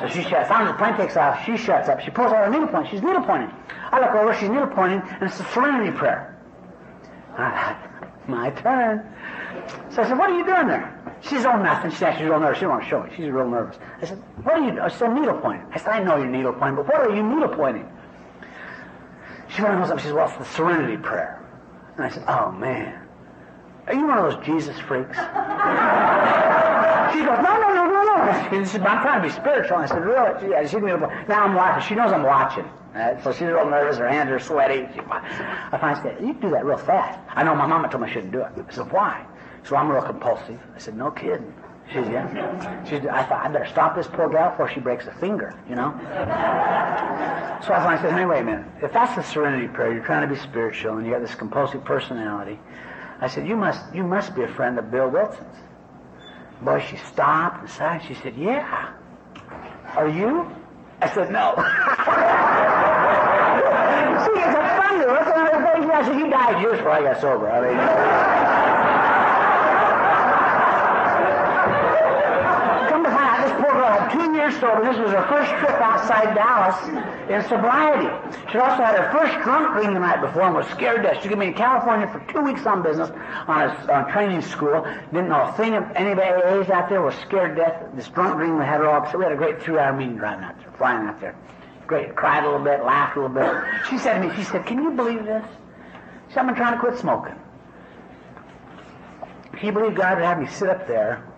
[0.00, 0.48] So she shuts.
[0.48, 1.44] Finally, the plane takes off.
[1.44, 2.00] She shuts up.
[2.00, 2.88] She pulls out her needle point.
[2.90, 3.50] She's needle pointing.
[3.90, 4.34] I look over.
[4.34, 6.36] She's needle pointing, and it's the Serenity Prayer.
[7.36, 9.08] I thought, my turn.
[9.90, 10.98] So I said, what are you doing there?
[11.20, 11.90] She's all nothing.
[11.90, 12.58] She said, she's real nervous.
[12.58, 13.12] She don't want to show it.
[13.16, 13.78] She's real nervous.
[14.00, 14.80] I said, what are you doing?
[14.80, 15.66] I said, needle pointing.
[15.72, 17.88] I said, I know you're needle pointing, but what are you needle pointing?
[19.48, 21.44] She finally goes up she says, well, it's the Serenity Prayer.
[21.96, 22.98] And I said, oh, man.
[23.86, 25.16] Are you one of those Jesus freaks?
[25.16, 25.20] she
[27.24, 27.71] goes, no, no,
[28.04, 29.78] no, I'm trying to be spiritual.
[29.78, 30.40] And I said, really?
[30.40, 30.78] She, yeah, she
[31.28, 31.88] now I'm watching.
[31.88, 32.64] She knows I'm watching.
[32.94, 33.96] Uh, so she's real nervous.
[33.96, 34.86] Her hands are sweaty.
[34.94, 37.18] She, I finally said, you do that real fast.
[37.28, 38.52] I know my mama told me I shouldn't do it.
[38.56, 39.26] I said, why?
[39.64, 40.60] So I'm real compulsive.
[40.74, 41.54] I said, no kidding.
[41.88, 43.14] She said, yeah.
[43.14, 45.92] I thought, I better stop this poor gal before she breaks a finger, you know?
[47.66, 48.66] So I said, hey, wait a minute.
[48.82, 51.84] If that's the serenity prayer, you're trying to be spiritual, and you got this compulsive
[51.84, 52.58] personality,
[53.20, 55.56] I said, you must, you must be a friend of Bill Wilson's.
[56.64, 58.02] Boy, she stopped and sighed.
[58.06, 58.92] She said, yeah.
[59.96, 60.48] Are you?
[61.00, 61.54] I said, no.
[64.22, 65.04] See, it's a funny.
[65.06, 65.90] What's another thing?
[65.90, 67.50] I said, you died years before I got sober.
[67.50, 68.71] I mean,
[74.10, 74.84] two years sober.
[74.84, 76.76] This was her first trip outside Dallas
[77.28, 78.08] in sobriety.
[78.50, 81.22] She also had her first drunk dream the night before and was scared death.
[81.22, 83.10] She came in California for two weeks on business
[83.48, 84.86] on a on training school.
[85.12, 87.02] Didn't know a thing of anybody AAs out there.
[87.02, 87.82] Was scared death.
[87.94, 89.10] This drunk dream we had her all.
[89.10, 91.34] So we had a great three-hour meeting driving out there, flying out there.
[91.86, 92.14] Great.
[92.14, 93.52] Cried a little bit, laughed a little bit.
[93.90, 95.44] She said to me, she said, "Can you believe this?
[96.28, 97.34] She said, I've been trying to quit smoking.
[99.52, 101.31] Can you believe God would have me sit up there?"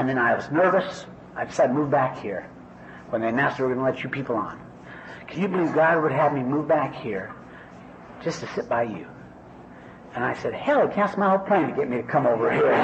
[0.00, 1.04] And then I was nervous.
[1.36, 2.48] I to move back here
[3.10, 4.58] when they announced they were going to let you people on.
[5.28, 7.34] Can you believe God would have me move back here
[8.22, 9.06] just to sit by you?
[10.14, 12.50] And I said, hell, he canceled my whole plan to get me to come over
[12.50, 12.72] here.
[12.72, 12.78] I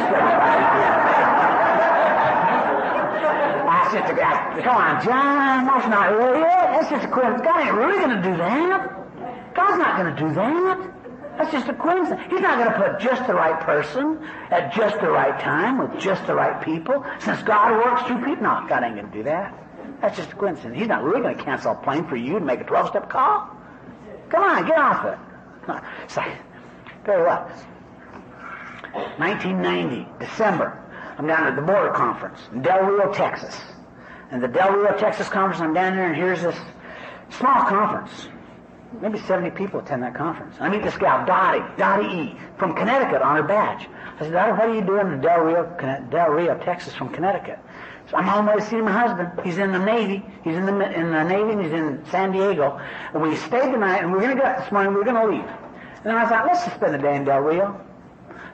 [3.90, 6.44] said to God, come on, John, that's not really it.
[6.44, 7.46] That's just a coincidence.
[7.46, 8.92] God ain't really going to do that.
[9.54, 10.95] God's not going to do that.
[11.36, 12.22] That's just a coincidence.
[12.30, 14.18] He's not going to put just the right person
[14.50, 17.04] at just the right time with just the right people.
[17.20, 19.54] Since God works through people, no, God ain't going to do that.
[20.00, 20.78] That's just a coincidence.
[20.78, 23.50] He's not really going to cancel a plane for you to make a 12-step call.
[24.30, 25.18] Come on, get off it.
[26.08, 26.22] So,
[27.04, 27.50] very well.
[29.18, 30.82] 1990, December.
[31.18, 33.58] I'm down at the border conference in Del Rio, Texas.
[34.30, 36.56] And the Del Rio, Texas conference, I'm down there, and here's this
[37.30, 38.28] small conference
[39.00, 40.56] maybe 70 people attend that conference.
[40.60, 43.88] I meet this gal, Dottie, Dottie E, from Connecticut on her badge.
[44.16, 45.64] I said, Dottie, what are you doing in Del Rio,
[46.10, 47.58] Del Rio, Texas from Connecticut?
[48.10, 49.40] So I'm on my way to see my husband.
[49.44, 50.24] He's in the Navy.
[50.44, 52.80] He's in the, in the Navy and he's in San Diego.
[53.12, 54.94] And we stayed the night and we are going to get up this morning.
[54.94, 55.50] We are going to leave.
[55.96, 57.80] And then I thought, let's just spend the day in Del Rio.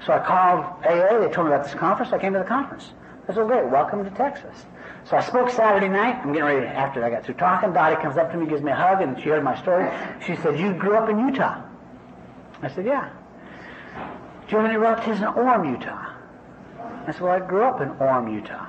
[0.07, 1.19] So I called AA.
[1.21, 2.13] They told me about this conference.
[2.13, 2.93] I came to the conference.
[3.29, 3.67] I said, great.
[3.67, 4.65] Welcome to Texas.
[5.05, 6.21] So I spoke Saturday night.
[6.23, 8.71] I'm getting ready, after I got through talking, Dottie comes up to me, gives me
[8.71, 9.91] a hug, and she heard my story.
[10.25, 11.63] She said, you grew up in Utah.
[12.63, 13.11] I said, yeah.
[14.47, 16.15] Do you have any relatives in Orem, Utah?
[17.07, 18.67] I said, well, I grew up in Orem, Utah.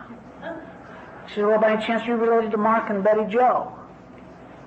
[1.27, 3.71] She said, well, by any chance you're related to Mark and Betty Joe?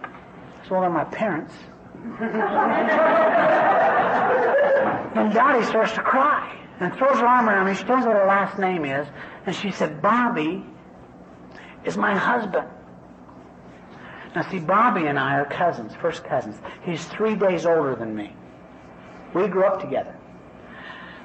[0.03, 1.55] I said, well, they're my parents.
[5.17, 7.75] and Dottie starts to cry and throws her arm around me.
[7.75, 9.09] She tells me what her last name is.
[9.47, 10.65] And she said, Bobby
[11.87, 12.69] is my husband.
[14.35, 16.57] Now, see, Bobby and I are cousins, first cousins.
[16.83, 18.35] He's three days older than me.
[19.33, 20.15] We grew up together.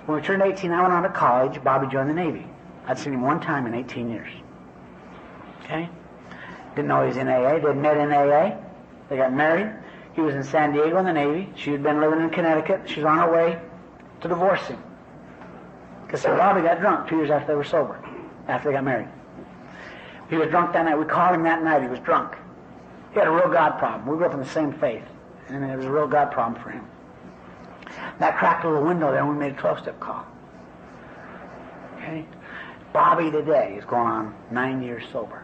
[0.06, 1.62] When we turned 18, I went on to college.
[1.64, 2.48] Bobby joined the Navy.
[2.88, 4.30] I'd seen him one time in 18 years.
[5.64, 5.90] Okay?
[6.76, 7.60] Didn't know he was in AA.
[7.60, 8.58] They met in AA.
[9.10, 9.76] They got married.
[10.14, 11.52] He was in San Diego in the Navy.
[11.56, 12.90] She had been living in Connecticut.
[12.90, 13.60] She was on her way
[14.22, 14.82] to divorce him.
[16.06, 18.00] Because Bobby got drunk two years after they were sober,
[18.48, 19.08] after they got married.
[20.32, 20.98] He was drunk that night.
[20.98, 21.82] We called him that night.
[21.82, 22.38] He was drunk.
[23.12, 24.08] He had a real God problem.
[24.10, 25.04] We grew up in the same faith.
[25.50, 26.86] And it was a real God problem for him.
[28.20, 30.26] That cracked a little window there, and we made a 12-step call.
[31.98, 32.26] Okay?
[32.94, 35.44] Bobby today is going on nine years sober.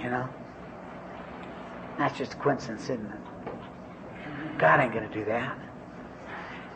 [0.00, 0.28] You know?
[1.98, 4.58] That's just a coincidence, isn't it?
[4.58, 5.58] God ain't going to do that.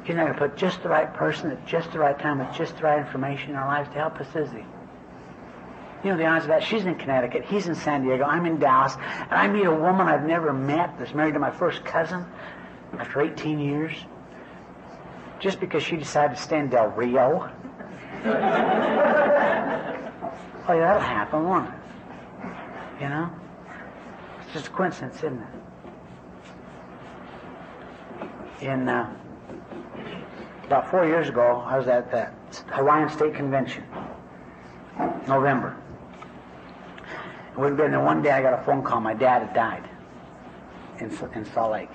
[0.02, 2.52] He's not going to put just the right person at just the right time with
[2.52, 4.64] just the right information in our lives to help us, is he?
[6.04, 6.62] You know the odds of that?
[6.62, 7.44] She's in Connecticut.
[7.44, 8.24] He's in San Diego.
[8.24, 8.94] I'm in Dallas.
[8.96, 12.24] And I meet a woman I've never met that's married to my first cousin
[12.98, 13.92] after 18 years
[15.40, 17.50] just because she decided to stay in Del Rio.
[18.24, 18.32] oh,
[20.68, 21.74] yeah, that'll happen, won't it?
[23.02, 23.30] You know?
[24.42, 25.42] It's just a coincidence, isn't
[28.60, 28.64] it?
[28.64, 29.14] In uh,
[30.64, 32.30] about four years ago, I was at the
[32.72, 33.84] Hawaiian State Convention,
[35.28, 35.76] November.
[37.58, 38.30] Been there one day.
[38.30, 39.00] I got a phone call.
[39.00, 39.90] My dad had died
[41.00, 41.90] in in Salt Lake,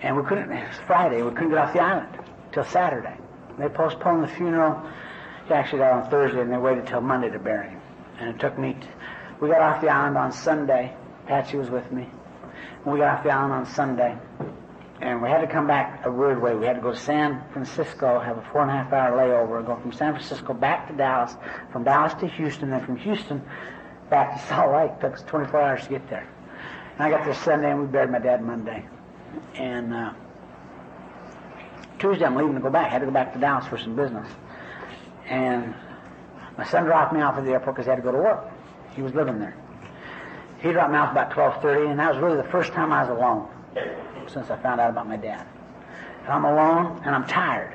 [0.00, 0.52] and we couldn't.
[0.52, 1.22] It was Friday.
[1.22, 2.06] We couldn't get off the island
[2.52, 3.16] till Saturday.
[3.58, 4.80] They postponed the funeral.
[5.48, 7.80] He actually died on Thursday, and they waited till Monday to bury him.
[8.20, 8.74] And it took me.
[8.74, 8.86] T-
[9.40, 10.94] we got off the island on Sunday.
[11.26, 12.08] Patsy was with me.
[12.84, 14.16] And we got off the island on Sunday,
[15.00, 16.54] and we had to come back a weird way.
[16.54, 19.58] We had to go to San Francisco, have a four and a half hour layover,
[19.58, 21.34] and go from San Francisco back to Dallas,
[21.72, 23.42] from Dallas to Houston, then from Houston
[24.10, 24.90] back to Salt Lake.
[24.92, 26.26] It took us 24 hours to get there.
[26.94, 28.84] And I got there Sunday, and we buried my dad Monday.
[29.54, 30.12] And uh,
[31.98, 32.86] Tuesday, I'm leaving to go back.
[32.86, 34.26] I had to go back to Dallas for some business.
[35.26, 35.74] And
[36.56, 38.50] my son dropped me off at the airport because he had to go to work.
[38.94, 39.54] He was living there.
[40.60, 43.10] He dropped me off about 12:30, and that was really the first time I was
[43.10, 43.48] alone
[44.26, 45.46] since I found out about my dad.
[46.24, 47.74] And I'm alone, and I'm tired.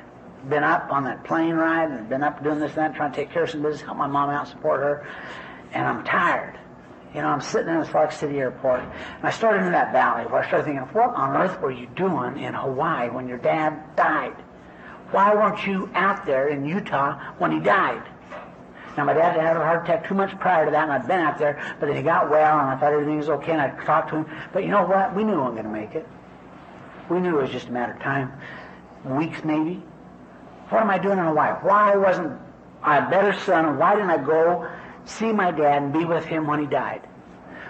[0.50, 3.16] Been up on that plane ride, and been up doing this and that, trying to
[3.16, 5.06] take care of some business, help my mom out, support her
[5.74, 6.58] and I'm tired.
[7.14, 8.90] You know, I'm sitting in Salt Lake City airport, and
[9.22, 12.38] I started in that valley where I started thinking, what on earth were you doing
[12.38, 14.34] in Hawaii when your dad died?
[15.10, 18.02] Why weren't you out there in Utah when he died?
[18.96, 21.06] Now, my dad had had a heart attack two months prior to that, and I'd
[21.06, 23.60] been out there, but then he got well, and I thought everything was okay, and
[23.60, 24.26] I talked to him.
[24.52, 25.14] But you know what?
[25.14, 26.06] We knew we weren't going to make it.
[27.10, 28.32] We knew it was just a matter of time,
[29.04, 29.82] weeks maybe.
[30.70, 31.52] What am I doing in Hawaii?
[31.62, 32.40] Why wasn't
[32.82, 33.78] I a better son?
[33.78, 34.68] Why didn't I go
[35.04, 37.02] see my dad and be with him when he died.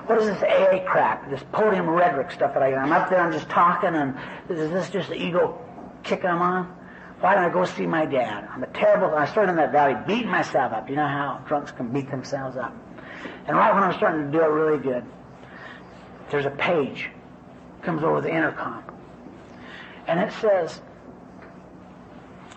[0.07, 3.33] What is this AA crap, this podium rhetoric stuff that I I'm up there, I'm
[3.33, 4.15] just talking, and
[4.51, 5.59] is this just the ego
[6.03, 6.67] kick I'm on?
[7.21, 8.47] Why don't I go see my dad?
[8.53, 10.91] I'm a terrible, I started in that valley beating myself up.
[10.91, 12.77] You know how drunks can beat themselves up.
[13.47, 15.05] And right when I'm starting to do it really good,
[16.31, 17.09] there's a page
[17.83, 18.83] comes over the intercom.
[20.07, 20.83] And it says,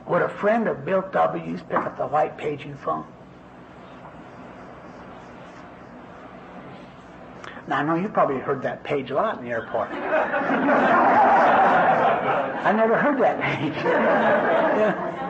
[0.07, 3.05] would a friend of Bill W.'s pick up the white paging phone?
[7.67, 9.89] Now, I know you probably heard that page a lot in the airport.
[12.63, 13.73] I never heard that page.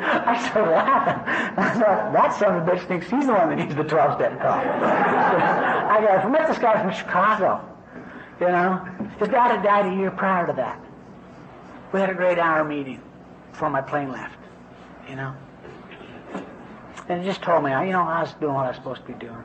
[0.08, 1.24] I started laughing.
[1.58, 4.40] I thought, that son of a bitch thinks he's the one that needs the 12-step
[4.40, 4.60] call.
[4.60, 7.68] I got, I met this guy from Chicago.
[8.40, 8.88] You know,
[9.18, 10.80] his dad had died a year prior to that.
[11.92, 13.02] We had a great hour meeting
[13.52, 14.38] before my plane left.
[15.10, 15.34] You know,
[17.10, 19.08] and he just told me, you know, I was doing what I was supposed to
[19.08, 19.44] be doing.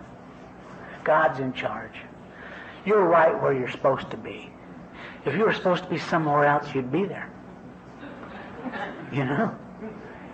[1.04, 1.94] God's in charge.
[2.84, 4.50] You're right where you're supposed to be.
[5.24, 7.30] If you were supposed to be somewhere else, you'd be there.
[9.12, 9.56] You know?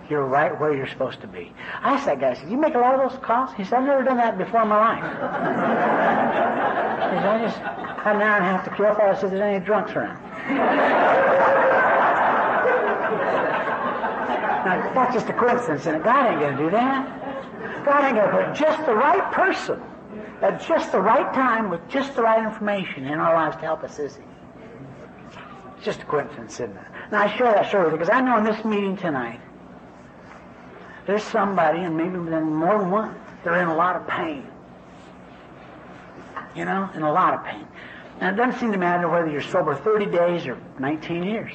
[0.08, 1.52] You're right where you're supposed to be.
[1.82, 3.52] I asked that guy, I said, you make a lot of those calls?
[3.54, 5.04] He said, I've never done that before in my life.
[7.12, 9.02] he said, I just had an hour and half to for.
[9.02, 10.18] I said, there's any drunks around.
[14.64, 17.84] now, that's just a coincidence, and God ain't going to do that.
[17.84, 19.82] God ain't going to put just the right person
[20.42, 23.82] at just the right time with just the right information in our lives to help
[23.82, 24.22] us, is He?
[25.76, 26.82] It's just a coincidence, isn't it?
[27.10, 29.40] Now, I share that story because I know in this meeting tonight,
[31.06, 34.46] there's somebody, and maybe more than one, they're in a lot of pain.
[36.54, 37.66] You know, in a lot of pain.
[38.20, 41.52] And it doesn't seem to matter whether you're sober 30 days or 19 years.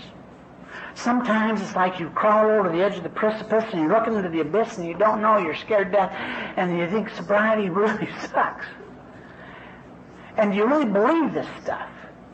[0.95, 4.29] Sometimes it's like you crawl over the edge of the precipice and you look into
[4.29, 6.11] the abyss and you don't know, you're scared to death,
[6.55, 8.65] and you think sobriety really sucks.
[10.37, 11.89] And do you really believe this stuff?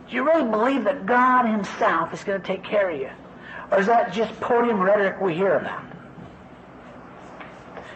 [0.10, 3.10] Do you really believe that God Himself is going to take care of you?
[3.72, 5.84] Or is that just podium rhetoric we hear about?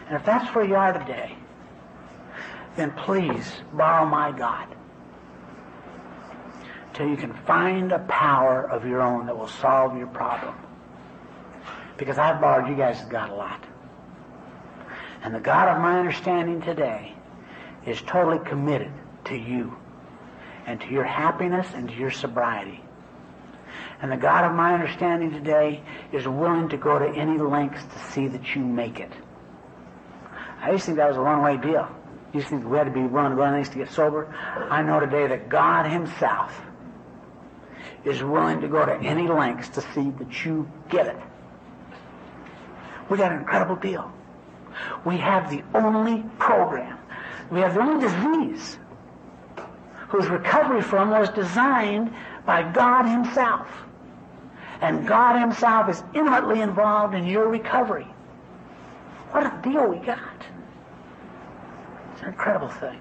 [0.06, 1.36] And if that's where you are today,
[2.76, 4.74] then please borrow my God
[6.94, 10.54] till you can find a power of your own that will solve your problem.
[11.96, 13.64] Because I've borrowed you guys' God a lot.
[15.22, 17.14] And the God of my understanding today
[17.86, 18.92] is totally committed
[19.24, 19.76] to you
[20.66, 22.80] and to your happiness and to your sobriety.
[24.00, 28.12] And the God of my understanding today is willing to go to any lengths to
[28.12, 29.10] see that you make it.
[30.60, 31.88] I used to think that was a one-way deal.
[31.88, 33.90] I used to think we had to be willing to go to lengths to get
[33.90, 34.34] sober.
[34.70, 36.60] I know today that God Himself
[38.04, 41.16] is willing to go to any lengths to see that you get it.
[43.08, 44.12] We got an incredible deal.
[45.04, 46.98] We have the only program.
[47.50, 48.78] We have the only disease
[50.08, 52.12] whose recovery from was designed
[52.46, 53.68] by God Himself.
[54.80, 58.06] And God Himself is intimately involved in your recovery.
[59.30, 60.18] What a deal we got.
[62.12, 63.00] It's an incredible thing.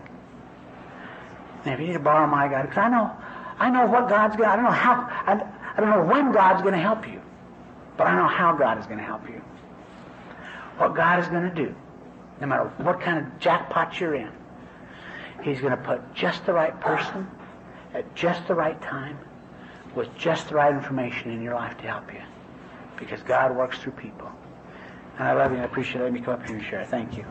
[1.65, 3.11] And if you need to borrow my God, because I know,
[3.59, 4.49] I know what God's going.
[4.49, 5.07] I don't know how.
[5.25, 5.43] I,
[5.75, 7.21] I don't know when God's going to help you,
[7.97, 9.41] but I know how God is going to help you.
[10.77, 11.73] What God is going to do,
[12.41, 14.31] no matter what kind of jackpot you're in,
[15.43, 17.29] He's going to put just the right person
[17.93, 19.17] at just the right time
[19.95, 22.21] with just the right information in your life to help you.
[22.97, 24.31] Because God works through people.
[25.17, 26.05] And I love you and I appreciate it.
[26.05, 26.85] Let me come up here and share.
[26.85, 27.25] Thank you.